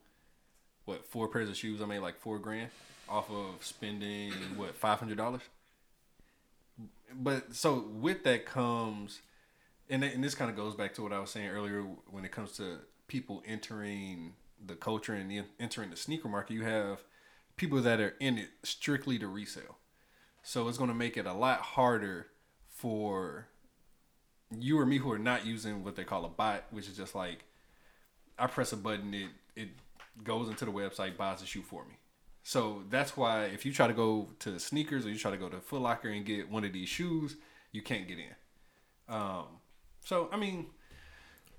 what 0.85 1.07
four 1.07 1.29
pairs 1.29 1.49
of 1.49 1.57
shoes. 1.57 1.81
I 1.81 1.87
made 1.87 2.01
like 2.01 2.19
four 2.19 2.39
grand 2.39 2.71
off 3.09 3.31
of 3.31 3.65
spending 3.65 4.33
what 4.57 4.75
five 4.75 4.99
hundred 4.99 5.17
dollars. 5.17 5.43
But 7.15 7.55
so 7.55 7.87
with 7.93 8.25
that 8.25 8.47
comes, 8.47 9.21
and 9.89 10.05
and 10.05 10.23
this 10.23 10.35
kind 10.35 10.51
of 10.51 10.57
goes 10.57 10.75
back 10.75 10.95
to 10.95 11.03
what 11.03 11.13
I 11.13 11.19
was 11.19 11.31
saying 11.31 11.49
earlier 11.49 11.83
when 12.11 12.25
it 12.25 12.31
comes 12.31 12.53
to 12.53 12.79
people 13.09 13.43
entering 13.47 14.35
the 14.65 14.75
culture 14.75 15.15
and 15.15 15.31
the, 15.31 15.43
entering 15.59 15.91
the 15.91 15.97
sneaker 15.97 16.29
market. 16.29 16.55
You 16.55 16.65
have 16.65 17.03
people 17.57 17.81
that 17.83 18.01
are 18.01 18.15
in 18.21 18.39
it 18.39 18.51
strictly 18.63 19.19
to 19.19 19.27
resale. 19.27 19.79
So 20.43 20.69
it's 20.69 20.79
going 20.79 20.89
to 20.91 20.95
make 20.95 21.17
it 21.17 21.27
a 21.27 21.33
lot 21.33 21.61
harder 21.61 22.29
for 22.69 23.49
you 24.59 24.79
or 24.79 24.87
me 24.87 24.99
who 24.99 25.13
are 25.13 25.19
not 25.19 25.47
using 25.47 25.85
what 25.85 25.97
they 25.97 26.05
call 26.05 26.25
a 26.25 26.29
bot, 26.29 26.65
which 26.71 26.89
is 26.89 26.97
just 26.97 27.15
like 27.15 27.45
I 28.39 28.47
press 28.47 28.73
a 28.73 28.77
button, 28.77 29.13
it 29.13 29.29
it 29.55 29.69
goes 30.25 30.49
into 30.49 30.65
the 30.65 30.73
website, 30.73 31.17
buys 31.17 31.43
a 31.43 31.47
shoe 31.47 31.63
for 31.63 31.85
me. 31.85 31.95
So 32.51 32.83
that's 32.91 33.17
why 33.17 33.45
if 33.45 33.65
you 33.65 33.73
try 33.73 33.87
to 33.87 33.93
go 33.93 34.27
to 34.41 34.51
SNKRS 34.51 35.05
or 35.05 35.09
you 35.11 35.19
try 35.19 35.31
to 35.31 35.37
go 35.37 35.49
to 35.49 35.61
Foot 35.61 35.83
Locker 35.83 36.09
and 36.09 36.27
get 36.27 36.51
one 36.51 36.65
of 36.65 36.73
these 36.73 36.89
shoes, 36.89 37.37
you 37.71 37.81
can't 37.81 38.09
get 38.09 38.19
in. 38.19 39.15
Um, 39.15 39.45
so 40.05 40.29
I 40.33 40.37
mean, 40.37 40.67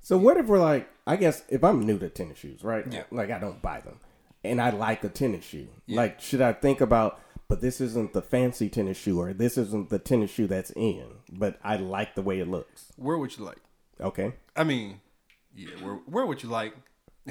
So 0.01 0.17
what 0.17 0.35
if 0.35 0.47
we're 0.47 0.59
like, 0.59 0.89
I 1.07 1.15
guess 1.15 1.43
if 1.47 1.63
I'm 1.63 1.85
new 1.85 1.97
to 1.99 2.09
tennis 2.09 2.39
shoes, 2.39 2.61
right? 2.61 2.85
Yeah. 2.91 3.03
Like 3.09 3.31
I 3.31 3.39
don't 3.39 3.61
buy 3.61 3.79
them, 3.79 4.01
and 4.43 4.59
I 4.59 4.71
like 4.71 5.01
a 5.05 5.07
tennis 5.07 5.45
shoe. 5.45 5.69
Like, 5.87 6.19
should 6.19 6.41
I 6.41 6.51
think 6.51 6.81
about? 6.81 7.21
But 7.47 7.61
this 7.61 7.79
isn't 7.79 8.11
the 8.11 8.21
fancy 8.21 8.67
tennis 8.67 8.97
shoe, 8.97 9.17
or 9.21 9.31
this 9.31 9.57
isn't 9.57 9.91
the 9.91 9.99
tennis 9.99 10.29
shoe 10.31 10.47
that's 10.47 10.71
in. 10.71 11.05
But 11.31 11.57
I 11.63 11.77
like 11.77 12.15
the 12.15 12.21
way 12.21 12.41
it 12.41 12.49
looks. 12.49 12.91
where 12.97 13.17
would 13.17 13.37
you 13.37 13.45
like? 13.45 13.59
Okay. 14.01 14.33
I 14.57 14.65
mean, 14.65 14.99
yeah, 15.55 15.69
Where 15.81 15.99
wear 16.05 16.25
what 16.25 16.43
you 16.43 16.49
like. 16.49 16.75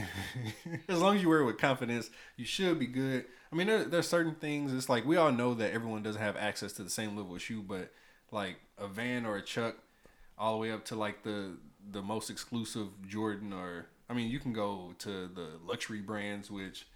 as 0.88 0.99
long 0.99 1.16
as 1.16 1.23
you 1.23 1.29
wear 1.29 1.40
it 1.40 1.44
with 1.44 1.59
confidence, 1.59 2.09
you 2.38 2.46
should 2.46 2.79
be 2.79 2.87
good. 2.87 3.27
I 3.52 3.56
mean, 3.56 3.66
there, 3.66 3.84
there's 3.84 4.08
certain 4.08 4.34
things. 4.34 4.72
It's 4.72 4.88
like 4.88 5.04
we 5.04 5.16
all 5.16 5.32
know 5.32 5.54
that 5.54 5.72
everyone 5.72 6.02
doesn't 6.02 6.22
have 6.22 6.36
access 6.36 6.72
to 6.74 6.82
the 6.82 6.90
same 6.90 7.16
level 7.16 7.34
of 7.34 7.42
shoe, 7.42 7.62
but 7.62 7.90
like 8.30 8.56
a 8.78 8.86
Van 8.86 9.26
or 9.26 9.36
a 9.36 9.42
Chuck, 9.42 9.76
all 10.38 10.54
the 10.54 10.58
way 10.60 10.70
up 10.70 10.84
to 10.86 10.94
like 10.94 11.22
the 11.22 11.56
the 11.90 12.02
most 12.02 12.30
exclusive 12.30 12.88
Jordan, 13.08 13.52
or 13.52 13.86
I 14.08 14.14
mean, 14.14 14.30
you 14.30 14.38
can 14.38 14.52
go 14.52 14.94
to 14.98 15.26
the 15.26 15.48
luxury 15.66 16.00
brands, 16.00 16.50
which 16.50 16.86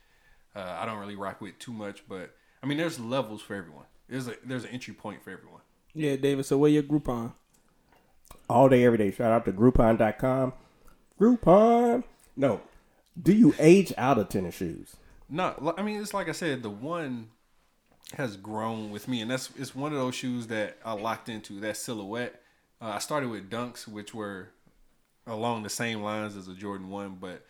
uh, 0.54 0.76
I 0.78 0.86
don't 0.86 0.98
really 0.98 1.16
rock 1.16 1.40
with 1.40 1.58
too 1.58 1.72
much. 1.72 2.04
But 2.08 2.34
I 2.62 2.66
mean, 2.66 2.78
there's 2.78 3.00
levels 3.00 3.42
for 3.42 3.54
everyone. 3.54 3.86
There's 4.08 4.28
a 4.28 4.34
there's 4.44 4.64
an 4.64 4.70
entry 4.70 4.94
point 4.94 5.22
for 5.22 5.30
everyone. 5.30 5.62
Yeah, 5.92 6.16
David. 6.16 6.46
So 6.46 6.58
wear 6.58 6.70
your 6.70 6.82
Groupon? 6.82 7.32
All 8.48 8.68
day, 8.68 8.84
every 8.84 8.98
day. 8.98 9.10
Shout 9.10 9.32
out 9.32 9.44
to 9.46 9.52
Groupon.com. 9.52 10.52
Groupon. 11.20 12.04
No. 12.36 12.60
Do 13.20 13.32
you 13.32 13.54
age 13.58 13.92
out 13.96 14.18
of 14.18 14.28
tennis 14.28 14.56
shoes? 14.56 14.96
No, 15.28 15.74
I 15.76 15.82
mean 15.82 16.00
it's 16.00 16.14
like 16.14 16.28
I 16.28 16.32
said, 16.32 16.62
the 16.62 16.70
one 16.70 17.28
has 18.16 18.36
grown 18.36 18.90
with 18.90 19.08
me, 19.08 19.20
and 19.22 19.30
that's 19.30 19.50
it's 19.58 19.74
one 19.74 19.92
of 19.92 19.98
those 19.98 20.14
shoes 20.14 20.46
that 20.48 20.76
I 20.84 20.92
locked 20.92 21.28
into. 21.28 21.60
That 21.60 21.76
silhouette. 21.76 22.40
Uh, 22.80 22.92
I 22.94 22.98
started 22.98 23.30
with 23.30 23.48
Dunks, 23.50 23.88
which 23.88 24.14
were 24.14 24.50
along 25.26 25.62
the 25.62 25.70
same 25.70 26.02
lines 26.02 26.36
as 26.36 26.48
a 26.48 26.54
Jordan 26.54 26.90
One, 26.90 27.16
but 27.20 27.44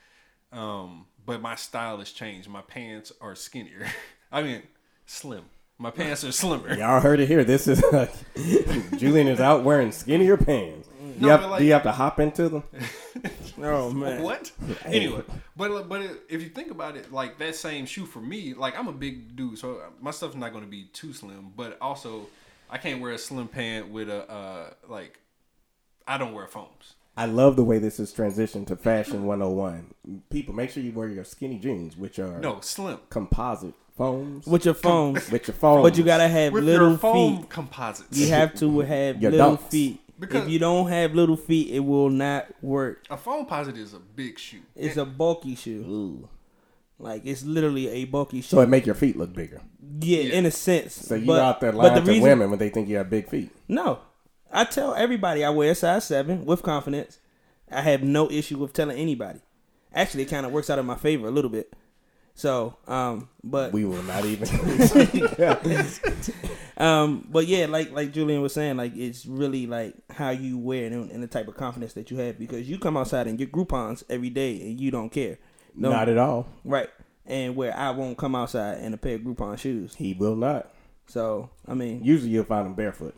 um, 0.56 1.06
but 1.26 1.40
my 1.42 1.56
style 1.56 1.98
has 1.98 2.12
changed. 2.12 2.48
My 2.48 2.62
pants 2.62 3.12
are 3.20 3.34
skinnier. 3.34 3.87
I 4.32 4.42
mean, 4.42 4.62
slim. 5.06 5.44
My 5.76 5.90
pants 5.90 6.22
are 6.22 6.30
slimmer. 6.32 6.72
Y'all 6.78 7.00
heard 7.00 7.18
it 7.18 7.26
here. 7.26 7.42
This 7.42 7.66
is 7.66 7.82
Julian 8.96 9.26
is 9.26 9.40
out 9.40 9.64
wearing 9.64 9.90
skinnier 9.90 10.37
pants. 10.37 10.88
No, 11.18 11.26
you 11.26 11.28
have, 11.28 11.50
like- 11.50 11.58
do 11.58 11.64
you 11.66 11.72
have 11.72 11.82
to 11.82 11.92
hop 11.92 12.20
into 12.20 12.48
them? 12.48 12.62
Oh 13.62 13.90
man. 13.90 14.22
What? 14.22 14.50
Anyway, 14.84 15.22
but 15.56 15.88
but 15.88 16.02
if 16.28 16.42
you 16.42 16.48
think 16.48 16.70
about 16.70 16.96
it, 16.96 17.12
like 17.12 17.38
that 17.38 17.54
same 17.54 17.86
shoe 17.86 18.06
for 18.06 18.20
me, 18.20 18.54
like 18.54 18.76
I'm 18.78 18.88
a 18.88 18.92
big 18.92 19.36
dude, 19.36 19.58
so 19.58 19.80
my 20.00 20.10
stuff's 20.10 20.34
not 20.34 20.52
going 20.52 20.64
to 20.64 20.70
be 20.70 20.84
too 20.92 21.12
slim. 21.12 21.52
But 21.56 21.78
also, 21.80 22.26
I 22.70 22.78
can't 22.78 23.00
wear 23.00 23.12
a 23.12 23.18
slim 23.18 23.48
pant 23.48 23.88
with 23.90 24.08
a 24.08 24.30
uh 24.30 24.70
like. 24.88 25.18
I 26.06 26.18
don't 26.18 26.34
wear 26.34 26.46
foams. 26.46 26.94
I 27.16 27.26
love 27.26 27.54
the 27.56 27.64
way 27.64 27.78
this 27.78 27.98
is 28.00 28.12
transitioned 28.12 28.66
to 28.66 28.76
Fashion 28.76 29.24
101. 29.26 29.94
People, 30.30 30.52
make 30.54 30.70
sure 30.70 30.82
you 30.82 30.92
wear 30.92 31.08
your 31.08 31.24
skinny 31.24 31.58
jeans, 31.58 31.96
which 31.96 32.18
are 32.18 32.40
No, 32.40 32.58
slim. 32.60 32.98
composite 33.08 33.72
foams. 33.96 34.46
With 34.46 34.64
your 34.64 34.74
phones, 34.74 35.30
with 35.30 35.46
your 35.46 35.54
foams. 35.54 35.82
but 35.82 35.96
you 35.96 36.02
gotta 36.04 36.26
have 36.28 36.52
With 36.52 36.64
little 36.64 36.90
your 36.90 36.98
foam 36.98 37.36
feet. 37.38 37.48
composites. 37.50 38.18
You 38.18 38.28
have 38.28 38.52
to 38.56 38.80
have 38.80 39.22
Your 39.22 39.30
little 39.30 39.56
dunks. 39.56 39.70
feet. 39.70 40.00
Because- 40.26 40.44
if 40.44 40.50
you 40.50 40.58
don't 40.58 40.88
have 40.88 41.14
little 41.14 41.37
feet, 41.37 41.70
it 41.74 41.80
will 41.80 42.10
not 42.10 42.46
work. 42.62 43.04
a 43.10 43.16
Foamposite 43.16 43.76
is 43.76 43.94
a 43.94 43.98
big 43.98 44.38
shoe. 44.38 44.62
It's 44.76 44.96
a 44.96 45.04
bulky 45.04 45.54
shoe. 45.54 45.84
Ooh. 45.88 46.28
Like 46.98 47.22
it's 47.26 47.42
literally 47.44 47.88
a 47.88 48.04
bulky 48.04 48.40
shoe. 48.40 48.56
So 48.56 48.60
it 48.60 48.68
make 48.68 48.87
your 48.87 48.94
feet 48.94 49.16
look 49.16 49.32
bigger. 49.34 49.60
yeah, 50.00 50.20
Yeah. 50.20 50.34
in 50.34 50.46
a 50.46 50.50
sense. 50.50 50.94
So 50.94 51.16
you 51.16 51.26
but, 51.26 51.42
out 51.42 51.60
there 51.60 51.72
but 51.72 51.78
lying 51.78 51.94
the 51.96 52.00
to 52.02 52.06
reason, 52.06 52.22
women 52.22 52.50
when 52.50 52.58
they 52.58 52.68
think 52.70 52.88
you 52.88 52.96
have 52.96 53.10
big 53.10 53.28
feet. 53.28 53.50
No, 53.68 53.98
I 54.52 54.64
tell 54.64 54.94
everybody 54.94 55.44
I 55.44 55.50
wear 55.50 55.72
a 55.72 55.74
size 55.74 56.04
seven 56.06 56.44
with 56.46 56.62
confidence. 56.62 57.18
I 57.70 57.80
have 57.82 58.02
no 58.04 58.30
issue 58.30 58.58
with 58.58 58.72
telling 58.72 58.96
anybody. 58.96 59.40
Actually, 59.92 60.22
it 60.24 60.30
kind 60.30 60.46
of 60.46 60.52
works 60.52 60.70
out 60.70 60.78
in 60.78 60.87
my 60.87 60.94
favor 60.96 61.26
a 61.26 61.30
little 61.30 61.50
bit. 61.50 61.72
So, 62.35 62.77
um, 62.88 63.29
but 63.44 63.73
We 63.73 63.85
will 63.85 64.03
not 64.03 64.25
even. 64.25 64.49
Um, 66.77 67.29
but 67.31 67.47
yeah, 67.47 67.66
like 67.66 67.92
like 67.92 68.12
Julian 68.12 68.42
was 68.42 68.53
saying, 68.53 68.77
like 68.77 68.97
it's 68.97 69.27
really 69.27 69.68
like 69.68 69.94
how 70.11 70.31
you 70.31 70.59
wear 70.59 70.87
it 70.87 70.92
and, 70.92 71.09
and 71.12 71.23
the 71.23 71.29
type 71.29 71.47
of 71.47 71.57
confidence 71.57 71.92
that 71.92 72.11
you 72.11 72.16
have 72.16 72.37
because 72.37 72.68
you 72.68 72.79
come 72.81 72.97
outside 72.97 73.29
and 73.29 73.38
get 73.38 73.53
Groupons 73.53 74.03
every 74.11 74.29
day 74.31 74.61
and 74.61 74.81
you 74.81 74.90
don't 74.90 75.11
care. 75.11 75.38
No, 75.77 75.90
not 75.90 76.09
at 76.09 76.18
all. 76.18 76.49
right. 76.64 76.88
And 77.27 77.55
where 77.55 77.75
I 77.77 77.90
won't 77.90 78.18
come 78.18 78.35
outside 78.35 78.81
in 78.81 78.92
a 78.92 78.97
pair 78.97 79.14
of 79.14 79.20
Groupon 79.20 79.57
shoes. 79.57 79.94
He 79.94 80.14
will 80.14 80.35
not. 80.35 80.68
So 81.07 81.49
I 81.68 81.75
mean, 81.75 82.03
Usually 82.03 82.31
you'll 82.33 82.42
find 82.44 82.66
him 82.66 82.75
barefoot. 82.75 83.14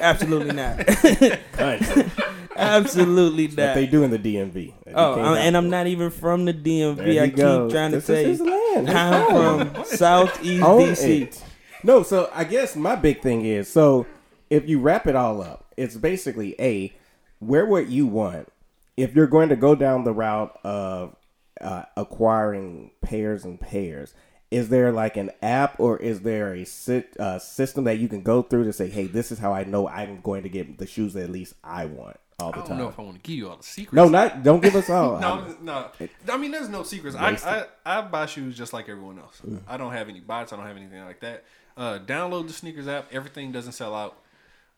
absolutely 0.00 0.54
not, 0.54 0.78
Absolutely 2.56 3.46
That 3.48 3.66
not. 3.68 3.74
they 3.74 3.86
do 3.86 4.02
in 4.02 4.10
the 4.10 4.18
DMV. 4.18 4.74
Oh, 4.94 5.20
I'm- 5.20 5.36
and. 5.36 5.56
I'm 5.56 5.70
not 5.70 5.86
even 5.86 6.10
from 6.10 6.44
the 6.44 6.54
DMV. 6.54 7.20
I 7.20 7.26
keep 7.28 7.36
goes. 7.36 7.72
trying 7.72 7.90
to 7.92 7.96
This 7.98 8.06
tell 8.06 8.16
is 8.16 8.26
his 8.26 8.40
you, 8.40 8.50
land. 8.74 8.88
His 8.88 8.96
I'm 8.96 9.30
home. 9.30 9.70
from 9.74 9.84
Southeast 9.84 10.62
Own 10.62 10.80
DC. 10.88 11.22
it. 11.22 11.44
No, 11.84 12.02
so 12.02 12.30
I 12.34 12.44
guess 12.44 12.76
my 12.76 12.94
big 12.96 13.20
thing 13.22 13.44
is 13.44 13.68
so 13.68 14.06
if 14.50 14.68
you 14.68 14.80
wrap 14.80 15.06
it 15.06 15.16
all 15.16 15.42
up, 15.42 15.72
it's 15.76 15.96
basically 15.96 16.54
a 16.60 16.92
where 17.40 17.66
would 17.66 17.88
you 17.90 18.06
want 18.06 18.48
if 18.96 19.14
you're 19.14 19.26
going 19.26 19.48
to 19.48 19.56
go 19.56 19.74
down 19.74 20.04
the 20.04 20.12
route 20.12 20.56
of 20.64 21.16
uh, 21.60 21.84
acquiring 21.96 22.90
pairs 23.00 23.44
and 23.44 23.60
pairs. 23.60 24.14
Is 24.50 24.68
there 24.68 24.92
like 24.92 25.16
an 25.16 25.30
app 25.40 25.80
or 25.80 25.96
is 25.96 26.20
there 26.20 26.52
a 26.54 26.64
sit, 26.66 27.16
uh, 27.18 27.38
system 27.38 27.84
that 27.84 27.98
you 27.98 28.06
can 28.06 28.20
go 28.20 28.42
through 28.42 28.64
to 28.64 28.72
say, 28.74 28.88
"Hey, 28.90 29.06
this 29.06 29.32
is 29.32 29.38
how 29.38 29.54
I 29.54 29.64
know 29.64 29.88
I'm 29.88 30.20
going 30.20 30.42
to 30.42 30.50
get 30.50 30.76
the 30.76 30.86
shoes 30.86 31.14
that 31.14 31.22
at 31.24 31.30
least 31.30 31.54
I 31.64 31.86
want 31.86 32.18
all 32.42 32.48
I 32.48 32.52
the 32.52 32.58
don't 32.58 32.68
time"? 32.68 32.78
know 32.78 32.88
if 32.88 32.98
I 32.98 33.02
want 33.02 33.14
to 33.16 33.22
give 33.22 33.36
you 33.36 33.48
all 33.48 33.56
the 33.56 33.62
secrets. 33.62 33.94
No, 33.94 34.08
not 34.08 34.42
don't 34.42 34.60
give 34.62 34.74
us 34.76 34.90
all. 34.90 35.18
no, 35.26 35.56
no. 35.62 35.88
I 36.28 36.36
mean, 36.36 36.50
there's 36.50 36.68
no 36.68 36.82
secrets. 36.82 37.16
I, 37.16 37.30
I 37.30 37.64
I 37.98 38.02
buy 38.02 38.26
shoes 38.26 38.56
just 38.56 38.72
like 38.72 38.88
everyone 38.88 39.18
else. 39.18 39.40
I 39.66 39.76
don't 39.76 39.92
have 39.92 40.08
any 40.08 40.20
bots. 40.20 40.52
I 40.52 40.56
don't 40.56 40.66
have 40.66 40.76
anything 40.76 41.02
like 41.04 41.20
that. 41.20 41.44
Uh, 41.76 41.98
download 41.98 42.48
the 42.48 42.52
SNKRS 42.52 42.86
app. 42.88 43.06
Everything 43.12 43.50
doesn't 43.52 43.72
sell 43.72 43.94
out, 43.94 44.18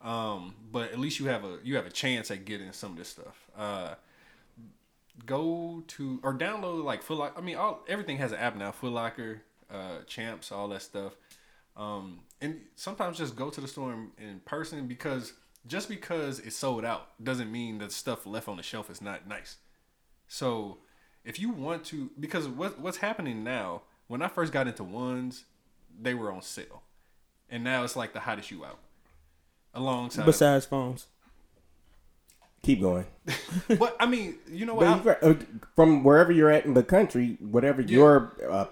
um, 0.02 0.54
but 0.70 0.92
at 0.92 0.98
least 1.00 1.18
you 1.18 1.26
have 1.26 1.44
a 1.44 1.58
you 1.64 1.74
have 1.76 1.86
a 1.86 1.90
chance 1.90 2.30
at 2.30 2.44
getting 2.44 2.70
some 2.72 2.92
of 2.92 2.98
this 2.98 3.08
stuff. 3.08 3.48
Uh, 3.58 3.94
go 5.26 5.82
to 5.88 6.20
or 6.22 6.34
download 6.34 6.84
like 6.84 7.02
Foot 7.02 7.18
Locker. 7.18 7.38
I 7.38 7.40
mean, 7.42 7.56
all 7.56 7.80
everything 7.88 8.18
has 8.18 8.32
an 8.32 8.38
app 8.38 8.56
now. 8.56 8.72
Foot 8.72 8.92
Locker, 8.92 9.42
uh, 9.72 9.98
Champs, 10.06 10.52
all 10.52 10.68
that 10.68 10.82
stuff. 10.82 11.14
Um, 11.76 12.20
and 12.40 12.60
sometimes 12.76 13.18
just 13.18 13.34
go 13.36 13.50
to 13.50 13.60
the 13.60 13.66
store 13.68 13.92
in, 13.92 14.10
in 14.22 14.40
person 14.44 14.86
because 14.86 15.32
just 15.66 15.88
because 15.88 16.40
it's 16.40 16.56
sold 16.56 16.84
out 16.84 17.10
doesn't 17.22 17.50
mean 17.50 17.78
that 17.78 17.92
stuff 17.92 18.26
left 18.26 18.48
on 18.48 18.56
the 18.56 18.62
shelf 18.62 18.90
is 18.90 19.00
not 19.00 19.26
nice. 19.26 19.56
So 20.28 20.78
if 21.24 21.38
you 21.38 21.50
want 21.50 21.84
to, 21.86 22.10
because 22.18 22.48
what 22.48 22.78
what's 22.78 22.98
happening 22.98 23.44
now? 23.44 23.82
When 24.06 24.20
I 24.20 24.28
first 24.28 24.52
got 24.52 24.66
into 24.66 24.84
ones, 24.84 25.44
they 25.98 26.12
were 26.12 26.30
on 26.30 26.42
sale, 26.42 26.82
and 27.48 27.64
now 27.64 27.84
it's 27.84 27.96
like 27.96 28.12
the 28.12 28.20
hottest 28.20 28.48
shoe 28.48 28.64
out. 28.64 28.78
Alongside, 29.72 30.26
Besides 30.26 30.66
foams, 30.66 31.06
Keep 32.64 32.80
going. 32.80 33.04
but 33.78 33.94
I 34.00 34.06
mean, 34.06 34.36
you 34.50 34.64
know 34.64 34.74
what? 34.74 35.22
Uh, 35.22 35.34
from 35.76 36.02
wherever 36.02 36.32
you're 36.32 36.50
at 36.50 36.64
in 36.64 36.72
the 36.72 36.82
country, 36.82 37.36
whatever 37.40 37.82
your 37.82 38.32
uh, 38.50 38.66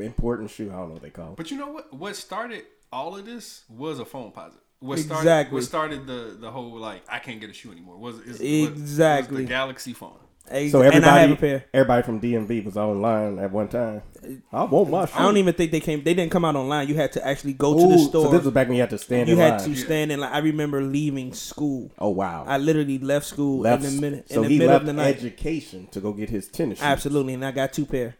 important 0.00 0.50
shoe, 0.50 0.68
I 0.70 0.76
don't 0.76 0.88
know 0.88 0.94
what 0.94 1.02
they 1.02 1.10
call. 1.10 1.32
it. 1.32 1.36
But 1.36 1.50
you 1.50 1.56
know 1.56 1.68
what? 1.68 1.94
What 1.94 2.16
started 2.16 2.64
all 2.92 3.16
of 3.16 3.24
this 3.24 3.62
was 3.68 4.00
a 4.00 4.04
Foamposite. 4.04 4.58
What 4.80 4.98
started 4.98 5.20
Exactly. 5.20 5.54
what 5.54 5.64
started 5.64 6.06
the 6.06 6.36
the 6.40 6.50
whole 6.50 6.76
like 6.78 7.02
I 7.08 7.18
can't 7.18 7.40
get 7.40 7.50
a 7.50 7.52
shoe 7.52 7.70
anymore 7.70 7.96
was 7.98 8.18
is 8.20 8.40
Exactly. 8.40 9.36
was 9.36 9.44
the 9.44 9.48
Galaxy 9.48 9.92
Foam. 9.92 10.12
Ex- 10.48 10.72
So 10.72 10.80
and 10.82 11.04
I 11.04 11.18
have 11.20 11.30
everybody, 11.30 11.32
a 11.32 11.36
pair. 11.36 11.64
everybody 11.74 12.02
from 12.02 12.20
DMV 12.20 12.64
was 12.64 12.76
online 12.76 13.38
at 13.38 13.52
one 13.52 13.68
time. 13.68 14.02
Uh, 14.24 14.28
I 14.56 14.64
want 14.64 14.90
my. 14.90 15.02
I 15.14 15.22
don't 15.22 15.36
even 15.36 15.54
think 15.54 15.70
they 15.70 15.78
came. 15.80 16.02
They 16.02 16.12
didn't 16.14 16.32
come 16.32 16.44
out 16.44 16.56
online. 16.56 16.88
You 16.88 16.96
had 16.96 17.12
to 17.12 17.24
actually 17.24 17.52
go 17.52 17.78
to 17.78 17.86
the 17.94 17.98
store. 17.98 18.24
So 18.26 18.30
this 18.32 18.44
was 18.44 18.52
back 18.54 18.66
when 18.66 18.76
you 18.76 18.80
had 18.82 18.90
to 18.90 18.98
stand 18.98 19.28
you 19.28 19.34
in 19.34 19.40
had 19.40 19.60
line. 19.60 19.68
to 19.70 19.76
stand 19.76 20.10
in 20.12 20.18
line. 20.18 20.32
I 20.32 20.38
remember 20.38 20.82
leaving 20.82 21.34
school. 21.34 21.92
oh 21.98 22.08
wow! 22.08 22.44
I 22.48 22.58
literally 22.58 22.98
left 22.98 23.26
school 23.26 23.60
left. 23.60 23.84
in 23.84 23.94
the 23.96 24.00
minute 24.00 24.28
so 24.30 24.36
in 24.36 24.42
the 24.42 24.48
he 24.48 24.58
middle 24.58 24.72
left 24.72 24.82
of 24.82 24.86
the 24.86 24.92
night. 24.94 25.16
education 25.18 25.86
to 25.92 26.00
go 26.00 26.12
get 26.12 26.30
his 26.30 26.48
tennis 26.48 26.78
shoes. 26.78 26.84
Absolutely, 26.86 27.34
and 27.34 27.44
I 27.44 27.52
got 27.52 27.72
two 27.72 27.86
pair. 27.86 28.16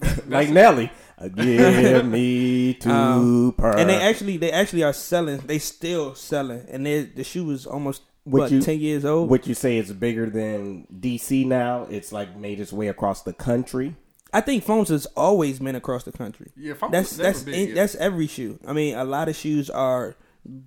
like 0.28 0.48
Nelly. 0.48 0.90
Give 1.28 2.06
me 2.06 2.74
two 2.80 2.90
Um, 2.90 3.54
per. 3.56 3.76
And 3.76 3.88
they 3.90 3.96
actually 4.00 4.36
they 4.38 4.50
actually 4.52 4.82
are 4.84 4.92
selling. 4.92 5.38
They 5.38 5.58
still 5.58 6.14
selling, 6.14 6.64
and 6.70 6.86
the 6.86 7.24
shoe 7.24 7.44
was 7.44 7.66
almost 7.66 8.02
Would 8.24 8.40
what 8.40 8.50
you- 8.50 8.62
ten 8.62 8.80
years 8.80 9.04
old. 9.04 9.28
Would 9.30 9.46
you 9.46 9.54
say 9.54 9.78
it's 9.78 9.92
bigger 9.92 10.30
than 10.30 10.86
DC 10.98 11.46
now? 11.46 11.86
It's 11.90 12.12
like 12.12 12.36
made 12.36 12.58
its 12.60 12.72
way 12.72 12.88
across 12.88 13.22
the 13.22 13.32
country. 13.32 13.96
I 14.32 14.40
think 14.40 14.62
foams 14.62 14.90
has 14.90 15.06
always 15.16 15.58
been 15.58 15.74
across 15.74 16.04
the 16.04 16.12
country. 16.12 16.52
Yeah, 16.56 16.74
foams 16.74 16.92
that's 16.92 17.18
never 17.18 17.22
that's 17.30 17.42
been, 17.42 17.54
in- 17.54 17.68
yeah. 17.70 17.74
that's 17.74 17.94
every 17.96 18.26
shoe. 18.28 18.58
I 18.66 18.72
mean, 18.72 18.94
a 18.94 19.04
lot 19.04 19.28
of 19.28 19.34
shoes 19.36 19.68
are 19.68 20.16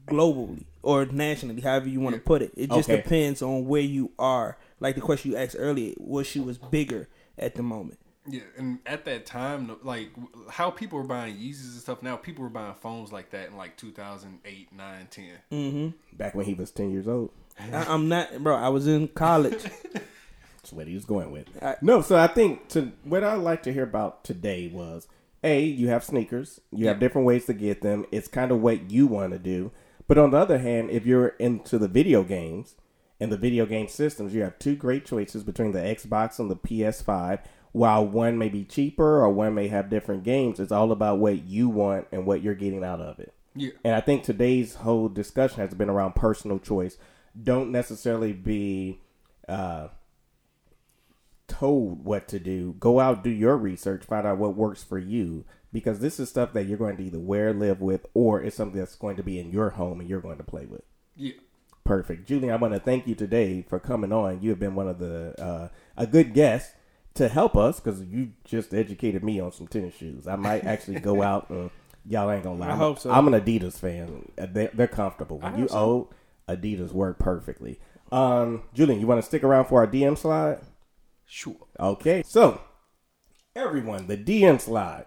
globally 0.07 0.65
or 0.81 1.05
nationally, 1.05 1.61
however 1.61 1.87
you 1.87 1.99
want 1.99 2.15
to 2.15 2.21
put 2.21 2.41
it. 2.41 2.51
It 2.55 2.69
just 2.69 2.89
Okay. 2.89 3.01
depends 3.01 3.41
on 3.41 3.65
where 3.65 3.81
you 3.81 4.11
are. 4.19 4.57
Like 4.79 4.95
the 4.95 5.01
question 5.01 5.31
you 5.31 5.37
asked 5.37 5.55
earlier, 5.57 5.93
what 5.97 6.25
shoe 6.25 6.43
was 6.43 6.57
bigger 6.57 7.07
at 7.39 7.55
the 7.55 7.63
moment? 7.63 7.99
Yeah, 8.25 8.41
and 8.57 8.79
at 8.85 9.03
that 9.05 9.25
time, 9.25 9.75
like 9.83 10.09
how 10.49 10.69
people 10.71 10.97
were 10.97 11.03
buying 11.03 11.35
Yeezys 11.35 11.73
and 11.73 11.81
stuff. 11.81 12.01
Now 12.01 12.15
people 12.15 12.43
were 12.43 12.49
buying 12.49 12.75
foams 12.75 13.11
like 13.11 13.31
that 13.31 13.49
in 13.49 13.57
like 13.57 13.75
2008, 13.75 14.71
9, 14.71 15.07
10. 15.09 15.25
Mm-hmm. 15.51 16.17
Back 16.17 16.33
when 16.33 16.45
he 16.45 16.53
was 16.53 16.71
ten 16.71 16.91
years 16.91 17.07
old. 17.07 17.31
I, 17.59 17.83
I'm 17.83 18.07
not, 18.07 18.41
bro. 18.41 18.55
I 18.55 18.69
was 18.69 18.87
in 18.87 19.09
college. 19.09 19.63
That's 19.93 20.71
what 20.71 20.87
he 20.87 20.95
was 20.95 21.05
going 21.05 21.31
with. 21.31 21.47
I- 21.61 21.75
no, 21.81 22.01
so 22.01 22.15
I 22.15 22.27
think 22.27 22.69
to 22.69 22.93
what 23.03 23.23
I 23.23 23.35
like 23.35 23.63
to 23.63 23.73
hear 23.73 23.83
about 23.83 24.23
today 24.23 24.67
was 24.67 25.07
a 25.43 25.61
you 25.61 25.89
have 25.89 26.03
sneakers, 26.03 26.61
you 26.71 26.87
have 26.87 26.99
different 26.99 27.27
ways 27.27 27.45
to 27.47 27.53
get 27.53 27.81
them. 27.81 28.05
It's 28.11 28.29
kind 28.29 28.51
of 28.51 28.61
what 28.61 28.89
you 28.89 29.05
want 29.07 29.33
to 29.33 29.39
do. 29.39 29.71
But 30.07 30.17
on 30.17 30.31
the 30.31 30.37
other 30.37 30.59
hand, 30.59 30.89
if 30.89 31.05
you're 31.05 31.29
into 31.39 31.77
the 31.77 31.87
video 31.89 32.23
games 32.23 32.75
and 33.19 33.31
the 33.31 33.37
video 33.37 33.65
game 33.65 33.87
systems, 33.89 34.33
you 34.33 34.41
have 34.43 34.57
two 34.59 34.75
great 34.75 35.05
choices 35.05 35.43
between 35.43 35.73
the 35.73 35.79
Xbox 35.79 36.39
and 36.39 36.49
the 36.49 36.55
PS5. 36.55 37.39
While 37.73 38.07
one 38.07 38.37
may 38.37 38.49
be 38.49 38.63
cheaper 38.63 39.21
or 39.21 39.29
one 39.29 39.55
may 39.55 39.67
have 39.67 39.89
different 39.89 40.23
games, 40.23 40.59
it's 40.59 40.71
all 40.71 40.91
about 40.91 41.17
what 41.19 41.43
you 41.43 41.69
want 41.69 42.07
and 42.11 42.25
what 42.25 42.41
you're 42.41 42.53
getting 42.53 42.83
out 42.83 43.01
of 43.01 43.19
it. 43.19 43.33
Yeah, 43.55 43.71
And 43.83 43.95
I 43.95 43.99
think 44.01 44.23
today's 44.23 44.75
whole 44.75 45.09
discussion 45.09 45.59
has 45.59 45.73
been 45.73 45.89
around 45.89 46.15
personal 46.15 46.59
choice. 46.59 46.97
Don't 47.39 47.71
necessarily 47.71 48.31
be 48.33 48.99
uh, 49.47 49.89
told 51.47 52.03
what 52.05 52.27
to 52.29 52.39
do. 52.39 52.75
Go 52.79 52.99
out, 52.99 53.23
do 53.23 53.29
your 53.29 53.57
research, 53.57 54.03
find 54.03 54.25
out 54.25 54.37
what 54.37 54.55
works 54.55 54.83
for 54.83 54.97
you. 54.97 55.45
Because 55.71 55.99
this 55.99 56.19
is 56.19 56.29
stuff 56.29 56.53
that 56.53 56.65
you're 56.65 56.77
going 56.77 56.97
to 56.97 57.03
either 57.03 57.19
wear, 57.19 57.53
live 57.53 57.81
with, 57.81 58.05
or 58.13 58.41
it's 58.41 58.55
something 58.55 58.77
that's 58.79 58.95
going 58.95 59.15
to 59.17 59.23
be 59.23 59.39
in 59.39 59.51
your 59.51 59.71
home 59.71 59.99
and 59.99 60.09
you're 60.09 60.21
going 60.21 60.37
to 60.37 60.43
play 60.43 60.65
with. 60.65 60.83
yeah. 61.15 61.33
Perfect. 61.83 62.25
Julian, 62.29 62.53
I 62.53 62.55
want 62.55 62.73
to 62.73 62.79
thank 62.79 63.07
you 63.07 63.13
today 63.13 63.65
for 63.67 63.77
coming 63.77 64.13
on. 64.13 64.41
You 64.41 64.51
have 64.51 64.59
been 64.59 64.73
one 64.73 64.87
of 64.87 64.99
the, 64.99 65.35
uh, 65.37 65.67
a 65.97 66.07
good 66.07 66.33
guest 66.33 66.75
to 67.15 67.27
help 67.27 67.55
us 67.55 67.79
because 67.79 68.03
you 68.03 68.31
just 68.43 68.73
educated 68.73 69.23
me 69.23 69.39
on 69.39 69.51
some 69.51 69.67
tennis 69.67 69.95
shoes. 69.95 70.27
I 70.27 70.35
might 70.35 70.63
actually 70.65 70.99
go 70.99 71.21
out 71.31 71.49
and, 71.49 71.69
y'all 72.05 72.29
ain't 72.31 72.43
going 72.43 72.57
to 72.57 72.65
lie. 72.65 72.71
I 72.71 72.75
hope 72.75 72.99
so. 72.99 73.11
I'm 73.11 73.31
an 73.31 73.39
Adidas 73.39 73.73
fan. 73.79 74.29
Uh, 74.37 74.47
They, 74.51 74.69
they're 74.73 74.87
comfortable. 74.87 75.39
When 75.39 75.53
you 75.55 75.61
hope 75.61 75.69
so. 75.71 75.77
old, 75.77 76.13
Adidas 76.49 76.91
work 76.91 77.19
perfectly. 77.19 77.79
Um, 78.11 78.63
Julian, 78.73 78.99
you 78.99 79.07
want 79.07 79.19
to 79.21 79.25
stick 79.25 79.43
around 79.43 79.65
for 79.65 79.79
our 79.79 79.87
DM 79.87 80.17
slide? 80.17 80.59
Sure. 81.25 81.55
Okay, 81.79 82.21
so 82.25 82.61
everyone, 83.55 84.07
the 84.07 84.17
DM 84.17 84.59
slide. 84.59 85.05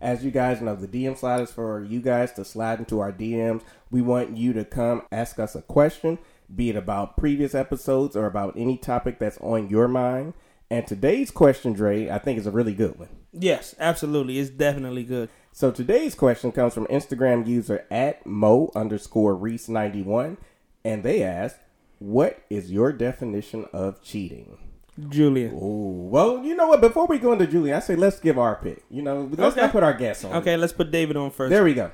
As 0.00 0.24
you 0.24 0.30
guys 0.30 0.60
know, 0.62 0.74
the 0.74 0.88
DM 0.88 1.16
slide 1.16 1.42
is 1.42 1.50
for 1.50 1.82
you 1.82 2.00
guys 2.00 2.32
to 2.32 2.44
slide 2.44 2.78
into 2.78 3.00
our 3.00 3.12
DMs. 3.12 3.62
We 3.90 4.00
want 4.00 4.36
you 4.36 4.52
to 4.54 4.64
come 4.64 5.02
ask 5.12 5.38
us 5.38 5.54
a 5.54 5.62
question, 5.62 6.18
be 6.54 6.70
it 6.70 6.76
about 6.76 7.16
previous 7.16 7.54
episodes 7.54 8.16
or 8.16 8.26
about 8.26 8.56
any 8.56 8.78
topic 8.78 9.18
that's 9.18 9.38
on 9.38 9.68
your 9.68 9.88
mind. 9.88 10.32
And 10.70 10.86
today's 10.86 11.30
question, 11.30 11.72
Dre, 11.74 12.08
I 12.08 12.18
think 12.18 12.38
is 12.38 12.46
a 12.46 12.50
really 12.50 12.74
good 12.74 12.98
one. 12.98 13.08
yes, 13.32 13.74
absolutely. 13.78 14.38
It's 14.38 14.50
definitely 14.50 15.04
good. 15.04 15.28
So 15.52 15.70
today's 15.70 16.14
question 16.14 16.52
comes 16.52 16.74
from 16.74 16.86
Instagram 16.86 17.46
user 17.46 17.84
at 17.90 18.24
mo 18.24 18.70
underscore 18.74 19.34
reese 19.34 19.68
ninety 19.68 20.00
one, 20.02 20.38
and 20.84 21.02
they 21.02 21.22
ask, 21.24 21.56
"What 21.98 22.42
is 22.48 22.70
your 22.70 22.92
definition 22.92 23.66
of 23.72 24.00
cheating?" 24.00 24.58
Julian. 25.08 25.54
Ooh, 25.54 26.08
well, 26.10 26.42
you 26.44 26.54
know 26.54 26.68
what? 26.68 26.80
Before 26.80 27.06
we 27.06 27.18
go 27.18 27.32
into 27.32 27.46
Julie, 27.46 27.72
I 27.72 27.80
say 27.80 27.96
let's 27.96 28.20
give 28.20 28.38
our 28.38 28.56
pick. 28.56 28.82
You 28.90 29.02
know, 29.02 29.28
let's 29.32 29.54
Okay. 29.56 29.62
not 29.62 29.72
put 29.72 29.82
our 29.82 29.94
guests 29.94 30.24
on. 30.24 30.32
Okay, 30.36 30.56
let's 30.56 30.72
put 30.72 30.90
David 30.90 31.16
on 31.16 31.30
first. 31.30 31.50
There 31.50 31.64
we 31.64 31.74
go. 31.74 31.90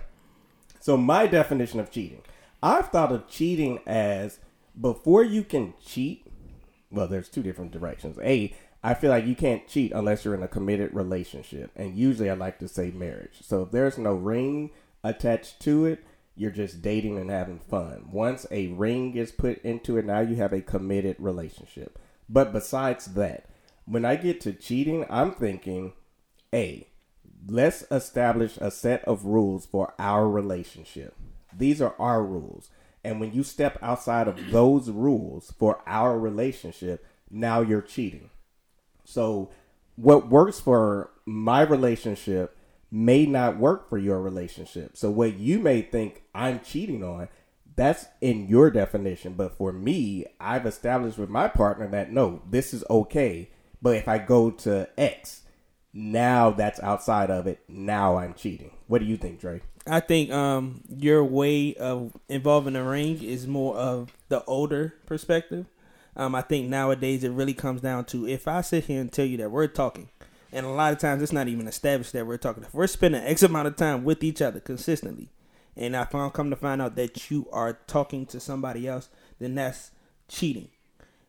So 0.80 0.97
my 0.97 1.26
definition 1.26 1.80
of 1.80 1.90
cheating, 1.90 2.22
I've 2.62 2.88
thought 2.88 3.12
of 3.12 3.28
cheating 3.28 3.80
as 3.86 4.38
before 4.80 5.22
you 5.22 5.42
can 5.44 5.74
cheat. 5.84 6.26
Well, 6.90 7.07
there's 7.09 7.28
two 7.28 7.42
different 7.42 7.72
directions. 7.72 8.18
A, 8.22 8.55
I 8.82 8.94
feel 8.94 9.11
like 9.11 9.26
you 9.26 9.34
can't 9.34 9.66
cheat 9.68 9.92
unless 9.92 10.24
you're 10.24 10.34
in 10.34 10.42
a 10.42 10.49
committed 10.49 10.94
relationship, 10.94 11.70
and 11.76 11.97
usually 11.97 12.30
I 12.30 12.34
like 12.34 12.59
to 12.61 12.68
say 12.68 12.90
marriage. 12.92 13.38
So 13.42 13.62
if 13.62 13.70
there's 13.72 13.99
no 13.99 14.14
ring 14.14 14.70
attached 15.03 15.61
to 15.62 15.86
it, 15.86 16.05
you're 16.36 16.51
just 16.51 16.82
dating 16.82 17.18
and 17.18 17.30
having 17.30 17.59
fun. 17.59 18.07
Once 18.12 18.47
a 18.51 18.68
ring 18.68 19.16
is 19.16 19.32
put 19.32 19.59
into 19.64 19.97
it, 19.97 20.05
now 20.05 20.20
you 20.20 20.36
have 20.36 20.53
a 20.53 20.61
committed 20.61 21.16
relationship. 21.18 21.99
But 22.29 22.53
besides 22.53 23.07
that, 23.14 23.49
when 23.85 24.05
I 24.05 24.16
get 24.16 24.41
to 24.43 24.53
cheating, 24.53 25.07
I'm 25.09 25.33
thinking, 25.33 25.93
A, 26.53 26.89
let's 27.47 27.85
establish 27.91 28.57
a 28.59 28.70
set 28.70 29.05
of 29.05 29.24
rules 29.24 29.66
for 29.66 29.95
our 29.99 30.29
relationship. 30.29 31.14
These 31.57 31.81
are 31.81 31.95
our 31.99 32.24
rules. 32.24 32.70
And 33.05 33.20
when 33.20 33.33
you 33.33 33.45
step 33.45 33.79
outside 33.81 34.27
of 34.27 34.51
those 34.51 34.91
rules 34.91 35.55
for 35.59 35.81
our 35.87 36.18
relationship, 36.18 37.07
now 37.31 37.61
you're 37.61 37.81
cheating. 37.81 38.31
So, 39.05 39.51
what 39.95 40.29
works 40.29 40.59
for 40.59 41.12
my 41.24 41.62
relationship 41.62 42.57
may 42.91 43.24
not 43.24 43.59
work 43.59 43.89
for 43.89 43.99
your 43.99 44.20
relationship. 44.20 44.97
So, 44.97 45.11
what 45.11 45.39
you 45.39 45.61
may 45.61 45.83
think 45.83 46.24
I'm 46.35 46.61
cheating 46.61 47.05
on, 47.05 47.29
that's 47.77 48.07
in 48.20 48.49
your 48.49 48.70
definition. 48.70 49.35
But 49.35 49.57
for 49.57 49.72
me, 49.72 50.27
I've 50.41 50.66
established 50.66 51.18
with 51.18 51.29
my 51.29 51.49
partner 51.49 51.87
that 51.89 52.11
no, 52.11 52.43
this 52.51 52.74
is 52.74 52.83
okay. 52.91 53.51
But 53.81 53.97
if 53.97 54.09
I 54.09 54.18
go 54.18 54.51
to 54.51 54.89
X, 54.99 55.43
now 55.93 56.51
that's 56.51 56.81
outside 56.81 57.31
of 57.31 57.47
it. 57.47 57.61
Now 57.68 58.16
I'm 58.16 58.35
cheating. 58.35 58.72
What 58.87 58.99
do 59.01 59.05
you 59.05 59.16
think, 59.16 59.41
Dre? 59.41 59.61
I 59.87 60.01
think 60.01 60.33
um 60.33 60.83
your 60.89 61.22
way 61.24 61.74
of 61.74 62.12
involving 62.29 62.72
the 62.72 62.83
ring 62.83 63.22
is 63.22 63.47
more 63.47 63.77
of 63.77 64.12
the 64.29 64.43
older 64.45 64.95
perspective. 65.07 65.66
Um, 66.16 66.35
I 66.35 66.41
think 66.41 66.68
nowadays 66.68 67.24
it 67.24 67.31
really 67.31 67.53
comes 67.53 67.83
down 67.83 68.07
to 68.07 68.27
if 68.27 68.49
I 68.49 68.62
sit 68.62 68.85
here 68.85 69.01
and 69.03 69.12
tell 69.12 69.27
you 69.27 69.37
that 69.37 69.51
we're 69.51 69.66
talking, 69.66 70.09
and 70.51 70.64
a 70.64 70.70
lot 70.70 70.95
of 70.95 70.99
times 70.99 71.22
it's 71.22 71.33
not 71.33 71.47
even 71.47 71.68
established 71.68 72.14
that 72.14 72.27
we're 72.27 72.39
talking. 72.39 72.64
If 72.64 72.72
we're 72.72 72.87
spending 72.87 73.22
X 73.22 73.43
amount 73.43 73.68
of 73.68 73.77
time 73.77 74.03
with 74.03 74.24
each 74.24 74.41
other 74.41 74.59
consistently, 74.59 75.29
and 75.77 75.97
I 75.97 76.05
found 76.05 76.33
come 76.33 76.51
to 76.51 76.57
find 76.57 76.81
out 76.81 76.97
that 76.97 77.31
you 77.31 77.47
are 77.53 77.79
talking 77.87 78.27
to 78.27 78.41
somebody 78.41 78.89
else, 78.89 79.09
then 79.39 79.55
that's 79.55 79.91
cheating. 80.29 80.68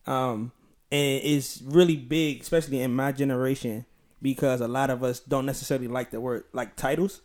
Um, 0.05 0.51
and 0.91 1.21
it's 1.23 1.61
really 1.61 1.97
big, 1.97 2.41
especially 2.41 2.81
in 2.81 2.95
my 2.95 3.11
generation, 3.11 3.85
because 4.21 4.61
a 4.61 4.67
lot 4.67 4.89
of 4.89 5.03
us 5.03 5.19
don't 5.19 5.45
necessarily 5.45 5.87
like 5.87 6.11
the 6.11 6.21
word 6.21 6.45
like 6.53 6.75
titles. 6.75 7.21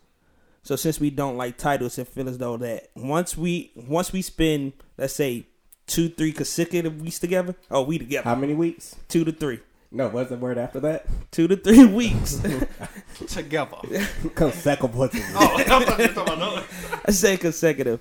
So 0.64 0.77
since 0.77 1.01
we 1.01 1.11
don't 1.11 1.37
like 1.37 1.59
titles, 1.59 1.99
it 1.99 2.09
feels 2.09 2.29
as 2.29 2.39
though 2.39 2.57
that 2.59 2.91
once 2.95 3.37
we 3.37 3.70
once 3.75 4.12
we 4.12 4.23
spend 4.23 4.73
let's 4.99 5.14
say 5.14 5.47
two 5.87 6.09
three 6.09 6.33
consecutive 6.33 7.01
weeks 7.01 7.18
together, 7.18 7.55
oh 7.70 7.83
we 7.83 7.99
together 7.99 8.25
How 8.29 8.35
many 8.35 8.55
weeks? 8.55 8.97
two 9.09 9.25
to 9.25 9.33
three, 9.33 9.61
No, 9.95 10.09
what's 10.09 10.30
the 10.30 10.36
word 10.36 10.57
after 10.59 10.80
that? 10.80 11.07
two 11.30 11.47
to 11.49 11.57
three 11.57 11.84
weeks. 11.84 12.40
Together. 13.26 13.76
Consecutive. 14.34 14.97
oh, 14.97 15.11
I 15.57 15.64
thought 15.64 15.99
you 15.99 16.07
were 16.09 16.14
talking 16.14 16.34
about. 16.34 16.64
I 17.07 17.11
say 17.11 17.36
consecutive. 17.36 18.01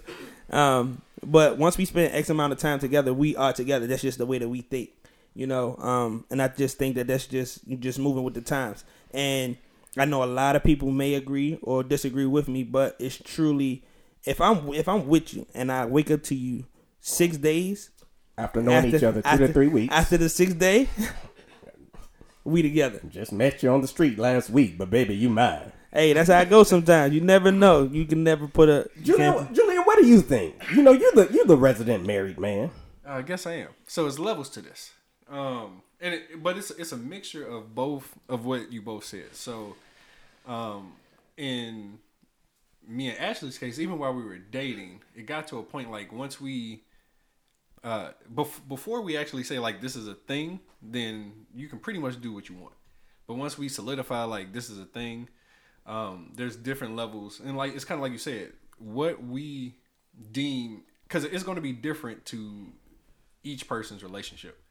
Um, 0.50 1.02
but 1.24 1.58
once 1.58 1.78
we 1.78 1.86
spend 1.86 2.14
X 2.14 2.30
amount 2.30 2.54
of 2.54 2.60
time 2.60 2.80
together, 2.80 3.14
we 3.14 3.36
are 3.36 3.54
together. 3.54 3.88
That's 3.88 4.02
just 4.02 4.18
the 4.18 4.26
way 4.26 4.38
that 4.40 4.48
we 4.50 4.62
think, 4.62 4.90
you 5.34 5.48
know. 5.48 5.76
Um, 5.78 6.26
and 6.32 6.42
I 6.42 6.48
just 6.48 6.78
think 6.78 6.96
that 6.96 7.08
that's 7.08 7.28
just 7.28 7.68
just 7.80 8.00
moving 8.00 8.24
with 8.24 8.34
the 8.36 8.42
times. 8.42 8.84
And 9.12 9.58
I 9.98 10.06
know 10.06 10.24
a 10.24 10.26
lot 10.26 10.56
of 10.56 10.64
people 10.64 10.92
may 10.92 11.16
agree 11.16 11.60
or 11.62 11.84
disagree 11.84 12.26
with 12.26 12.48
me, 12.48 12.64
but 12.64 12.96
it's 13.00 13.18
truly 13.18 13.84
if 14.26 14.40
I'm 14.40 14.74
if 14.74 14.88
I'm 14.88 15.08
with 15.08 15.34
you 15.34 15.46
and 15.54 15.72
I 15.72 15.86
wake 15.86 16.10
up 16.12 16.24
to 16.24 16.36
you 16.36 16.66
six 17.02 17.38
days 17.38 17.90
After 18.38 18.62
knowing 18.62 18.94
each 18.94 19.04
other 19.04 19.22
two 19.22 19.38
to 19.38 19.48
three 19.54 19.68
weeks. 19.68 19.94
after 19.94 20.18
the 20.18 20.30
sixth 20.30 20.58
day, 20.58 20.88
we 22.44 22.62
together. 22.62 23.02
Just 23.10 23.32
met 23.32 23.64
you 23.64 23.70
on 23.70 23.82
the 23.82 23.88
street 23.88 24.18
last 24.18 24.50
week, 24.50 24.78
but 24.78 24.90
baby, 24.90 25.16
you 25.16 25.30
mine. 25.30 25.72
Hey, 25.94 26.14
that's 26.14 26.30
how 26.30 26.40
it 26.40 26.50
goes 26.50 26.70
sometimes. 26.70 27.14
You 27.14 27.22
never 27.22 27.52
know. 27.52 27.84
You 27.84 28.06
can 28.06 28.24
never 28.24 28.48
put 28.48 28.70
a 28.70 28.90
you 28.96 29.18
Julian, 29.18 29.54
Julian, 29.54 29.84
what 29.84 30.00
do 30.00 30.06
you 30.08 30.22
think? 30.22 30.56
You 30.74 30.84
know, 30.84 30.92
you're 30.92 31.12
the 31.12 31.30
you're 31.32 31.46
the 31.46 31.58
resident 31.58 32.06
married 32.06 32.40
man. 32.40 32.72
I 33.06 33.22
guess 33.24 33.46
I 33.46 33.54
am. 33.54 33.70
So 33.88 34.08
it's 34.08 34.18
levels 34.18 34.50
to 34.52 34.62
this. 34.62 34.92
Um, 35.30 35.82
and 36.00 36.16
it, 36.16 36.42
but 36.42 36.58
it's 36.58 36.72
it's 36.72 36.92
a 36.92 36.98
mixture 36.98 37.46
of 37.46 37.76
both 37.76 38.14
of 38.30 38.46
what 38.46 38.72
you 38.72 38.82
both 38.82 39.04
said. 39.04 39.34
So, 39.36 39.76
um, 40.48 40.94
in 41.38 42.00
me 42.88 43.10
and 43.10 43.20
Ashley's 43.20 43.58
case, 43.58 43.80
even 43.80 44.00
while 44.00 44.14
we 44.14 44.24
were 44.24 44.38
dating, 44.38 45.02
it 45.16 45.26
got 45.26 45.48
to 45.50 45.60
a 45.60 45.64
point 45.64 45.92
like 45.92 46.12
once 46.12 46.42
we, 46.42 46.82
uh, 47.84 48.10
bef- 48.34 48.68
before 48.68 49.02
we 49.02 49.18
actually 49.18 49.44
say 49.44 49.60
like 49.60 49.82
this 49.82 49.96
is 49.96 50.08
a 50.08 50.14
thing, 50.14 50.60
then 50.82 51.34
you 51.54 51.68
can 51.68 51.80
pretty 51.80 52.00
much 52.00 52.22
do 52.22 52.34
what 52.34 52.50
you 52.50 52.56
want. 52.56 52.74
But 53.28 53.36
once 53.36 53.58
we 53.58 53.70
solidify 53.70 54.24
like 54.24 54.54
this 54.54 54.70
is 54.70 54.80
a 54.80 54.86
thing, 54.86 55.30
um, 55.86 56.34
there's 56.36 56.56
different 56.56 56.96
levels, 56.96 57.40
and 57.44 57.58
like 57.58 57.76
it's 57.76 57.86
kind 57.86 58.00
of 58.00 58.04
like 58.04 58.12
you 58.12 58.18
said, 58.18 58.54
what 58.78 59.24
we 59.24 59.76
deem 60.32 60.84
because 61.12 61.26
it's 61.26 61.44
going 61.44 61.56
to 61.56 61.62
be 61.62 61.74
different 61.74 62.26
to 62.26 62.68
each 63.44 63.68
person's 63.68 64.04
relationship. 64.04 64.62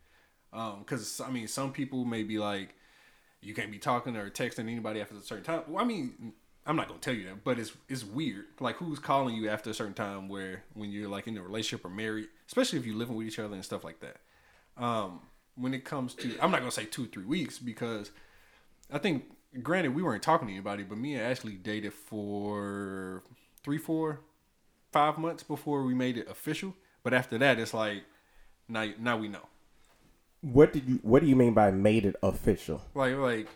Because 0.50 1.20
I 1.20 1.30
mean, 1.30 1.48
some 1.48 1.72
people 1.72 2.04
may 2.04 2.22
be 2.22 2.38
like, 2.38 2.74
you 3.42 3.54
can't 3.54 3.70
be 3.70 3.78
talking 3.78 4.16
or 4.16 4.30
texting 4.30 4.60
anybody 4.60 5.00
after 5.00 5.16
a 5.16 5.20
certain 5.20 5.44
time. 5.44 5.62
Well, 5.68 5.84
I 5.84 5.86
mean, 5.86 6.32
I'm 6.66 6.76
not 6.76 6.88
gonna 6.88 7.00
tell 7.00 7.14
you 7.14 7.24
that, 7.24 7.42
but 7.44 7.58
it's 7.58 7.72
it's 7.88 8.04
weird. 8.04 8.46
Like, 8.60 8.76
who's 8.76 8.98
calling 8.98 9.34
you 9.34 9.48
after 9.48 9.70
a 9.70 9.74
certain 9.74 9.94
time 9.94 10.28
where 10.28 10.64
when 10.74 10.90
you're 10.90 11.08
like 11.08 11.26
in 11.26 11.36
a 11.36 11.42
relationship 11.42 11.84
or 11.84 11.88
married, 11.88 12.28
especially 12.46 12.78
if 12.78 12.86
you're 12.86 12.96
living 12.96 13.16
with 13.16 13.26
each 13.26 13.38
other 13.38 13.54
and 13.54 13.64
stuff 13.64 13.84
like 13.84 14.00
that. 14.00 14.16
Um, 14.76 15.20
when 15.56 15.74
it 15.74 15.84
comes 15.84 16.14
to, 16.14 16.38
I'm 16.40 16.50
not 16.50 16.60
gonna 16.60 16.70
say 16.70 16.84
two 16.84 17.06
three 17.06 17.24
weeks 17.24 17.58
because 17.58 18.10
I 18.92 18.98
think, 18.98 19.24
granted, 19.62 19.94
we 19.94 20.02
weren't 20.02 20.22
talking 20.22 20.48
to 20.48 20.52
anybody, 20.54 20.82
but 20.82 20.98
me 20.98 21.14
and 21.14 21.22
Ashley 21.22 21.52
dated 21.52 21.92
for 21.92 23.22
three, 23.62 23.78
four, 23.78 24.20
five 24.92 25.18
months 25.18 25.42
before 25.42 25.84
we 25.84 25.94
made 25.94 26.16
it 26.16 26.28
official. 26.28 26.74
But 27.02 27.14
after 27.14 27.38
that, 27.38 27.58
it's 27.58 27.74
like 27.74 28.04
now 28.68 28.88
now 28.98 29.16
we 29.16 29.28
know. 29.28 29.46
What 30.42 30.72
did 30.72 30.88
you 30.88 30.98
What 31.02 31.20
do 31.20 31.28
you 31.28 31.36
mean 31.36 31.54
by 31.54 31.70
made 31.70 32.06
it 32.06 32.16
official? 32.22 32.82
Like 32.94 33.16
like, 33.16 33.48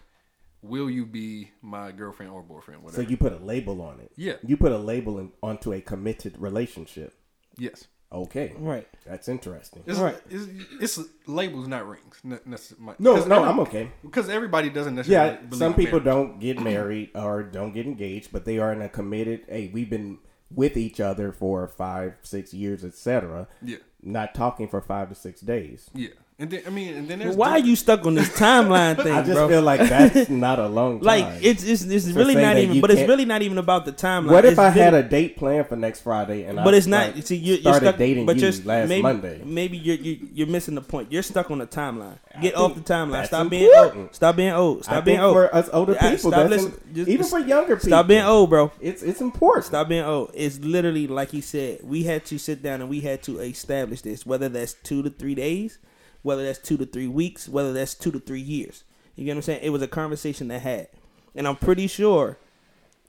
will 0.65 0.89
you 0.91 1.05
be 1.07 1.51
my 1.63 1.93
girlfriend 1.93 2.33
or 2.33 2.43
boyfriend? 2.43 2.83
Whatever. 2.83 3.03
So 3.03 3.09
you 3.09 3.17
put 3.17 3.33
a 3.33 3.39
label 3.39 3.81
on 3.83 4.01
it. 4.01 4.11
Yeah. 4.17 4.35
You 4.47 4.57
put 4.57 4.73
a 4.73 4.79
label 4.79 5.19
in, 5.19 5.33
onto 5.43 5.73
a 5.73 5.81
committed 5.81 6.37
relationship. 6.39 7.15
yes. 7.59 7.87
Okay. 8.13 8.53
Right. 8.59 8.87
That's 9.05 9.29
interesting. 9.29 9.83
It's, 9.87 9.99
Right. 9.99 10.17
it's, 10.31 10.47
it's 10.81 11.01
labels, 11.27 11.67
not 11.67 11.89
rings. 11.89 12.21
Ne- 12.23 12.37
nece- 12.49 12.79
my- 12.79 12.95
No, 13.01 13.17
'cause 13.17 13.27
no, 13.27 13.37
every- 13.39 13.49
I'm 13.49 13.59
okay. 13.61 13.91
Because 14.03 14.29
everybody 14.29 14.71
doesn't 14.71 14.95
necessarily. 14.95 15.33
Yeah, 15.35 15.41
believe 15.41 15.59
some 15.59 15.75
people 15.75 15.99
marriage. 15.99 16.05
don't 16.05 16.39
get 16.39 16.61
married 16.63 17.11
or 17.17 17.43
don't 17.43 17.73
get 17.75 17.87
engaged, 17.87 18.31
but 18.31 18.45
they 18.45 18.59
are 18.59 18.73
in 18.73 18.83
a 18.83 18.89
committed. 18.89 19.41
Hey, 19.49 19.69
we've 19.75 19.91
been 19.91 20.19
with 20.49 20.77
each 20.77 21.01
other 21.01 21.33
for 21.33 21.67
five, 21.67 22.15
six 22.23 22.55
years, 22.55 22.85
etc. 22.85 23.49
Yeah, 23.63 23.79
Not 24.01 24.33
talking 24.33 24.69
for 24.69 24.81
five 24.81 25.09
to 25.09 25.17
six 25.17 25.41
days. 25.41 25.91
yeah, 25.93 26.11
and 26.37 26.51
then 26.51 26.63
I 26.67 26.71
mean, 26.71 26.95
and 26.97 27.09
then 27.09 27.21
there's 27.21 27.37
Why 27.37 27.51
are 27.51 27.59
you 27.61 27.77
stuck 27.77 28.05
on 28.07 28.15
this 28.15 28.29
timeline 28.31 28.97
thing, 29.03 29.13
I 29.13 29.23
just 29.23 29.35
bro? 29.35 29.49
feel 29.49 29.63
like 29.63 29.81
that's 29.81 30.29
not 30.29 30.59
a 30.59 30.67
long 30.67 30.99
time. 30.99 31.07
like 31.07 31.27
it's 31.45 31.63
it's, 31.63 31.83
it's 31.85 32.09
really 32.09 32.35
not 32.35 32.57
even, 32.59 32.81
but 32.81 32.91
it's 32.91 32.99
can't- 32.99 33.09
really 33.09 33.25
not 33.25 33.43
even 33.43 33.59
about 33.59 33.85
the 33.85 33.93
timeline. 33.93 34.33
what 34.33 34.45
if 34.45 34.53
It's 34.53 34.59
I 34.59 34.71
had 34.71 34.95
a 34.95 35.03
date 35.05 35.37
planned 35.37 35.69
for 35.69 35.77
next 35.77 36.01
Friday 36.01 36.43
and 36.45 36.57
But 36.57 36.75
I 36.75 36.77
it's 36.79 36.87
not. 36.89 37.15
like, 37.15 37.25
see, 37.27 37.37
you're, 37.37 37.55
you're 37.59 37.63
started 37.73 37.87
stuck. 37.87 37.99
dating 37.99 38.27
but 38.27 38.37
you 38.37 38.43
you're 38.49 38.65
last 38.65 38.89
maybe, 38.89 39.03
Monday? 39.03 39.41
Maybe 39.45 39.79
you're, 39.79 39.97
you're 39.97 40.29
you're 40.35 40.47
missing 40.49 40.75
the 40.75 40.81
point. 40.83 41.13
You're 41.13 41.23
stuck 41.23 41.51
on 41.53 41.59
the 41.59 41.67
timeline. 41.69 42.19
Get 42.43 42.57
I 42.57 42.61
off 42.63 42.75
the 42.75 42.81
timeline. 42.81 43.27
Stop 43.27 43.49
being 43.49 43.65
important. 43.71 44.01
old. 44.07 44.15
Stop 44.17 44.37
being 44.37 44.53
old. 44.53 44.79
I 44.79 44.83
Stop 44.83 45.05
being 45.05 45.17
think 45.19 45.25
old. 45.25 45.35
for 45.37 45.55
us 45.55 45.71
older 45.73 45.93
Yeah, 45.93 46.11
people, 46.17 46.31
stop 46.33 46.49
that's 46.49 46.51
listening. 46.51 46.81
im- 46.89 46.95
Just- 46.97 47.09
even 47.11 47.27
for 47.27 47.39
younger 47.39 47.77
people. 47.77 47.89
Stop 47.91 48.07
being 48.09 48.25
old, 48.25 48.51
bro. 48.51 48.73
It's 48.81 49.03
it's 49.05 49.21
important. 49.21 49.67
Stop 49.67 49.89
being 49.89 50.05
old. 50.05 50.33
It's 50.35 50.59
literally 50.59 51.07
like 51.07 51.31
he 51.31 51.41
said. 51.41 51.79
We 51.85 52.03
had 52.03 52.25
to 52.27 52.39
sit 52.39 52.61
down 52.61 52.81
and 52.81 52.91
we 52.91 53.03
had 53.03 53.23
to 53.25 53.39
establish 53.39 54.01
this. 54.01 54.27
Whether 54.27 54.49
that's 54.49 54.73
two 54.83 55.05
to 55.05 55.11
three 55.11 55.37
days, 55.37 55.79
whether 56.25 56.43
that's 56.43 56.59
two 56.59 56.77
to 56.79 56.87
three 56.87 57.07
weeks, 57.07 57.49
whether 57.49 57.73
that's 57.73 57.95
two 57.95 58.11
to 58.11 58.19
three 58.19 58.41
years. 58.41 58.83
You 59.15 59.25
get 59.25 59.33
what 59.33 59.37
I'm 59.37 59.43
saying? 59.43 59.61
It 59.63 59.71
was 59.71 59.83
a 59.83 59.87
conversation 59.87 60.49
that 60.49 60.63
had, 60.63 60.89
and 61.37 61.47
I'm 61.47 61.55
pretty 61.55 61.87
sure 61.87 62.39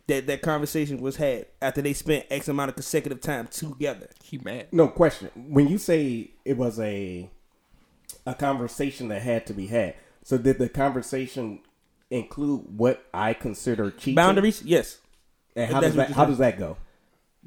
that 0.07 0.27
that 0.27 0.43
conversation 0.43 1.01
was 1.01 1.15
had 1.15 1.47
after 1.61 1.81
they 1.81 1.93
spent 1.93 2.25
X 2.29 2.47
amount 2.47 2.69
of 2.69 2.75
consecutive 2.75 3.21
time 3.21 3.47
together. 3.47 4.09
He 4.21 4.37
mad. 4.37 4.67
No 4.71 4.89
question. 4.89 5.31
When 5.33 5.67
you 5.67 5.79
say 5.79 6.31
it 6.43 6.57
was 6.57 6.79
a 6.79 7.31
a 8.27 8.35
conversation 8.35 9.07
that 9.07 9.21
had 9.21 9.47
to 9.47 9.53
be 9.53 9.67
had, 9.67 9.95
so 10.21 10.37
did 10.37 10.59
the 10.59 10.67
conversation 10.67 11.61
include 12.11 12.77
what 12.77 13.05
I 13.13 13.33
consider 13.33 13.91
cheating? 13.91 14.15
Boundaries, 14.15 14.61
yes. 14.61 14.99
And 15.55 15.73
how 15.73 15.79
does 15.79 15.95
that 15.95 16.11
how 16.11 16.25
does 16.25 16.37
that 16.39 16.59
go? 16.59 16.77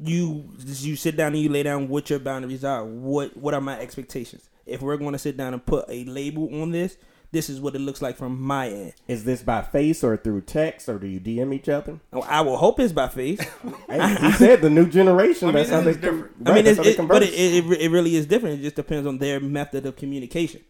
you 0.00 0.48
you 0.64 0.96
sit 0.96 1.16
down 1.16 1.34
and 1.34 1.42
you 1.42 1.48
lay 1.48 1.62
down 1.62 1.88
what 1.88 2.08
your 2.08 2.18
boundaries 2.18 2.64
are. 2.64 2.84
What 2.84 3.36
what 3.36 3.54
are 3.54 3.60
my 3.60 3.78
expectations? 3.78 4.48
If 4.68 4.82
we're 4.82 4.96
going 4.96 5.12
to 5.12 5.18
sit 5.18 5.36
down 5.36 5.54
and 5.54 5.64
put 5.64 5.84
a 5.88 6.04
label 6.04 6.62
on 6.62 6.70
this, 6.70 6.96
this 7.30 7.50
is 7.50 7.60
what 7.60 7.74
it 7.74 7.80
looks 7.80 8.00
like 8.00 8.16
from 8.16 8.40
my 8.40 8.68
end. 8.68 8.94
Is 9.06 9.24
this 9.24 9.42
by 9.42 9.62
face 9.62 10.02
or 10.02 10.16
through 10.16 10.42
text 10.42 10.88
or 10.88 10.98
do 10.98 11.06
you 11.06 11.20
DM 11.20 11.54
each 11.54 11.68
other? 11.68 12.00
Oh, 12.12 12.22
I 12.22 12.40
will 12.40 12.56
hope 12.56 12.80
it's 12.80 12.92
by 12.92 13.08
face. 13.08 13.40
Hey, 13.88 14.16
he 14.20 14.32
said 14.32 14.60
the 14.60 14.68
new 14.68 14.86
generation. 14.86 15.48
I 15.48 15.52
mean, 15.52 15.56
that's 15.56 15.70
how 15.70 15.80
they 15.80 15.90
is 15.90 15.96
com- 15.96 16.02
different. 16.02 16.32
Right, 16.40 16.50
I 16.50 16.54
mean, 16.54 16.64
that's 16.64 16.78
it's, 16.78 16.96
how 16.98 17.02
they 17.02 17.04
it, 17.04 17.08
but 17.08 17.22
it, 17.22 17.32
it, 17.32 17.64
it 17.64 17.80
it 17.80 17.90
really 17.90 18.16
is 18.16 18.26
different. 18.26 18.60
It 18.60 18.62
just 18.62 18.76
depends 18.76 19.06
on 19.06 19.16
their 19.16 19.40
method 19.40 19.86
of 19.86 19.96
communication. 19.96 20.60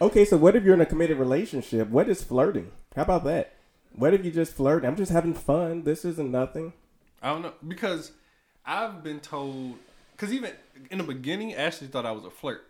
Okay, 0.00 0.24
so 0.24 0.36
what 0.36 0.56
if 0.56 0.64
you're 0.64 0.74
in 0.74 0.80
a 0.80 0.86
committed 0.86 1.16
relationship? 1.16 1.88
What 1.88 2.08
is 2.08 2.24
flirting? 2.24 2.72
How 2.96 3.02
about 3.02 3.24
that? 3.24 3.54
What 3.94 4.14
if 4.14 4.24
you 4.24 4.30
just 4.30 4.54
flirt? 4.54 4.84
I'm 4.84 4.96
just 4.96 5.12
having 5.12 5.32
fun. 5.32 5.84
This 5.84 6.04
isn't 6.04 6.30
nothing. 6.30 6.72
I 7.22 7.28
don't 7.28 7.42
know 7.42 7.52
because 7.66 8.12
I've 8.64 9.02
been 9.02 9.20
told 9.20 9.76
because 10.12 10.32
even 10.32 10.52
in 10.90 10.98
the 10.98 11.04
beginning, 11.04 11.54
Ashley 11.54 11.86
thought 11.86 12.04
I 12.04 12.12
was 12.12 12.24
a 12.24 12.30
flirt, 12.30 12.66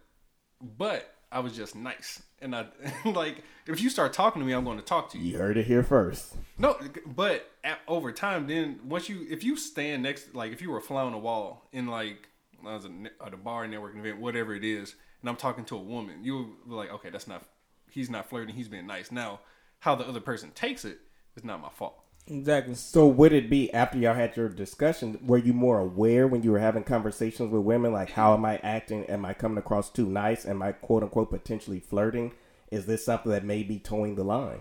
but 0.60 1.12
I 1.30 1.40
was 1.40 1.54
just 1.54 1.74
nice. 1.74 2.22
And 2.40 2.54
I 2.54 2.66
like 3.04 3.42
if 3.66 3.80
you 3.80 3.90
start 3.90 4.12
talking 4.12 4.40
to 4.40 4.46
me, 4.46 4.52
I'm 4.52 4.64
going 4.64 4.78
to 4.78 4.84
talk 4.84 5.10
to 5.12 5.18
you. 5.18 5.32
You 5.32 5.38
heard 5.38 5.56
it 5.56 5.66
here 5.66 5.82
first. 5.82 6.34
No, 6.58 6.78
but 7.06 7.50
at, 7.64 7.80
over 7.88 8.12
time, 8.12 8.46
then 8.46 8.80
once 8.84 9.08
you 9.08 9.26
if 9.28 9.44
you 9.44 9.56
stand 9.56 10.02
next, 10.02 10.34
like 10.34 10.52
if 10.52 10.62
you 10.62 10.70
were 10.70 10.78
a 10.78 10.82
fly 10.82 11.02
on 11.02 11.12
the 11.12 11.18
wall 11.18 11.68
in 11.72 11.86
like 11.86 12.28
I 12.64 12.74
was 12.74 12.86
at 12.86 13.34
a 13.34 13.36
bar 13.36 13.66
networking 13.66 13.98
event, 13.98 14.20
whatever 14.20 14.54
it 14.54 14.64
is, 14.64 14.94
and 15.20 15.28
I'm 15.28 15.36
talking 15.36 15.64
to 15.66 15.76
a 15.76 15.82
woman, 15.82 16.20
you'll 16.22 16.44
be 16.66 16.74
like, 16.74 16.92
okay, 16.92 17.10
that's 17.10 17.28
not 17.28 17.44
he's 17.90 18.10
not 18.10 18.28
flirting, 18.28 18.54
he's 18.54 18.68
being 18.68 18.86
nice. 18.86 19.10
Now, 19.10 19.40
how 19.80 19.94
the 19.94 20.06
other 20.06 20.20
person 20.20 20.50
takes 20.52 20.84
it 20.84 20.98
is 21.36 21.44
not 21.44 21.60
my 21.60 21.70
fault. 21.70 21.98
Exactly. 22.28 22.74
So 22.74 23.06
would 23.06 23.32
it 23.32 23.48
be 23.48 23.72
after 23.72 23.98
y'all 23.98 24.14
had 24.14 24.36
your 24.36 24.48
discussion? 24.48 25.18
Were 25.24 25.38
you 25.38 25.52
more 25.52 25.78
aware 25.78 26.26
when 26.26 26.42
you 26.42 26.50
were 26.50 26.58
having 26.58 26.82
conversations 26.82 27.52
with 27.52 27.62
women, 27.62 27.92
like 27.92 28.10
how 28.10 28.34
am 28.34 28.44
I 28.44 28.58
acting? 28.58 29.04
Am 29.04 29.24
I 29.24 29.32
coming 29.32 29.58
across 29.58 29.90
too 29.90 30.06
nice? 30.06 30.44
Am 30.44 30.60
I 30.60 30.72
quote 30.72 31.04
unquote 31.04 31.30
potentially 31.30 31.78
flirting? 31.78 32.32
Is 32.70 32.86
this 32.86 33.04
something 33.04 33.30
that 33.30 33.44
may 33.44 33.62
be 33.62 33.78
toeing 33.78 34.16
the 34.16 34.24
line? 34.24 34.60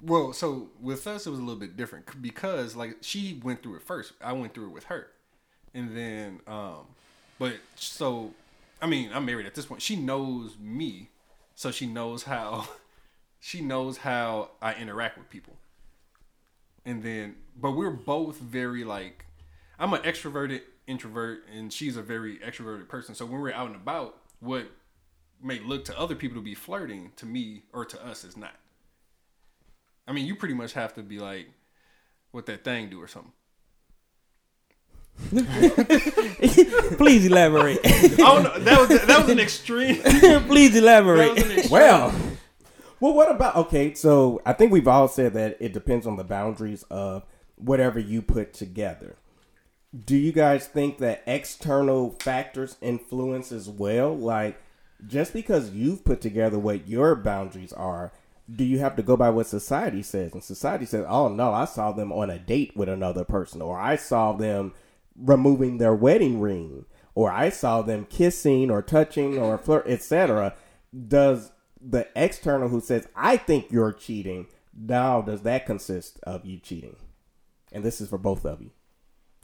Well, 0.00 0.32
so 0.32 0.70
with 0.80 1.06
us, 1.06 1.26
it 1.26 1.30
was 1.30 1.38
a 1.38 1.42
little 1.42 1.60
bit 1.60 1.76
different 1.76 2.22
because 2.22 2.74
like 2.74 2.96
she 3.02 3.40
went 3.42 3.62
through 3.62 3.76
it 3.76 3.82
first. 3.82 4.12
I 4.22 4.32
went 4.32 4.54
through 4.54 4.66
it 4.66 4.72
with 4.72 4.84
her, 4.84 5.08
and 5.74 5.96
then, 5.96 6.40
um, 6.46 6.86
but 7.38 7.54
so, 7.74 8.32
I 8.80 8.86
mean, 8.86 9.10
I'm 9.12 9.24
married 9.26 9.46
at 9.46 9.54
this 9.54 9.66
point. 9.66 9.82
She 9.82 9.96
knows 9.96 10.56
me, 10.58 11.10
so 11.54 11.70
she 11.70 11.86
knows 11.86 12.24
how, 12.24 12.68
she 13.40 13.60
knows 13.60 13.98
how 13.98 14.50
I 14.60 14.74
interact 14.74 15.18
with 15.18 15.28
people. 15.30 15.56
And 16.84 17.02
then, 17.02 17.36
but 17.56 17.72
we're 17.72 17.90
both 17.90 18.38
very 18.38 18.84
like, 18.84 19.26
I'm 19.78 19.92
an 19.94 20.02
extroverted 20.02 20.62
introvert, 20.86 21.44
and 21.54 21.72
she's 21.72 21.96
a 21.96 22.02
very 22.02 22.38
extroverted 22.38 22.88
person. 22.88 23.14
So 23.14 23.24
when 23.24 23.40
we're 23.40 23.52
out 23.52 23.66
and 23.68 23.76
about, 23.76 24.16
what 24.40 24.70
may 25.42 25.58
look 25.60 25.84
to 25.86 25.98
other 25.98 26.14
people 26.14 26.36
to 26.36 26.42
be 26.42 26.54
flirting 26.54 27.12
to 27.16 27.26
me 27.26 27.62
or 27.72 27.84
to 27.84 28.04
us 28.04 28.24
is 28.24 28.36
not. 28.36 28.54
I 30.06 30.12
mean, 30.12 30.26
you 30.26 30.36
pretty 30.36 30.54
much 30.54 30.74
have 30.74 30.94
to 30.94 31.02
be 31.02 31.18
like, 31.18 31.48
what 32.30 32.46
that 32.46 32.64
thing 32.64 32.90
do 32.90 33.00
or 33.00 33.08
something. 33.08 33.32
Please 36.98 37.26
elaborate. 37.26 37.78
Oh 38.18 38.42
no, 38.42 38.58
that 38.58 38.80
was 38.80 38.88
that 38.88 39.20
was 39.20 39.28
an 39.28 39.38
extreme. 39.38 40.02
Please 40.48 40.74
elaborate. 40.74 41.34
was 41.34 41.42
an 41.44 41.52
extreme. 41.52 41.70
Well, 41.70 42.10
well, 43.04 43.12
what 43.12 43.30
about 43.30 43.54
okay? 43.56 43.92
So 43.92 44.40
I 44.46 44.54
think 44.54 44.72
we've 44.72 44.88
all 44.88 45.08
said 45.08 45.34
that 45.34 45.58
it 45.60 45.74
depends 45.74 46.06
on 46.06 46.16
the 46.16 46.24
boundaries 46.24 46.84
of 46.84 47.26
whatever 47.56 47.98
you 47.98 48.22
put 48.22 48.54
together. 48.54 49.16
Do 49.94 50.16
you 50.16 50.32
guys 50.32 50.66
think 50.66 50.96
that 50.98 51.22
external 51.26 52.12
factors 52.12 52.78
influence 52.80 53.52
as 53.52 53.68
well? 53.68 54.16
Like, 54.16 54.58
just 55.06 55.34
because 55.34 55.72
you've 55.72 56.02
put 56.02 56.22
together 56.22 56.58
what 56.58 56.88
your 56.88 57.14
boundaries 57.14 57.74
are, 57.74 58.10
do 58.50 58.64
you 58.64 58.78
have 58.78 58.96
to 58.96 59.02
go 59.02 59.18
by 59.18 59.28
what 59.28 59.48
society 59.48 60.02
says? 60.02 60.32
And 60.32 60.42
society 60.42 60.86
says, 60.86 61.04
"Oh 61.06 61.28
no, 61.28 61.52
I 61.52 61.66
saw 61.66 61.92
them 61.92 62.10
on 62.10 62.30
a 62.30 62.38
date 62.38 62.74
with 62.74 62.88
another 62.88 63.24
person, 63.24 63.60
or 63.60 63.78
I 63.78 63.96
saw 63.96 64.32
them 64.32 64.72
removing 65.14 65.76
their 65.76 65.94
wedding 65.94 66.40
ring, 66.40 66.86
or 67.14 67.30
I 67.30 67.50
saw 67.50 67.82
them 67.82 68.06
kissing 68.08 68.70
or 68.70 68.80
touching 68.80 69.36
or 69.36 69.58
flirt, 69.58 69.86
etc." 69.88 70.54
Does 71.06 71.50
the 71.86 72.08
external 72.16 72.68
who 72.68 72.80
says, 72.80 73.06
"I 73.14 73.36
think 73.36 73.70
you're 73.70 73.92
cheating," 73.92 74.46
now 74.76 75.20
does 75.22 75.42
that 75.42 75.66
consist 75.66 76.18
of 76.22 76.44
you 76.44 76.58
cheating? 76.58 76.96
And 77.72 77.84
this 77.84 78.00
is 78.00 78.08
for 78.08 78.18
both 78.18 78.44
of 78.46 78.60
you. 78.62 78.70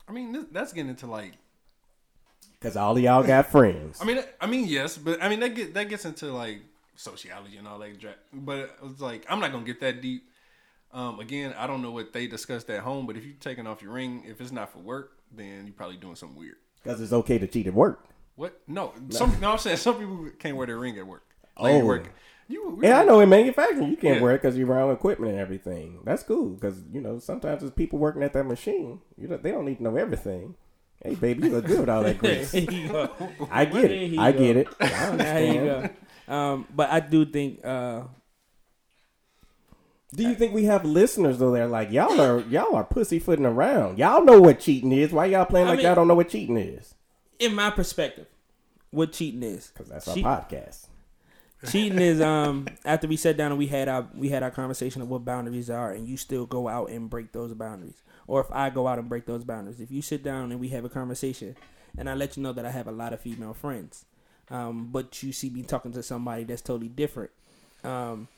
I 0.09 0.13
mean, 0.13 0.33
this, 0.33 0.45
that's 0.53 0.73
getting 0.73 0.91
into 0.91 1.07
like 1.07 1.33
Because 2.59 2.77
all 2.77 2.97
of 2.97 3.03
y'all 3.03 3.23
got 3.23 3.47
friends. 3.47 3.99
I 4.03 4.05
mean, 4.05 4.23
I 4.41 4.47
mean, 4.47 4.67
yes, 4.67 4.97
but 4.99 5.23
I 5.23 5.29
mean 5.29 5.41
that 5.41 5.55
get 5.55 5.75
that 5.75 5.89
gets 5.89 6.05
into 6.05 6.27
like 6.33 6.61
sociology 6.97 7.57
and 7.57 7.67
all 7.69 7.79
that. 7.79 7.99
dra- 7.99 8.15
But 8.33 8.77
it's 8.85 9.01
like 9.01 9.25
I'm 9.29 9.41
not 9.41 9.53
gonna 9.53 9.65
get 9.65 9.81
that 9.81 10.01
deep. 10.03 10.25
Um, 10.93 11.21
again, 11.21 11.55
I 11.57 11.67
don't 11.69 11.83
know 11.83 11.93
what 11.93 12.13
they 12.13 12.27
discussed 12.27 12.69
at 12.71 12.81
home, 12.81 13.07
but 13.07 13.17
if 13.17 13.25
you're 13.25 13.35
taking 13.39 13.67
off 13.67 13.81
your 13.81 13.93
ring, 13.93 14.25
if 14.27 14.41
it's 14.41 14.51
not 14.51 14.73
for 14.73 14.79
work, 14.81 15.13
then 15.31 15.65
you're 15.67 15.75
probably 15.75 15.97
doing 15.97 16.17
something 16.17 16.37
weird. 16.37 16.57
Because 16.83 17.01
it's 17.01 17.13
okay 17.13 17.39
to 17.39 17.47
cheat 17.47 17.69
at 17.69 17.75
work. 17.75 18.05
What? 18.35 18.61
No, 18.67 18.93
some. 19.11 19.39
No, 19.41 19.53
I'm 19.53 19.59
saying 19.59 19.77
some 19.77 19.99
people 19.99 20.29
can't 20.39 20.57
wear 20.57 20.67
their 20.67 20.79
ring 20.79 20.99
at 20.99 21.07
work. 21.07 21.23
Like 21.59 21.75
Oh. 21.75 21.85
work. 21.85 22.11
You. 22.51 22.79
Yeah, 22.83 23.01
I 23.01 23.05
know 23.05 23.21
in 23.21 23.29
manufacturing 23.29 23.91
you 23.91 23.97
can't 23.97 24.17
Yeah. 24.17 24.23
wear 24.23 24.35
it 24.35 24.43
because 24.43 24.57
you're 24.59 24.67
around 24.69 24.91
equipment 24.91 25.33
and 25.33 25.41
everything. 25.41 26.01
That's 26.05 26.23
cool 26.25 26.51
because 26.51 26.83
you 26.93 27.01
know 27.01 27.19
sometimes 27.19 27.61
there's 27.61 27.73
people 27.73 27.99
working 27.99 28.23
at 28.23 28.33
that 28.33 28.45
machine. 28.45 29.01
You 29.17 29.29
know 29.29 29.37
they 29.37 29.51
don't 29.53 29.65
need 29.65 29.77
to 29.77 29.83
know 29.85 29.97
everything. 29.97 30.57
Hey, 31.03 31.15
baby, 31.15 31.45
you 31.47 31.55
look 31.55 31.65
good 31.67 31.81
with 31.81 31.89
all 31.89 32.03
that 32.03 32.19
grease. 32.19 32.51
There 32.53 32.63
you 32.71 32.89
go. 32.89 33.09
I 33.51 33.65
get 33.65 33.91
it. 33.91 34.19
I 34.19 34.33
go. 34.33 34.39
get 34.39 34.57
it. 34.59 34.69
I 34.81 34.87
There 34.89 34.99
you 34.99 35.61
understand. 35.61 35.91
go. 36.29 36.35
Um, 36.35 36.67
but 36.75 36.91
I 36.91 37.01
do 37.01 37.25
think 37.25 37.65
uh, 37.65 38.03
Do 40.15 40.25
you 40.25 40.35
think 40.35 40.53
we 40.53 40.65
have 40.65 40.85
listeners 40.85 41.39
though? 41.39 41.53
They're 41.53 41.67
like 41.69 41.91
y'all 41.93 42.21
are 42.21 42.41
y'all 42.41 42.75
are 42.75 42.85
pussyfooting 42.85 43.47
around. 43.47 43.99
Y'all 43.99 44.25
know 44.25 44.41
what 44.41 44.59
cheating 44.61 44.93
is. 44.93 45.13
Why 45.13 45.27
y'all 45.27 45.45
playing 45.47 45.67
I 45.69 45.71
like 45.71 45.77
mean- 45.79 45.87
y'all 45.87 45.95
don't 45.95 46.09
know 46.09 46.15
what 46.17 46.29
cheating 46.29 46.57
is? 46.57 46.95
in 47.39 47.55
my 47.55 47.71
perspective, 47.71 48.27
what 48.91 49.13
cheating 49.13 49.43
is. 49.43 49.69
Because 49.69 49.89
that's 49.89 50.09
our 50.09 50.15
podcast. 50.17 50.89
Cheating 51.69 51.99
is 51.99 52.21
um 52.21 52.67
after 52.85 53.07
we 53.07 53.17
sat 53.17 53.37
down 53.37 53.53
and 53.53 53.59
we 53.59 53.67
had 53.67 53.89
our 53.89 54.09
we 54.15 54.29
had 54.29 54.43
our 54.43 54.51
conversation 54.51 55.03
of 55.03 55.09
what 55.09 55.25
boundaries 55.25 55.69
are 55.69 55.93
and 55.93 56.09
you 56.09 56.17
still 56.17 56.47
go 56.47 56.69
out 56.69 56.91
and 56.91 57.11
break 57.11 57.33
those 57.33 57.53
boundaries. 57.55 58.03
Or 58.27 58.41
if 58.41 58.51
i 58.53 58.71
go 58.71 58.87
out 58.87 58.99
and 58.99 59.09
break 59.09 59.27
those 59.27 59.45
boundaries. 59.45 59.81
If 59.81 59.91
you 59.91 60.03
sit 60.03 60.23
down 60.23 60.53
and 60.53 60.61
we 60.61 60.69
have 60.69 60.85
a 60.85 60.89
conversation 60.89 61.57
and 61.99 62.09
i 62.09 62.15
let 62.15 62.37
you 62.37 62.43
know 62.43 62.53
that 62.53 62.65
i 62.65 62.71
have 62.71 62.87
a 62.87 62.93
lot 62.93 63.13
of 63.13 63.21
female 63.21 63.55
friends 63.55 64.05
um 64.51 64.89
but 64.91 65.23
you 65.23 65.33
see 65.33 65.51
me 65.51 65.63
talking 65.63 65.93
to 65.93 66.03
somebody 66.03 66.45
that's 66.45 66.63
totally 66.63 66.89
different 66.89 67.31
um 67.85 68.29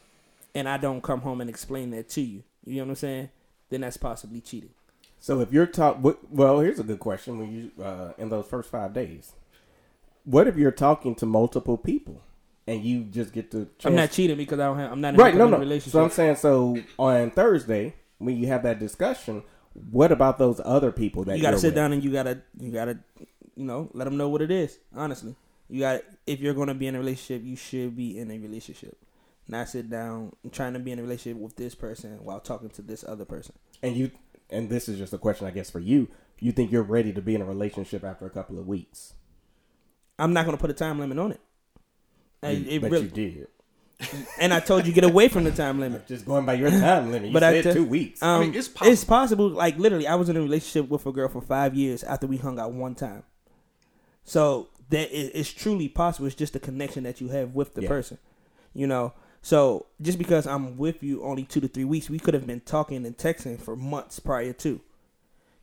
and 0.55 0.69
i 0.69 0.77
don't 0.77 1.03
come 1.03 1.21
home 1.21 1.41
and 1.41 1.51
explain 1.51 1.91
that 1.91 2.09
to 2.11 2.21
you. 2.21 2.43
You 2.65 2.77
know 2.77 2.85
what 2.85 2.91
i'm 2.91 2.97
saying? 2.97 3.29
Then 3.71 3.81
that's 3.83 3.97
possibly 3.97 4.41
cheating. 4.41 4.71
So 5.19 5.41
if 5.41 5.53
you're 5.53 5.67
talk, 5.67 5.99
well, 6.31 6.59
here's 6.61 6.81
a 6.81 6.83
good 6.83 6.99
question. 6.99 7.39
When 7.39 7.53
you 7.53 7.83
uh, 7.83 8.13
in 8.19 8.29
those 8.29 8.47
first 8.47 8.69
five 8.69 8.93
days, 8.93 9.33
what 10.25 10.49
if 10.49 10.57
you're 10.57 10.73
talking 10.73 11.15
to 11.15 11.27
multiple 11.27 11.79
people 11.79 12.21
and 12.67 12.83
you 12.85 13.05
just 13.05 13.33
get 13.33 13.51
to? 13.51 13.69
i'm 13.85 13.95
not 13.97 14.11
cheating 14.11 14.37
because 14.37 14.59
i 14.61 14.65
don't 14.65 14.79
have 14.79 14.93
i'm 14.93 15.01
not 15.01 15.15
in 15.15 15.21
right. 15.21 15.35
a 15.35 15.39
No, 15.39 15.49
no. 15.49 15.59
relationship 15.59 15.93
So 15.93 16.03
I'm 16.05 16.11
saying, 16.11 16.37
so 16.37 16.77
on 16.99 17.31
Thursday 17.31 17.95
when 18.19 18.37
you 18.39 18.47
have 18.47 18.63
that 18.63 18.79
discussion, 18.79 19.43
what 19.91 20.13
about 20.13 20.39
those 20.39 20.61
other 20.65 20.93
people 20.93 21.25
that 21.25 21.37
you 21.37 21.43
gotta 21.43 21.59
sit 21.59 21.69
with? 21.69 21.75
down 21.75 21.93
and 21.93 22.05
you 22.05 22.13
gotta 22.13 22.41
you 22.61 22.71
gotta 22.71 22.99
you 23.57 23.65
know 23.65 23.91
let 23.95 24.05
them 24.05 24.17
know 24.17 24.29
what 24.29 24.43
it 24.43 24.51
is 24.51 24.79
honestly 24.95 25.35
you 25.69 25.81
got 25.81 26.03
if 26.27 26.41
you're 26.41 26.55
gonna 26.55 26.75
be 26.75 26.87
in 26.87 26.95
a 26.95 26.99
relationship 26.99 27.45
you 27.45 27.57
should 27.57 27.97
be 27.97 28.19
in 28.19 28.31
a 28.31 28.39
relationship 28.39 28.97
not 29.49 29.69
sit 29.69 29.91
down 29.91 30.33
trying 30.53 30.73
to 30.73 30.79
be 30.79 30.93
in 30.93 30.99
a 30.99 31.03
relationship 31.03 31.41
with 31.41 31.57
this 31.57 31.75
person 31.75 32.19
while 32.23 32.39
talking 32.41 32.69
to 32.71 32.81
this 32.83 33.05
other 33.07 33.25
person 33.25 33.55
and 33.83 33.97
you 33.97 34.11
and 34.51 34.69
this 34.69 34.87
is 34.89 34.99
just 34.99 35.15
a 35.15 35.19
question, 35.19 35.47
I 35.47 35.51
guess, 35.51 35.71
for 35.71 35.79
you. 35.81 36.09
You 36.39 36.53
think 36.53 36.71
you're 36.71 36.83
ready 36.83 37.11
to 37.15 37.23
be 37.23 37.35
in 37.35 37.41
a 37.41 37.45
relationship 37.47 38.05
after 38.05 38.27
a 38.27 38.31
couple 38.31 38.59
of 38.59 38.67
weeks? 38.69 39.15
i'm 40.19 40.33
not 40.35 40.45
gonna 40.45 40.59
put 40.59 40.69
a 40.71 40.75
time 40.75 40.99
limit 41.01 41.19
on 41.19 41.33
it 41.33 41.41
And 42.43 42.59
You- 42.67 42.71
it 42.73 42.81
but 42.83 42.91
really- 42.91 43.05
you 43.05 43.11
did. 43.11 43.47
and 44.41 44.53
i 44.53 44.59
told 44.59 44.85
you 44.85 44.93
get 44.93 45.05
away 45.05 45.29
from 45.29 45.45
the 45.45 45.53
time 45.53 45.79
limit 45.79 46.05
Just 46.09 46.27
going 46.27 46.45
by 46.45 46.55
your 46.55 46.71
time 46.71 47.13
limit. 47.13 47.29
You 47.29 47.33
But 47.33 47.45
I 47.45 47.53
said 47.53 47.65
tell- 47.65 47.75
two 47.75 47.85
weeks. 47.87 48.21
um, 48.21 48.41
mean, 48.41 48.55
it's 48.55 48.69
it's 48.83 49.05
possible 49.05 49.49
like 49.49 49.79
literally 49.79 50.09
i 50.09 50.17
was 50.17 50.29
in 50.29 50.37
a 50.37 50.41
relationship 50.43 50.91
with 50.91 51.07
a 51.07 51.13
girl 51.13 51.29
for 51.29 51.41
five 51.41 51.75
years 51.77 52.03
after 52.03 52.27
we 52.27 52.37
hung 52.39 52.59
out 52.59 52.73
one 52.73 52.97
time 52.97 53.23
so 54.25 54.69
that 54.91 55.09
it's 55.13 55.51
truly 55.53 55.89
possible 55.89 56.27
it's 56.27 56.35
just 56.37 56.53
the 56.53 56.59
connection 56.61 57.05
that 57.05 57.21
you 57.21 57.29
have 57.29 57.55
with 57.55 57.75
the 57.75 57.83
Yeah. 57.83 57.89
person 57.89 58.19
you 58.75 58.89
know 58.89 59.13
so 59.41 59.87
just 60.01 60.19
because 60.19 60.47
i'm 60.49 60.77
with 60.77 61.01
you 61.03 61.23
only 61.23 61.45
two 61.45 61.61
to 61.61 61.69
three 61.69 61.85
weeks 61.85 62.11
we 62.11 62.19
could 62.19 62.35
have 62.35 62.47
been 62.47 62.61
talking 62.61 63.07
and 63.07 63.17
texting 63.17 63.61
for 63.61 63.77
months 63.77 64.19
prior 64.19 64.53
to 64.55 64.81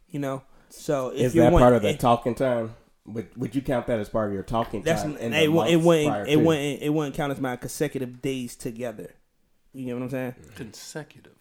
you 0.09 0.19
know 0.19 0.43
so 0.69 1.09
if 1.09 1.27
is 1.27 1.35
you 1.35 1.41
that 1.41 1.51
want- 1.51 1.61
part 1.61 1.73
of 1.73 1.81
the 1.81 1.89
it- 1.89 1.99
talking 1.99 2.35
time? 2.35 2.73
Would, 3.13 3.35
would 3.37 3.55
you 3.55 3.61
count 3.61 3.87
that 3.87 3.99
as 3.99 4.09
part 4.09 4.27
of 4.27 4.33
your 4.33 4.43
talking 4.43 4.81
that's 4.83 5.01
time? 5.03 5.17
in 5.17 5.33
it, 5.33 5.41
the 5.41 5.47
wou- 5.49 5.61
it 5.63 5.71
months 5.75 5.85
wouldn't 5.85 6.27
it 6.29 6.35
to? 6.35 6.39
wouldn't 6.43 6.81
it 6.81 6.89
wouldn't 6.93 7.15
count 7.15 7.31
as 7.31 7.39
my 7.41 7.55
consecutive 7.55 8.21
days 8.21 8.55
together 8.55 9.13
you 9.73 9.85
get 9.85 9.93
what 9.95 10.03
i'm 10.03 10.09
saying 10.09 10.35
Consecutive. 10.55 11.33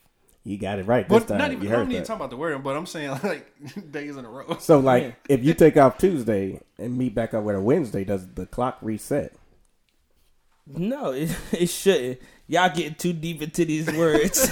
You 0.44 0.56
got 0.56 0.78
it 0.78 0.86
right 0.86 1.06
this 1.06 1.24
But 1.24 1.28
time. 1.28 1.38
not 1.38 1.50
even. 1.52 1.62
you 1.64 1.68
I 1.68 1.72
don't 1.72 1.80
heard 1.80 1.88
need 1.88 1.94
to 1.96 2.00
that. 2.00 2.06
talk 2.06 2.16
about 2.16 2.30
the 2.30 2.36
word, 2.38 2.62
but 2.64 2.74
I'm 2.74 2.86
saying 2.86 3.10
like 3.22 3.50
days 3.92 4.16
in 4.16 4.24
a 4.24 4.30
row. 4.30 4.56
So, 4.60 4.78
like, 4.78 5.02
Yeah. 5.02 5.12
if 5.36 5.44
you 5.44 5.52
take 5.52 5.76
off 5.76 5.98
Tuesday 5.98 6.60
and 6.78 6.96
meet 6.96 7.14
back 7.14 7.34
up 7.34 7.44
with 7.44 7.54
a 7.56 7.60
Wednesday, 7.60 8.02
does 8.04 8.26
the 8.34 8.46
clock 8.46 8.78
reset? 8.80 9.34
No, 10.66 11.10
it, 11.12 11.36
it 11.52 11.66
shouldn't. 11.66 12.20
Y'all 12.46 12.74
getting 12.74 12.94
too 12.94 13.12
deep 13.12 13.42
into 13.42 13.64
these 13.66 13.92
words. 13.92 14.50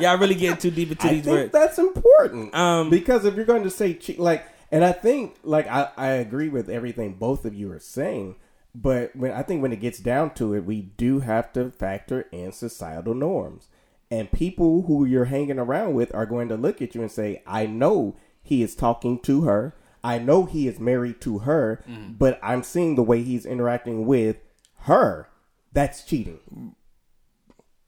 Y'all 0.00 0.18
really 0.18 0.34
getting 0.34 0.56
too 0.56 0.70
deep 0.72 0.90
into 0.90 1.06
I 1.06 1.14
these 1.14 1.24
think 1.24 1.36
words. 1.36 1.52
that's 1.52 1.78
important. 1.78 2.52
Um, 2.54 2.90
because 2.90 3.24
if 3.24 3.36
you're 3.36 3.44
going 3.44 3.62
to 3.62 3.70
say 3.70 3.96
like, 4.18 4.44
and 4.70 4.84
I 4.84 4.92
think, 4.92 5.36
like, 5.42 5.66
I, 5.68 5.90
I 5.96 6.08
agree 6.08 6.48
with 6.48 6.68
everything 6.68 7.14
both 7.14 7.44
of 7.44 7.54
you 7.54 7.70
are 7.72 7.78
saying, 7.78 8.36
but 8.74 9.14
when 9.16 9.32
I 9.32 9.42
think 9.42 9.62
when 9.62 9.72
it 9.72 9.80
gets 9.80 9.98
down 9.98 10.34
to 10.34 10.54
it, 10.54 10.64
we 10.64 10.82
do 10.82 11.20
have 11.20 11.52
to 11.54 11.70
factor 11.70 12.22
in 12.32 12.52
societal 12.52 13.14
norms. 13.14 13.68
And 14.10 14.30
people 14.30 14.82
who 14.82 15.04
you're 15.04 15.24
hanging 15.26 15.58
around 15.58 15.94
with 15.94 16.14
are 16.14 16.26
going 16.26 16.48
to 16.48 16.56
look 16.56 16.80
at 16.80 16.94
you 16.94 17.00
and 17.02 17.10
say, 17.10 17.42
I 17.46 17.66
know 17.66 18.16
he 18.42 18.62
is 18.62 18.76
talking 18.76 19.18
to 19.20 19.42
her. 19.42 19.74
I 20.04 20.18
know 20.18 20.44
he 20.44 20.68
is 20.68 20.78
married 20.78 21.20
to 21.22 21.40
her, 21.40 21.82
mm-hmm. 21.88 22.12
but 22.12 22.38
I'm 22.42 22.62
seeing 22.62 22.94
the 22.94 23.02
way 23.02 23.22
he's 23.22 23.44
interacting 23.44 24.06
with 24.06 24.36
her. 24.82 25.28
That's 25.72 26.04
cheating. 26.04 26.74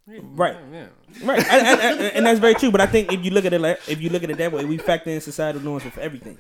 Right. 0.07 0.57
Yeah. 0.73 0.87
right, 1.23 1.39
and, 1.39 1.67
and- 1.67 1.81
and- 1.81 2.01
and 2.17 2.27
that's 2.27 2.41
very 2.41 2.55
true. 2.55 2.71
But 2.71 2.81
I 2.81 2.87
think 2.87 3.13
if 3.13 3.25
you 3.25 3.31
look 3.31 3.45
at 3.45 3.53
it 3.53 3.61
like 3.61 3.79
if 3.89 4.01
you 4.01 4.09
look 4.09 4.23
at 4.25 4.31
it 4.31 4.39
that 4.39 4.53
way, 4.53 4.65
we 4.65 4.79
factor 4.79 5.11
in 5.11 5.21
societal 5.21 5.61
norms 5.63 5.85
with 5.85 5.99
everything. 5.99 6.39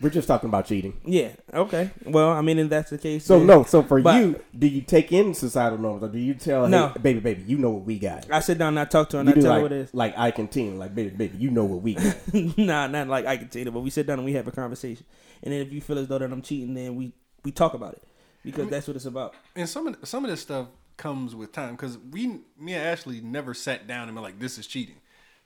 We're 0.00 0.10
just 0.10 0.28
talking 0.28 0.48
about 0.50 0.66
cheating. 0.66 1.00
Yeah. 1.06 1.30
Okay. 1.54 1.90
Well, 2.04 2.30
I 2.30 2.42
mean, 2.42 2.58
if 2.58 2.68
that's 2.68 2.90
the 2.90 2.98
case, 2.98 3.24
So 3.24 3.38
then- 3.38 3.46
no, 3.46 3.62
so 3.64 3.82
for 3.82 4.00
But- 4.02 4.16
you, 4.20 4.40
do 4.58 4.66
you 4.66 4.82
take 4.82 5.10
in 5.12 5.32
societal 5.32 5.78
norms 5.78 6.02
or 6.02 6.08
do 6.08 6.18
you 6.18 6.34
tell, 6.34 6.68
No. 6.68 6.88
hey, 6.88 7.00
baby, 7.00 7.20
baby, 7.20 7.42
you 7.46 7.56
know 7.56 7.70
what 7.70 7.84
we 7.84 7.98
got? 7.98 8.30
I 8.30 8.40
sit 8.40 8.58
down 8.58 8.68
and 8.68 8.80
I 8.80 8.84
talk 8.84 9.08
to 9.10 9.16
her 9.16 9.20
and 9.22 9.28
You 9.28 9.32
I 9.32 9.34
do 9.36 9.40
tell 9.42 9.50
like, 9.52 9.56
her 9.58 9.62
what 9.62 9.72
it 9.72 9.80
is. 9.80 9.94
like 9.94 10.18
I 10.18 10.30
continue, 10.32 10.74
like 10.78 10.94
baby, 10.94 11.10
baby, 11.16 11.38
you 11.38 11.50
know 11.50 11.64
what 11.64 11.80
we 11.82 11.94
got. 11.94 12.14
nah, 12.58 12.86
not 12.88 13.08
like 13.08 13.24
I 13.26 13.38
can 13.38 13.48
tell 13.48 13.62
you, 13.62 13.70
but 13.70 13.80
we 13.80 13.88
sit 13.90 14.06
down 14.06 14.18
and 14.18 14.26
we 14.26 14.34
have 14.34 14.46
a 14.46 14.52
conversation. 14.52 15.06
And 15.42 15.52
then 15.52 15.60
if 15.62 15.72
you 15.72 15.80
feel 15.80 15.98
as 15.98 16.08
though 16.08 16.18
that 16.18 16.30
I'm 16.30 16.42
cheating, 16.42 16.74
then 16.74 16.94
we 16.96 17.12
we 17.44 17.50
talk 17.52 17.72
about 17.74 17.94
it 17.94 18.02
because 18.44 18.68
that's 18.68 18.86
what 18.88 18.96
it's 18.96 19.04
about. 19.06 19.34
And 19.54 19.68
some 19.68 19.86
of 19.86 19.96
some 20.04 20.24
of 20.24 20.30
this 20.30 20.40
stuff 20.42 20.66
comes 20.98 21.34
with 21.34 21.52
time 21.52 21.72
because 21.72 21.96
we, 22.10 22.26
me 22.58 22.72
and 22.74 22.86
Ashley, 22.86 23.20
never 23.20 23.54
sat 23.54 23.86
down 23.86 24.08
and 24.08 24.14
been 24.16 24.22
like, 24.24 24.38
"This 24.40 24.58
is 24.58 24.66
cheating." 24.66 24.96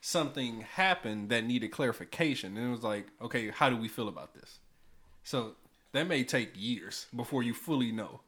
Something 0.01 0.61
happened 0.61 1.29
that 1.29 1.45
needed 1.45 1.69
clarification, 1.69 2.57
and 2.57 2.67
it 2.67 2.71
was 2.71 2.83
like, 2.83 3.07
"Okay, 3.21 3.51
how 3.51 3.69
do 3.69 3.77
we 3.77 3.87
feel 3.87 4.07
about 4.07 4.33
this?" 4.33 4.59
So 5.23 5.55
that 5.91 6.07
may 6.07 6.23
take 6.23 6.51
years 6.55 7.07
before 7.15 7.43
you 7.43 7.53
fully 7.53 7.91
know. 7.91 8.21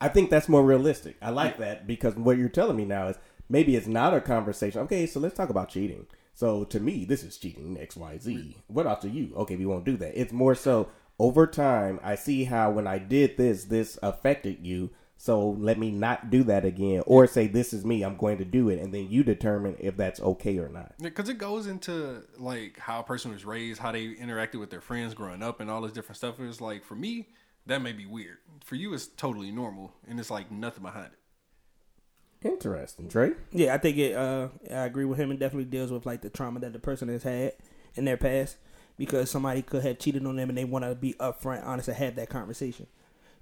I 0.00 0.08
think 0.08 0.30
that's 0.30 0.48
more 0.48 0.64
realistic. 0.64 1.16
I 1.20 1.30
like 1.30 1.58
that 1.58 1.86
because 1.86 2.14
what 2.14 2.38
you're 2.38 2.48
telling 2.48 2.76
me 2.76 2.84
now 2.84 3.08
is 3.08 3.16
maybe 3.48 3.74
it's 3.74 3.86
not 3.86 4.14
a 4.14 4.20
conversation. 4.20 4.80
Okay, 4.82 5.06
so 5.06 5.18
let's 5.18 5.36
talk 5.36 5.48
about 5.48 5.70
cheating. 5.70 6.06
So 6.34 6.64
to 6.64 6.80
me, 6.80 7.04
this 7.04 7.22
is 7.22 7.38
cheating 7.38 7.78
X, 7.80 7.96
Y, 7.96 8.18
Z. 8.18 8.56
What 8.66 9.00
to 9.02 9.08
you? 9.08 9.32
Okay, 9.36 9.56
we 9.56 9.66
won't 9.66 9.84
do 9.84 9.96
that. 9.96 10.18
It's 10.18 10.32
more 10.32 10.54
so 10.54 10.88
over 11.18 11.46
time. 11.46 12.00
I 12.02 12.16
see 12.16 12.44
how 12.44 12.70
when 12.70 12.86
I 12.86 12.98
did 12.98 13.36
this, 13.36 13.64
this 13.64 13.98
affected 14.02 14.66
you. 14.66 14.90
So 15.24 15.56
let 15.58 15.78
me 15.78 15.90
not 15.90 16.28
do 16.28 16.44
that 16.44 16.66
again, 16.66 17.02
or 17.06 17.26
say 17.26 17.46
this 17.46 17.72
is 17.72 17.82
me. 17.82 18.02
I'm 18.02 18.18
going 18.18 18.36
to 18.36 18.44
do 18.44 18.68
it, 18.68 18.78
and 18.78 18.92
then 18.92 19.08
you 19.08 19.24
determine 19.24 19.74
if 19.80 19.96
that's 19.96 20.20
okay 20.20 20.58
or 20.58 20.68
not. 20.68 20.92
Because 21.00 21.30
it 21.30 21.38
goes 21.38 21.66
into 21.66 22.24
like 22.36 22.78
how 22.78 23.00
a 23.00 23.02
person 23.02 23.32
was 23.32 23.42
raised, 23.42 23.80
how 23.80 23.90
they 23.90 24.08
interacted 24.16 24.60
with 24.60 24.68
their 24.68 24.82
friends 24.82 25.14
growing 25.14 25.42
up, 25.42 25.60
and 25.60 25.70
all 25.70 25.80
this 25.80 25.92
different 25.92 26.18
stuff. 26.18 26.38
It's 26.40 26.60
like 26.60 26.84
for 26.84 26.94
me, 26.94 27.28
that 27.64 27.80
may 27.80 27.92
be 27.92 28.04
weird. 28.04 28.36
For 28.66 28.74
you, 28.74 28.92
it's 28.92 29.06
totally 29.06 29.50
normal, 29.50 29.94
and 30.06 30.20
it's 30.20 30.30
like 30.30 30.50
nothing 30.50 30.82
behind 30.82 31.06
it. 31.06 32.46
Interesting, 32.46 33.08
Trey. 33.08 33.32
Yeah, 33.50 33.74
I 33.74 33.78
think 33.78 33.96
it. 33.96 34.14
Uh, 34.14 34.48
I 34.70 34.84
agree 34.84 35.06
with 35.06 35.18
him. 35.18 35.32
It 35.32 35.38
definitely 35.38 35.70
deals 35.70 35.90
with 35.90 36.04
like 36.04 36.20
the 36.20 36.28
trauma 36.28 36.60
that 36.60 36.74
the 36.74 36.78
person 36.78 37.08
has 37.08 37.22
had 37.22 37.54
in 37.94 38.04
their 38.04 38.18
past, 38.18 38.58
because 38.98 39.30
somebody 39.30 39.62
could 39.62 39.84
have 39.84 39.98
cheated 39.98 40.26
on 40.26 40.36
them 40.36 40.50
and 40.50 40.58
they 40.58 40.66
want 40.66 40.84
to 40.84 40.94
be 40.94 41.14
upfront, 41.14 41.64
honest, 41.64 41.88
and 41.88 41.96
have 41.96 42.16
that 42.16 42.28
conversation. 42.28 42.88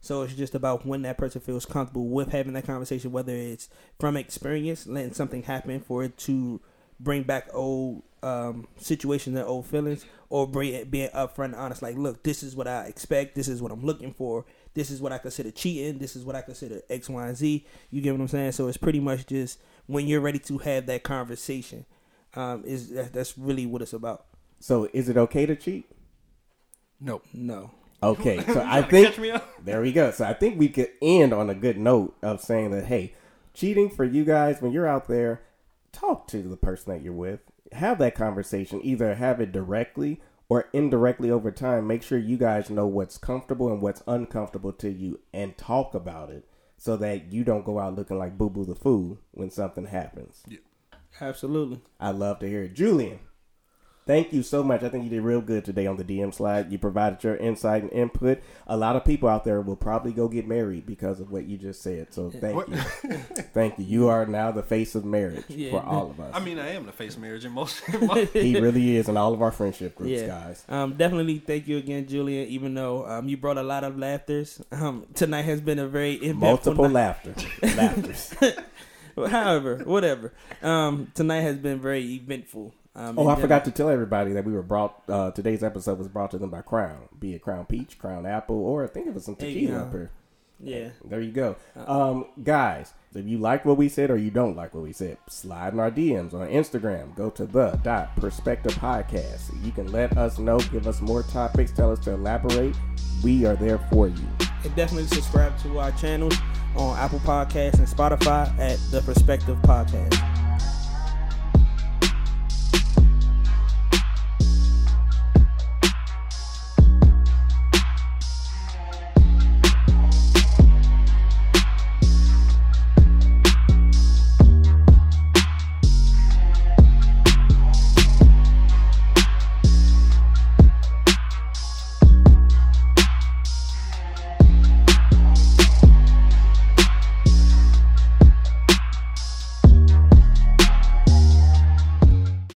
So 0.02 0.22
it's 0.22 0.34
just 0.34 0.54
about 0.56 0.84
when 0.84 1.02
that 1.02 1.16
person 1.16 1.40
feels 1.40 1.64
comfortable 1.64 2.08
with 2.08 2.32
having 2.32 2.52
that 2.54 2.66
conversation, 2.66 3.12
whether 3.12 3.34
it's 3.34 3.68
from 4.00 4.16
experience, 4.16 4.86
letting 4.86 5.14
something 5.14 5.44
happen 5.44 5.80
for 5.80 6.02
it 6.02 6.18
to 6.18 6.60
bring 6.98 7.22
back 7.22 7.48
old 7.52 8.02
um, 8.24 8.66
situations 8.76 9.36
and 9.36 9.46
old 9.46 9.66
feelings, 9.66 10.04
or 10.28 10.46
bring 10.46 10.74
it, 10.74 10.90
being 10.90 11.08
upfront 11.10 11.46
and 11.46 11.54
honest. 11.54 11.82
Like, 11.82 11.96
look, 11.96 12.24
this 12.24 12.42
is 12.42 12.56
what 12.56 12.66
I 12.66 12.86
expect. 12.86 13.36
This 13.36 13.46
is 13.46 13.62
what 13.62 13.70
I'm 13.70 13.84
looking 13.84 14.12
for. 14.12 14.44
This 14.74 14.90
is 14.90 15.00
what 15.00 15.12
I 15.12 15.18
consider 15.18 15.52
cheating. 15.52 15.98
This 15.98 16.16
is 16.16 16.24
what 16.24 16.34
I 16.34 16.42
consider 16.42 16.82
X, 16.90 17.08
Y, 17.08 17.26
and 17.26 17.36
Z. 17.36 17.64
You 17.90 18.00
get 18.00 18.12
what 18.12 18.20
I'm 18.20 18.28
saying? 18.28 18.52
So 18.52 18.66
it's 18.66 18.76
pretty 18.76 19.00
much 19.00 19.26
just 19.26 19.60
when 19.86 20.08
you're 20.08 20.20
ready 20.20 20.38
to 20.40 20.58
have 20.58 20.86
that 20.86 21.04
conversation. 21.04 21.86
Um, 22.34 22.64
is 22.64 22.90
that, 22.90 23.12
that's 23.12 23.38
really 23.38 23.66
what 23.66 23.82
it's 23.82 23.92
about? 23.92 24.24
So 24.58 24.88
is 24.92 25.08
it 25.08 25.16
okay 25.16 25.46
to 25.46 25.54
cheat? 25.54 25.88
Nope. 27.00 27.24
No, 27.32 27.72
Okay, 28.02 28.42
so 28.52 28.64
I 28.66 28.82
think 28.82 29.08
catch 29.08 29.18
me 29.18 29.30
up? 29.30 29.48
there 29.64 29.80
we 29.80 29.92
go. 29.92 30.10
So 30.10 30.24
I 30.24 30.34
think 30.34 30.58
we 30.58 30.68
could 30.68 30.90
end 31.00 31.32
on 31.32 31.48
a 31.50 31.54
good 31.54 31.78
note 31.78 32.16
of 32.22 32.40
saying 32.40 32.70
that 32.72 32.86
hey, 32.86 33.14
cheating 33.54 33.90
for 33.90 34.04
you 34.04 34.24
guys 34.24 34.60
when 34.60 34.72
you're 34.72 34.88
out 34.88 35.08
there, 35.08 35.42
talk 35.92 36.26
to 36.28 36.42
the 36.42 36.56
person 36.56 36.92
that 36.92 37.02
you're 37.02 37.12
with, 37.12 37.40
have 37.72 37.98
that 37.98 38.14
conversation. 38.14 38.80
Either 38.82 39.14
have 39.14 39.40
it 39.40 39.52
directly 39.52 40.20
or 40.48 40.68
indirectly 40.72 41.30
over 41.30 41.50
time. 41.50 41.86
Make 41.86 42.02
sure 42.02 42.18
you 42.18 42.36
guys 42.36 42.70
know 42.70 42.86
what's 42.86 43.18
comfortable 43.18 43.68
and 43.72 43.80
what's 43.80 44.02
uncomfortable 44.06 44.72
to 44.74 44.90
you, 44.90 45.20
and 45.32 45.56
talk 45.56 45.94
about 45.94 46.30
it 46.30 46.46
so 46.76 46.96
that 46.96 47.32
you 47.32 47.44
don't 47.44 47.64
go 47.64 47.78
out 47.78 47.94
looking 47.94 48.18
like 48.18 48.36
Boo 48.36 48.50
Boo 48.50 48.64
the 48.64 48.74
fool 48.74 49.18
when 49.30 49.50
something 49.50 49.86
happens. 49.86 50.42
Absolutely. 51.20 51.80
I 52.00 52.10
love 52.10 52.40
to 52.40 52.48
hear 52.48 52.64
it. 52.64 52.74
Julian, 52.74 53.20
thank 54.06 54.32
you 54.32 54.42
so 54.42 54.62
much. 54.62 54.82
I 54.82 54.88
think 54.88 55.04
you 55.04 55.10
did 55.10 55.22
real 55.22 55.40
good 55.40 55.64
today 55.64 55.86
on 55.86 55.96
the 55.96 56.04
DM 56.04 56.32
slide. 56.34 56.70
You 56.72 56.78
provided 56.78 57.22
your 57.24 57.36
insight 57.36 57.82
and 57.82 57.92
input. 57.92 58.40
A 58.66 58.76
lot 58.76 58.96
of 58.96 59.04
people 59.04 59.28
out 59.28 59.44
there 59.44 59.60
will 59.60 59.76
probably 59.76 60.12
go 60.12 60.28
get 60.28 60.46
married 60.46 60.86
because 60.86 61.20
of 61.20 61.30
what 61.30 61.46
you 61.46 61.56
just 61.58 61.82
said. 61.82 62.12
So 62.12 62.30
thank 62.30 62.56
What? 62.56 62.68
you. 62.68 62.76
thank 63.54 63.78
you. 63.78 63.84
You 63.84 64.08
are 64.08 64.26
now 64.26 64.50
the 64.52 64.62
face 64.62 64.94
of 64.94 65.04
marriage 65.04 65.44
Yeah. 65.48 65.70
for 65.70 65.82
all 65.82 66.10
of 66.10 66.20
us. 66.20 66.34
I 66.34 66.40
mean, 66.40 66.58
I 66.58 66.70
am 66.74 66.86
the 66.86 66.92
face 66.92 67.14
of 67.14 67.20
marriage 67.20 67.44
in 67.44 67.52
most. 67.52 67.82
in 67.88 68.06
most- 68.06 68.32
he 68.32 68.58
really 68.60 68.96
is 68.96 69.08
in 69.08 69.16
all 69.16 69.32
of 69.34 69.42
our 69.42 69.52
friendship 69.52 69.94
groups, 69.96 70.12
Yeah. 70.20 70.26
guys. 70.26 70.64
Um, 70.68 70.94
definitely 70.94 71.38
thank 71.38 71.68
you 71.68 71.78
again, 71.78 72.06
Julian. 72.06 72.48
Even 72.48 72.74
though 72.74 73.06
um, 73.06 73.28
you 73.28 73.36
brought 73.36 73.58
a 73.58 73.62
lot 73.62 73.84
of 73.84 73.98
laughters, 73.98 74.60
um, 74.72 75.06
tonight 75.14 75.42
has 75.42 75.60
been 75.60 75.78
a 75.78 75.86
very 75.88 76.14
eventful 76.14 76.40
Multiple 76.48 76.88
night. 76.88 76.92
laughter. 77.24 77.34
Laughters. 77.76 78.34
However, 79.30 79.82
whatever. 79.84 80.32
Um, 80.62 81.10
tonight 81.14 81.40
has 81.42 81.58
been 81.58 81.80
very 81.80 82.04
eventful. 82.14 82.74
Um, 82.94 83.18
Oh, 83.18 83.28
I 83.28 83.40
forgot 83.40 83.64
to 83.64 83.70
tell 83.70 83.88
everybody 83.88 84.32
that 84.34 84.44
we 84.44 84.52
were 84.52 84.62
brought. 84.62 85.02
Uh, 85.08 85.30
today's 85.30 85.62
episode 85.62 85.98
was 85.98 86.08
brought 86.08 86.30
to 86.32 86.38
them 86.38 86.50
by 86.50 86.60
Crown, 86.62 87.08
be 87.18 87.34
it 87.34 87.40
Crown 87.42 87.64
Peach, 87.66 87.98
Crown 87.98 88.26
Apple, 88.26 88.56
or 88.64 88.84
I 88.84 88.86
think 88.86 89.06
it 89.06 89.14
was 89.14 89.24
some 89.24 89.36
tequila 89.36 89.84
up 89.86 89.92
here. 89.92 90.10
Yeah. 90.64 90.90
There 91.04 91.20
you 91.20 91.32
go. 91.32 91.56
Um, 91.74 92.26
guys, 92.44 92.92
if 93.14 93.26
you 93.26 93.38
like 93.38 93.64
what 93.64 93.76
we 93.76 93.88
said 93.88 94.10
or 94.12 94.16
you 94.16 94.30
don't 94.30 94.54
like 94.54 94.74
what 94.74 94.84
we 94.84 94.92
said, 94.92 95.16
slide 95.28 95.72
in 95.72 95.80
our 95.80 95.90
DMs 95.90 96.34
on 96.34 96.46
Instagram. 96.48 97.16
Go 97.16 97.30
to 97.30 97.46
the 97.46 97.80
dot 97.82 98.14
perspective 98.16 98.72
podcast. 98.74 99.50
You 99.64 99.72
can 99.72 99.90
let 99.90 100.16
us 100.16 100.38
know, 100.38 100.58
give 100.60 100.86
us 100.86 101.00
more 101.00 101.24
topics, 101.24 101.72
tell 101.72 101.90
us 101.90 101.98
to 102.00 102.12
elaborate. 102.12 102.76
We 103.24 103.44
are 103.44 103.56
there 103.56 103.78
for 103.90 104.06
you. 104.06 104.24
And 104.64 104.76
definitely 104.76 105.08
subscribe 105.08 105.58
to 105.62 105.80
our 105.80 105.90
channels 105.92 106.36
on 106.76 106.96
Apple 106.96 107.18
Podcasts 107.20 107.78
and 107.78 107.88
Spotify 107.88 108.56
at 108.60 108.78
the 108.92 109.00
Perspective 109.02 109.58
Podcast. 109.62 110.31